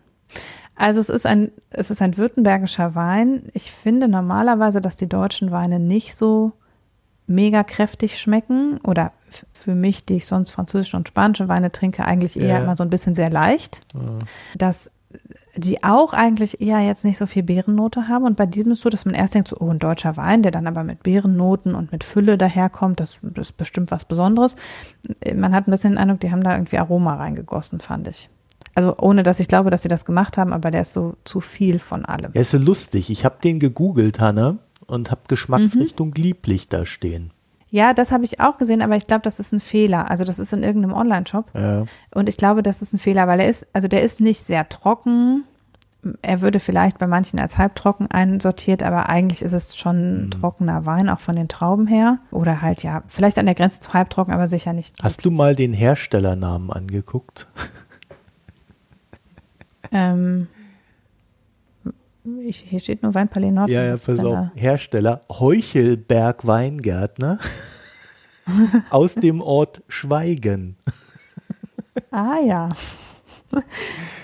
Also 0.75 0.99
es 0.99 1.09
ist 1.09 1.25
ein, 1.25 1.51
es 1.69 1.91
ist 1.91 2.01
ein 2.01 2.17
württembergischer 2.17 2.95
Wein. 2.95 3.49
Ich 3.53 3.71
finde 3.71 4.07
normalerweise, 4.07 4.81
dass 4.81 4.95
die 4.95 5.07
deutschen 5.07 5.51
Weine 5.51 5.79
nicht 5.79 6.15
so 6.15 6.53
mega 7.31 7.63
kräftig 7.63 8.19
schmecken 8.19 8.79
oder 8.85 9.11
für 9.53 9.73
mich, 9.75 10.05
die 10.05 10.17
ich 10.17 10.27
sonst 10.27 10.51
französische 10.51 10.97
und 10.97 11.07
spanische 11.07 11.47
Weine 11.47 11.71
trinke, 11.71 12.05
eigentlich 12.05 12.39
eher 12.39 12.57
Ja. 12.57 12.63
immer 12.63 12.75
so 12.77 12.83
ein 12.83 12.89
bisschen 12.89 13.15
sehr 13.15 13.29
leicht. 13.29 13.81
Dass 14.57 14.91
die 15.57 15.83
auch 15.83 16.13
eigentlich 16.13 16.61
eher 16.61 16.79
jetzt 16.79 17.03
nicht 17.03 17.17
so 17.17 17.25
viel 17.25 17.43
Beerennote 17.43 18.07
haben. 18.07 18.23
Und 18.25 18.37
bei 18.37 18.45
diesem 18.45 18.71
ist 18.71 18.81
so, 18.81 18.89
dass 18.89 19.03
man 19.03 19.13
erst 19.13 19.33
denkt, 19.33 19.49
so, 19.49 19.57
oh, 19.59 19.69
ein 19.69 19.77
deutscher 19.79 20.15
Wein, 20.15 20.41
der 20.41 20.51
dann 20.53 20.67
aber 20.67 20.85
mit 20.85 21.03
Beerennoten 21.03 21.75
und 21.75 21.91
mit 21.91 22.05
Fülle 22.05 22.37
daherkommt, 22.37 23.01
das, 23.01 23.19
das 23.21 23.49
ist 23.49 23.57
bestimmt 23.57 23.91
was 23.91 24.05
Besonderes. 24.05 24.55
Man 25.35 25.53
hat 25.53 25.67
ein 25.67 25.71
bisschen 25.71 25.91
den 25.93 25.97
Eindruck, 25.97 26.21
die 26.21 26.31
haben 26.31 26.43
da 26.43 26.53
irgendwie 26.53 26.77
Aroma 26.77 27.15
reingegossen, 27.15 27.81
fand 27.81 28.07
ich. 28.07 28.29
Also 28.73 28.95
ohne, 28.99 29.23
dass 29.23 29.41
ich 29.41 29.49
glaube, 29.49 29.69
dass 29.69 29.81
sie 29.81 29.89
das 29.89 30.05
gemacht 30.05 30.37
haben, 30.37 30.53
aber 30.53 30.71
der 30.71 30.81
ist 30.83 30.93
so 30.93 31.15
zu 31.25 31.41
viel 31.41 31.77
von 31.79 32.05
allem. 32.05 32.31
er 32.33 32.41
ist 32.41 32.51
so 32.51 32.57
lustig. 32.57 33.09
Ich 33.09 33.25
habe 33.25 33.35
den 33.43 33.59
gegoogelt, 33.59 34.21
Hanna, 34.21 34.59
und 34.91 35.09
habe 35.11 35.21
Mhm. 35.21 35.27
Geschmacksrichtung 35.29 36.13
lieblich 36.15 36.67
da 36.67 36.85
stehen. 36.85 37.31
Ja, 37.69 37.93
das 37.93 38.11
habe 38.11 38.25
ich 38.25 38.41
auch 38.41 38.57
gesehen, 38.57 38.81
aber 38.81 38.97
ich 38.97 39.07
glaube, 39.07 39.21
das 39.21 39.39
ist 39.39 39.53
ein 39.53 39.61
Fehler. 39.61 40.11
Also 40.11 40.25
das 40.25 40.39
ist 40.39 40.51
in 40.51 40.61
irgendeinem 40.61 40.93
Online-Shop. 40.93 41.45
Ja. 41.53 41.85
Und 42.13 42.27
ich 42.27 42.35
glaube, 42.35 42.63
das 42.63 42.81
ist 42.81 42.93
ein 42.93 42.99
Fehler, 42.99 43.27
weil 43.27 43.39
er 43.39 43.47
ist, 43.47 43.65
also 43.71 43.87
der 43.87 44.01
ist 44.03 44.19
nicht 44.19 44.45
sehr 44.45 44.67
trocken. 44.67 45.45
Er 46.21 46.41
würde 46.41 46.59
vielleicht 46.59 46.97
bei 46.97 47.07
manchen 47.07 47.39
als 47.39 47.57
halbtrocken 47.57 48.11
einsortiert, 48.11 48.83
aber 48.83 49.07
eigentlich 49.07 49.41
ist 49.41 49.53
es 49.53 49.77
schon 49.77 50.25
ein 50.25 50.31
trockener 50.31 50.85
Wein, 50.85 51.07
auch 51.07 51.19
von 51.21 51.35
den 51.37 51.47
Trauben 51.47 51.87
her. 51.87 52.17
Oder 52.31 52.61
halt, 52.61 52.83
ja, 52.83 53.03
vielleicht 53.07 53.37
an 53.37 53.45
der 53.45 53.55
Grenze 53.55 53.79
zu 53.79 53.93
halbtrocken, 53.93 54.33
aber 54.33 54.47
sicher 54.49 54.73
nicht. 54.73 54.97
Hast 55.01 55.23
du 55.23 55.31
mal 55.31 55.55
den 55.55 55.71
Herstellernamen 55.73 56.71
angeguckt? 56.71 57.47
Ähm, 59.91 60.47
ich, 62.43 62.65
hier 62.67 62.79
steht 62.79 63.03
nur 63.03 63.13
Weinpalais 63.13 63.51
Nord. 63.51 63.69
Ja, 63.69 63.83
ja, 63.83 63.97
pass 63.97 64.19
auf. 64.19 64.47
Hersteller 64.55 65.21
Heuchelberg 65.29 66.45
Weingärtner 66.45 67.39
aus 68.89 69.15
dem 69.15 69.41
Ort 69.41 69.81
Schweigen. 69.87 70.77
Ah 72.11 72.39
ja. 72.45 72.69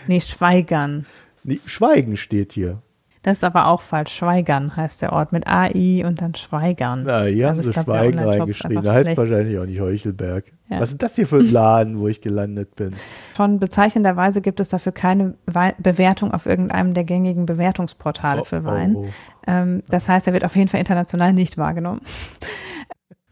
nee, 0.07 0.21
Schweigern. 0.21 1.05
Nee, 1.43 1.59
Schweigen 1.65 2.17
steht 2.17 2.53
hier. 2.53 2.81
Das 3.23 3.37
ist 3.37 3.43
aber 3.43 3.67
auch 3.67 3.81
falsch. 3.81 4.13
Schweigern 4.13 4.75
heißt 4.75 5.01
der 5.01 5.11
Ort 5.13 5.31
mit 5.33 5.47
AI 5.47 6.03
und 6.05 6.21
dann 6.21 6.35
Schweigern. 6.35 7.03
Na, 7.05 7.23
hier 7.23 7.49
Also 7.49 7.61
haben 7.61 7.65
sie 7.65 7.71
glaub, 7.71 7.85
Schweigen 7.85 8.19
reingeschrieben. 8.19 8.83
Da 8.83 8.93
heißt 8.93 9.05
schlecht. 9.05 9.17
wahrscheinlich 9.17 9.59
auch 9.59 9.65
nicht 9.65 9.79
Heuchelberg. 9.81 10.45
Ja. 10.69 10.79
Was 10.79 10.91
ist 10.91 11.01
das 11.01 11.15
hier 11.15 11.27
für 11.27 11.37
ein 11.37 11.51
Laden, 11.51 11.99
wo 11.99 12.07
ich 12.07 12.21
gelandet 12.21 12.75
bin? 12.75 12.91
Schon 13.35 13.59
bezeichnenderweise 13.59 14.41
gibt 14.41 14.59
es 14.59 14.69
dafür 14.69 14.91
keine 14.91 15.33
Wei- 15.45 15.75
Bewertung 15.77 16.33
auf 16.33 16.45
irgendeinem 16.45 16.93
der 16.93 17.03
gängigen 17.05 17.45
Bewertungsportale 17.45 18.41
Oh, 18.41 18.43
für 18.45 18.61
oh, 18.61 18.65
Wein. 18.65 18.95
oh. 18.95 19.05
Ähm, 19.47 19.81
das 19.89 20.07
heißt, 20.09 20.27
er 20.27 20.33
wird 20.33 20.43
auf 20.45 20.55
jeden 20.55 20.67
Fall 20.67 20.79
international 20.79 21.33
nicht 21.33 21.57
wahrgenommen. 21.57 22.01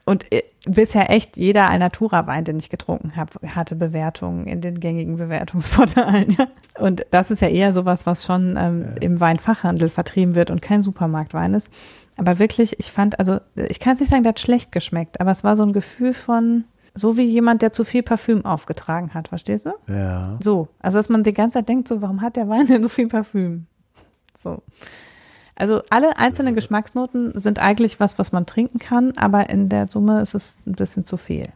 Und 0.06 0.32
äh, 0.32 0.44
bisher 0.68 1.10
echt 1.10 1.36
jeder 1.36 1.70
Alnatura-Wein, 1.70 2.44
den 2.44 2.60
ich 2.60 2.70
getrunken 2.70 3.16
habe, 3.16 3.32
hatte 3.56 3.76
Bewertungen 3.76 4.46
in 4.46 4.62
den 4.62 4.80
gängigen 4.80 5.18
Bewertungsportalen. 5.18 6.16
Ja? 6.38 6.48
Und 6.80 7.06
das 7.12 7.32
ist 7.32 7.42
ja 7.42 7.48
eher 7.48 7.72
sowas, 7.72 8.06
was 8.06 8.26
schon 8.26 8.56
ähm, 8.58 8.96
im 9.00 9.20
Weinfachhandel 9.20 9.90
vertrieben 9.90 10.36
wird 10.36 10.52
und 10.52 10.62
kein 10.62 10.84
Supermarktwein 10.84 11.54
ist. 11.54 11.72
Aber 12.18 12.40
wirklich, 12.40 12.78
ich 12.80 12.92
fand, 12.92 13.20
also 13.20 13.40
ich 13.56 13.80
kann 13.80 13.94
es 13.94 14.02
nicht 14.02 14.10
sagen, 14.10 14.24
der 14.24 14.32
hat 14.32 14.40
schlecht 14.40 14.72
geschmeckt, 14.72 15.22
aber 15.22 15.32
es 15.32 15.44
war 15.44 15.56
so 15.56 15.64
ein 15.64 15.74
Gefühl 15.74 16.14
von, 16.14 16.66
so 16.94 17.18
wie 17.18 17.24
jemand, 17.24 17.62
der 17.62 17.72
zu 17.72 17.84
viel 17.84 18.04
Parfüm 18.04 18.46
aufgetragen 18.46 19.14
hat, 19.14 19.30
verstehst 19.30 19.66
du? 19.66 19.72
Ja. 19.88 20.38
So, 20.42 20.68
also 20.80 20.98
dass 20.98 21.10
man 21.10 21.24
die 21.24 21.34
ganze 21.34 21.60
Zeit 21.60 21.70
denkt, 21.70 21.88
so, 21.88 22.02
warum 22.02 22.22
hat 22.22 22.36
der 22.36 22.50
Wein 22.50 22.68
denn 22.68 22.84
so 22.84 22.90
viel 22.90 23.08
Parfüm? 23.08 23.68
So. 24.38 24.62
Also 25.56 25.82
alle 25.90 26.18
einzelnen 26.18 26.54
Geschmacksnoten 26.54 27.40
sind 27.40 27.60
eigentlich 27.60 28.00
was, 28.00 28.20
was 28.20 28.32
man 28.32 28.46
trinken 28.46 28.80
kann, 28.80 29.14
aber 29.16 29.50
in 29.50 29.70
der 29.70 29.88
Summe 29.90 30.22
ist 30.22 30.36
es 30.36 30.60
ein 30.68 30.74
bisschen 30.74 31.06
zu 31.06 31.16
viel. 31.16 31.48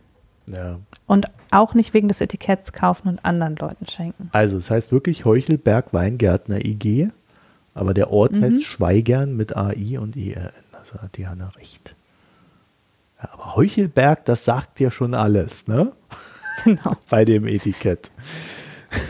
Ja. 0.47 0.79
Und 1.05 1.27
auch 1.51 1.73
nicht 1.73 1.93
wegen 1.93 2.07
des 2.07 2.21
Etiketts 2.21 2.71
kaufen 2.71 3.09
und 3.09 3.25
anderen 3.25 3.55
Leuten 3.55 3.87
schenken. 3.87 4.29
Also 4.31 4.57
es 4.57 4.71
heißt 4.71 4.91
wirklich 4.91 5.25
Heuchelberg 5.25 5.93
Weingärtner 5.93 6.63
IG, 6.63 7.09
aber 7.73 7.93
der 7.93 8.11
Ort 8.11 8.33
mhm. 8.33 8.43
heißt 8.43 8.63
Schweigern 8.63 9.35
mit 9.35 9.55
AI 9.55 9.99
und 9.99 10.15
ERN. 10.15 10.51
Also 10.71 11.01
hat 11.01 11.17
Diana 11.17 11.49
recht. 11.49 11.95
Ja, 13.21 13.29
aber 13.33 13.55
Heuchelberg, 13.55 14.23
das 14.25 14.45
sagt 14.45 14.79
ja 14.79 14.91
schon 14.91 15.13
alles, 15.13 15.67
ne? 15.67 15.91
Genau. 16.63 16.95
Bei 17.09 17.25
dem 17.25 17.47
Etikett. 17.47 18.11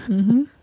Mhm. 0.08 0.48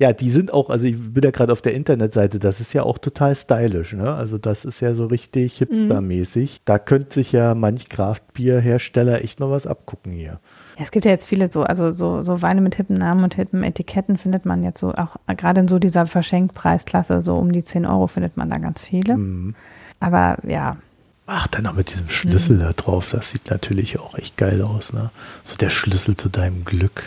Ja, 0.00 0.14
die 0.14 0.30
sind 0.30 0.50
auch, 0.50 0.70
also 0.70 0.86
ich 0.86 1.12
bin 1.12 1.22
ja 1.22 1.30
gerade 1.30 1.52
auf 1.52 1.60
der 1.60 1.74
Internetseite, 1.74 2.38
das 2.38 2.58
ist 2.58 2.72
ja 2.72 2.84
auch 2.84 2.96
total 2.96 3.36
stylisch, 3.36 3.92
ne? 3.92 4.14
Also 4.14 4.38
das 4.38 4.64
ist 4.64 4.80
ja 4.80 4.94
so 4.94 5.04
richtig 5.04 5.58
hipstermäßig. 5.58 6.52
Mhm. 6.54 6.62
Da 6.64 6.78
könnte 6.78 7.12
sich 7.12 7.32
ja 7.32 7.54
manch 7.54 7.90
Kraftbierhersteller 7.90 9.22
echt 9.22 9.40
noch 9.40 9.50
was 9.50 9.66
abgucken 9.66 10.12
hier. 10.12 10.40
Ja, 10.78 10.84
es 10.84 10.90
gibt 10.90 11.04
ja 11.04 11.10
jetzt 11.10 11.26
viele 11.26 11.52
so, 11.52 11.64
also 11.64 11.90
so, 11.90 12.22
so 12.22 12.40
Weine 12.40 12.62
mit 12.62 12.76
hippen 12.76 12.96
Namen 12.96 13.24
und 13.24 13.34
hippen 13.34 13.62
Etiketten 13.62 14.16
findet 14.16 14.46
man 14.46 14.62
jetzt 14.62 14.80
so, 14.80 14.94
auch 14.94 15.16
gerade 15.36 15.60
in 15.60 15.68
so 15.68 15.78
dieser 15.78 16.06
Verschenkpreisklasse, 16.06 17.22
so 17.22 17.34
um 17.34 17.52
die 17.52 17.62
10 17.62 17.84
Euro 17.84 18.06
findet 18.06 18.38
man 18.38 18.48
da 18.48 18.56
ganz 18.56 18.82
viele. 18.82 19.18
Mhm. 19.18 19.54
Aber 20.00 20.38
ja, 20.48 20.78
Ach, 21.26 21.46
dann 21.46 21.64
noch 21.64 21.74
mit 21.74 21.92
diesem 21.92 22.08
Schlüssel 22.08 22.56
mhm. 22.56 22.60
da 22.60 22.72
drauf. 22.72 23.10
Das 23.12 23.30
sieht 23.30 23.50
natürlich 23.50 24.00
auch 24.00 24.16
echt 24.16 24.38
geil 24.38 24.62
aus, 24.62 24.94
ne? 24.94 25.10
So 25.44 25.56
der 25.56 25.70
Schlüssel 25.70 26.16
zu 26.16 26.30
deinem 26.30 26.64
Glück. 26.64 27.04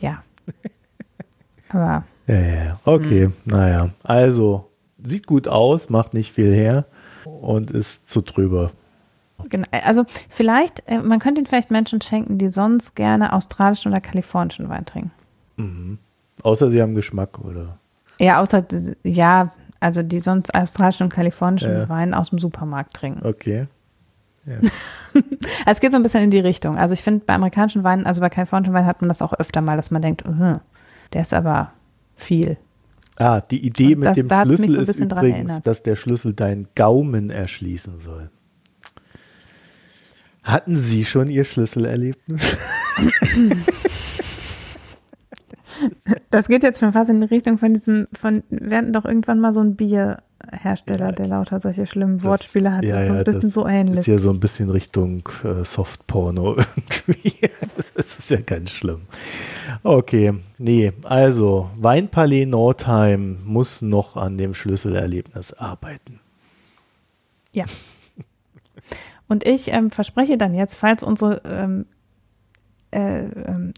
Ja. 0.00 0.22
Aber. 1.70 2.04
Ja, 2.26 2.34
ja, 2.36 2.80
okay, 2.84 3.28
mhm. 3.28 3.32
naja. 3.44 3.90
Also, 4.02 4.70
sieht 5.02 5.26
gut 5.26 5.48
aus, 5.48 5.90
macht 5.90 6.14
nicht 6.14 6.32
viel 6.32 6.52
her 6.52 6.84
und 7.24 7.70
ist 7.70 8.08
zu 8.08 8.20
drüber. 8.20 8.70
Genau, 9.48 9.66
also 9.84 10.04
vielleicht, 10.28 10.82
äh, 10.86 10.98
man 10.98 11.18
könnte 11.18 11.40
ihn 11.40 11.46
vielleicht 11.46 11.70
Menschen 11.70 12.00
schenken, 12.00 12.38
die 12.38 12.50
sonst 12.50 12.94
gerne 12.94 13.32
australischen 13.32 13.90
oder 13.90 14.00
kalifornischen 14.00 14.68
Wein 14.68 14.84
trinken. 14.84 15.12
Mhm. 15.56 15.98
Außer 16.42 16.70
sie 16.70 16.80
haben 16.80 16.94
Geschmack, 16.94 17.38
oder? 17.38 17.78
Ja, 18.18 18.40
außer, 18.40 18.64
ja, 19.02 19.52
also 19.80 20.02
die 20.02 20.20
sonst 20.20 20.54
australischen 20.54 21.04
und 21.04 21.12
kalifornischen 21.12 21.72
ja. 21.72 21.88
Wein 21.88 22.12
aus 22.12 22.30
dem 22.30 22.38
Supermarkt 22.38 22.94
trinken. 22.94 23.26
Okay. 23.26 23.66
Ja. 24.44 24.56
es 25.66 25.80
geht 25.80 25.92
so 25.92 25.96
ein 25.96 26.02
bisschen 26.02 26.22
in 26.24 26.30
die 26.30 26.38
Richtung. 26.38 26.76
Also 26.76 26.92
ich 26.94 27.02
finde, 27.02 27.24
bei 27.24 27.34
amerikanischen 27.34 27.84
Weinen, 27.84 28.06
also 28.06 28.20
bei 28.20 28.28
kalifornischen 28.28 28.74
Weinen 28.74 28.86
hat 28.86 29.00
man 29.00 29.08
das 29.08 29.22
auch 29.22 29.32
öfter 29.32 29.60
mal, 29.60 29.76
dass 29.76 29.90
man 29.90 30.02
denkt, 30.02 30.26
uh, 30.26 30.58
der 31.12 31.22
ist 31.22 31.32
aber 31.32 31.72
viel. 32.14 32.58
Ah, 33.16 33.40
die 33.40 33.64
Idee 33.66 33.96
mit 33.96 34.08
das, 34.08 34.14
dem 34.14 34.28
da 34.28 34.42
Schlüssel 34.42 34.76
ist 34.76 34.98
übrigens, 34.98 35.60
dass 35.62 35.82
der 35.82 35.96
Schlüssel 35.96 36.32
deinen 36.32 36.68
Gaumen 36.74 37.30
erschließen 37.30 38.00
soll. 38.00 38.30
Hatten 40.42 40.74
Sie 40.74 41.04
schon 41.04 41.28
Ihr 41.28 41.44
Schlüsselerlebnis? 41.44 42.56
Das 46.30 46.48
geht 46.48 46.62
jetzt 46.62 46.80
schon 46.80 46.92
fast 46.92 47.10
in 47.10 47.20
die 47.20 47.26
Richtung 47.26 47.58
von 47.58 47.74
diesem, 47.74 48.06
von, 48.18 48.42
wir 48.50 48.76
hatten 48.76 48.92
doch 48.92 49.04
irgendwann 49.04 49.40
mal 49.40 49.52
so 49.54 49.60
ein 49.60 49.76
Bier, 49.76 50.22
Hersteller, 50.52 51.06
ja, 51.06 51.12
der 51.12 51.26
lauter 51.26 51.60
solche 51.60 51.86
schlimmen 51.86 52.22
Wortspiele 52.24 52.72
hat, 52.72 52.84
ja, 52.84 53.04
so 53.04 53.12
ein 53.12 53.18
ja, 53.18 53.22
bisschen 53.24 53.50
so 53.50 53.66
ähnlich. 53.66 54.00
Ist 54.00 54.06
ja 54.06 54.18
so 54.18 54.30
ein 54.30 54.40
bisschen 54.40 54.70
Richtung 54.70 55.28
äh, 55.44 55.64
Softporno 55.64 56.56
irgendwie. 56.76 57.34
das 57.94 58.18
ist 58.18 58.30
ja 58.30 58.40
ganz 58.40 58.70
schlimm. 58.70 59.02
Okay, 59.82 60.34
nee, 60.58 60.92
also 61.04 61.70
Weinpalais 61.76 62.46
Nordheim 62.46 63.38
muss 63.44 63.82
noch 63.82 64.16
an 64.16 64.38
dem 64.38 64.54
Schlüsselerlebnis 64.54 65.52
arbeiten. 65.52 66.20
Ja. 67.52 67.64
Und 69.28 69.46
ich 69.46 69.68
ähm, 69.68 69.90
verspreche 69.90 70.36
dann 70.36 70.54
jetzt, 70.54 70.74
falls 70.74 71.02
unsere 71.02 71.42
ähm, 71.44 71.86
äh, 72.90 73.24
ähm, 73.24 73.72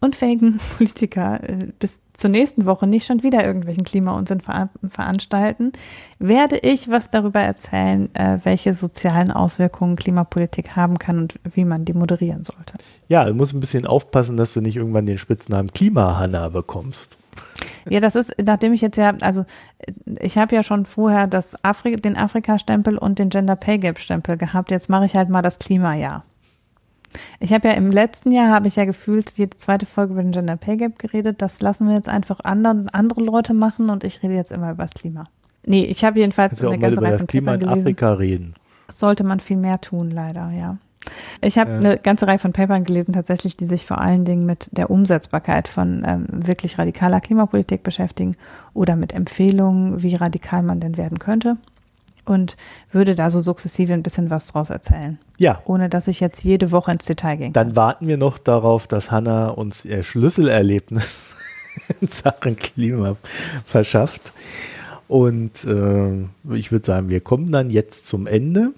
unfähigen 0.00 0.60
Politiker 0.76 1.40
äh, 1.42 1.58
bis 1.78 2.02
zur 2.12 2.30
nächsten 2.30 2.66
Woche 2.66 2.86
nicht 2.86 3.06
schon 3.06 3.22
wieder 3.22 3.44
irgendwelchen 3.44 3.84
Klimaunsinn 3.84 4.40
ver 4.40 4.70
veranstalten, 4.88 5.72
werde 6.18 6.58
ich 6.58 6.90
was 6.90 7.10
darüber 7.10 7.40
erzählen, 7.40 8.14
äh, 8.14 8.38
welche 8.44 8.74
sozialen 8.74 9.30
Auswirkungen 9.30 9.96
Klimapolitik 9.96 10.76
haben 10.76 10.98
kann 10.98 11.18
und 11.18 11.40
wie 11.54 11.64
man 11.64 11.84
die 11.84 11.94
moderieren 11.94 12.44
sollte. 12.44 12.74
Ja, 13.08 13.24
du 13.24 13.34
musst 13.34 13.54
ein 13.54 13.60
bisschen 13.60 13.86
aufpassen, 13.86 14.36
dass 14.36 14.52
du 14.52 14.60
nicht 14.60 14.76
irgendwann 14.76 15.06
den 15.06 15.18
Spitznamen 15.18 15.72
Klimahanna 15.72 16.48
bekommst. 16.48 17.18
Ja, 17.88 18.00
das 18.00 18.16
ist, 18.16 18.32
nachdem 18.42 18.72
ich 18.72 18.80
jetzt 18.80 18.96
ja, 18.96 19.14
also 19.20 19.44
ich 20.18 20.36
habe 20.38 20.56
ja 20.56 20.64
schon 20.64 20.86
vorher 20.86 21.28
das 21.28 21.62
Afri 21.64 21.94
den 21.94 22.16
Afrika-Stempel 22.16 22.98
und 22.98 23.20
den 23.20 23.28
Gender 23.28 23.54
Pay 23.54 23.78
Gap-Stempel 23.78 24.36
gehabt. 24.36 24.72
Jetzt 24.72 24.88
mache 24.88 25.06
ich 25.06 25.14
halt 25.14 25.28
mal 25.28 25.42
das 25.42 25.60
Klimajahr. 25.60 26.24
Ich 27.40 27.52
habe 27.52 27.68
ja 27.68 27.74
im 27.74 27.90
letzten 27.90 28.32
Jahr, 28.32 28.48
habe 28.50 28.68
ich 28.68 28.76
ja 28.76 28.84
gefühlt, 28.84 29.32
jede 29.36 29.56
zweite 29.56 29.86
Folge 29.86 30.14
über 30.14 30.22
den 30.22 30.32
Gender 30.32 30.56
Pay 30.56 30.76
Gap 30.76 30.98
geredet. 30.98 31.42
Das 31.42 31.60
lassen 31.60 31.88
wir 31.88 31.94
jetzt 31.94 32.08
einfach 32.08 32.40
anderen, 32.40 32.88
andere 32.88 33.20
Leute 33.22 33.54
machen 33.54 33.90
und 33.90 34.04
ich 34.04 34.22
rede 34.22 34.34
jetzt 34.34 34.52
immer 34.52 34.72
über 34.72 34.84
das 34.84 34.94
Klima. 34.94 35.24
Nee, 35.66 35.84
ich 35.84 36.04
habe 36.04 36.20
jedenfalls 36.20 36.62
eine 36.62 36.78
ganze 36.78 37.02
Reihe 37.02 37.18
von 37.18 37.26
Klima 37.26 37.54
in 37.54 37.60
gelesen. 37.60 37.80
Afrika 37.80 38.12
reden. 38.14 38.54
sollte 38.88 39.24
man 39.24 39.40
viel 39.40 39.56
mehr 39.56 39.80
tun, 39.80 40.10
leider, 40.10 40.50
ja. 40.50 40.78
Ich 41.40 41.58
habe 41.58 41.70
ja. 41.70 41.76
eine 41.78 41.98
ganze 41.98 42.26
Reihe 42.26 42.38
von 42.38 42.52
Papern 42.52 42.84
gelesen, 42.84 43.12
tatsächlich, 43.12 43.56
die 43.56 43.66
sich 43.66 43.86
vor 43.86 44.00
allen 44.00 44.24
Dingen 44.24 44.44
mit 44.44 44.68
der 44.72 44.90
Umsetzbarkeit 44.90 45.68
von 45.68 46.04
ähm, 46.04 46.26
wirklich 46.30 46.78
radikaler 46.78 47.20
Klimapolitik 47.20 47.82
beschäftigen 47.82 48.36
oder 48.74 48.96
mit 48.96 49.12
Empfehlungen, 49.12 50.02
wie 50.02 50.14
radikal 50.14 50.62
man 50.62 50.80
denn 50.80 50.96
werden 50.96 51.18
könnte 51.18 51.58
und 52.28 52.56
würde 52.92 53.14
da 53.14 53.30
so 53.30 53.40
sukzessive 53.40 53.92
ein 53.92 54.02
bisschen 54.02 54.30
was 54.30 54.48
draus 54.48 54.70
erzählen. 54.70 55.18
Ja. 55.38 55.62
Ohne 55.64 55.88
dass 55.88 56.08
ich 56.08 56.20
jetzt 56.20 56.44
jede 56.44 56.70
Woche 56.70 56.92
ins 56.92 57.04
Detail 57.06 57.36
gehe. 57.36 57.50
Dann 57.50 57.76
warten 57.76 58.08
wir 58.08 58.16
noch 58.16 58.38
darauf, 58.38 58.86
dass 58.86 59.10
Hanna 59.10 59.48
uns 59.48 59.84
ihr 59.84 60.02
Schlüsselerlebnis 60.02 61.34
in 62.00 62.08
Sachen 62.08 62.56
Klima 62.56 63.16
verschafft. 63.64 64.32
Und 65.08 65.64
äh, 65.64 66.54
ich 66.54 66.72
würde 66.72 66.84
sagen, 66.84 67.08
wir 67.08 67.20
kommen 67.20 67.52
dann 67.52 67.70
jetzt 67.70 68.06
zum 68.08 68.26
Ende. 68.26 68.72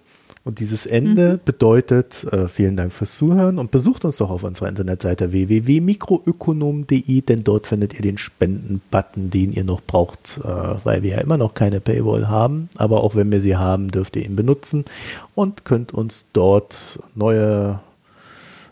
Und 0.48 0.60
dieses 0.60 0.86
Ende 0.86 1.34
mhm. 1.34 1.40
bedeutet, 1.44 2.24
äh, 2.32 2.48
vielen 2.48 2.74
Dank 2.74 2.90
fürs 2.90 3.18
Zuhören 3.18 3.58
und 3.58 3.70
besucht 3.70 4.06
uns 4.06 4.16
doch 4.16 4.30
auf 4.30 4.44
unserer 4.44 4.70
Internetseite 4.70 5.30
www.mikroökonom.de, 5.30 7.20
denn 7.20 7.44
dort 7.44 7.66
findet 7.66 7.92
ihr 7.92 8.00
den 8.00 8.16
Spenden-Button, 8.16 9.28
den 9.28 9.52
ihr 9.52 9.64
noch 9.64 9.82
braucht, 9.82 10.40
äh, 10.42 10.48
weil 10.84 11.02
wir 11.02 11.10
ja 11.10 11.18
immer 11.18 11.36
noch 11.36 11.52
keine 11.52 11.80
Paywall 11.80 12.28
haben. 12.28 12.70
Aber 12.78 13.04
auch 13.04 13.14
wenn 13.14 13.30
wir 13.30 13.42
sie 13.42 13.58
haben, 13.58 13.90
dürft 13.90 14.16
ihr 14.16 14.24
ihn 14.24 14.36
benutzen 14.36 14.86
und 15.34 15.66
könnt 15.66 15.92
uns 15.92 16.32
dort 16.32 16.98
neue 17.14 17.80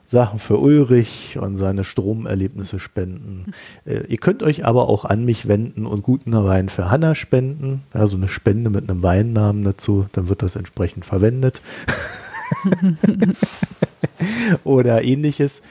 Sachen 0.09 0.39
für 0.39 0.59
Ulrich 0.59 1.39
und 1.41 1.57
seine 1.57 1.85
Stromerlebnisse 1.85 2.79
spenden. 2.79 3.53
Äh, 3.85 4.05
ihr 4.09 4.19
könnt 4.19 4.43
euch 4.43 4.65
aber 4.65 4.89
auch 4.89 5.05
an 5.05 5.25
mich 5.25 5.49
wenden 5.49 5.87
und 5.87 6.03
guten 6.03 6.33
Wein 6.33 6.69
für 6.69 6.91
Hanna 6.91 7.15
spenden. 7.15 7.83
Also 7.93 8.17
eine 8.17 8.29
Spende 8.29 8.71
mit 8.71 8.89
einem 8.89 9.03
Weinnamen 9.03 9.65
dazu, 9.65 10.07
dann 10.13 10.29
wird 10.29 10.43
das 10.43 10.57
entsprechend 10.57 11.05
verwendet. 11.05 11.61
Oder 14.65 15.03
ähnliches. 15.03 15.63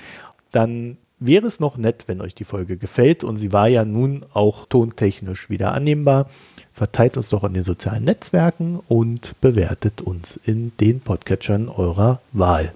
Dann 0.51 0.97
wäre 1.19 1.47
es 1.47 1.59
noch 1.59 1.77
nett, 1.77 2.05
wenn 2.07 2.21
euch 2.21 2.35
die 2.35 2.43
Folge 2.43 2.77
gefällt 2.77 3.23
und 3.23 3.37
sie 3.37 3.53
war 3.53 3.67
ja 3.67 3.85
nun 3.85 4.25
auch 4.33 4.65
tontechnisch 4.65 5.49
wieder 5.49 5.73
annehmbar. 5.73 6.27
Verteilt 6.73 7.15
uns 7.15 7.29
doch 7.29 7.45
in 7.45 7.53
den 7.53 7.63
sozialen 7.63 8.03
Netzwerken 8.03 8.79
und 8.87 9.39
bewertet 9.39 10.01
uns 10.01 10.35
in 10.35 10.73
den 10.79 10.99
Podcatchern 10.99 11.69
eurer 11.69 12.19
Wahl. 12.33 12.73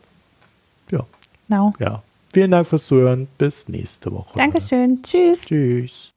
Genau. 1.50 1.74
Ja. 1.80 2.04
Vielen 2.32 2.52
Dank 2.52 2.68
fürs 2.68 2.86
Zuhören. 2.86 3.28
Bis 3.38 3.68
nächste 3.68 4.12
Woche. 4.12 4.38
Dankeschön. 4.38 5.02
Tschüss. 5.02 5.41
Tschüss. 5.41 6.12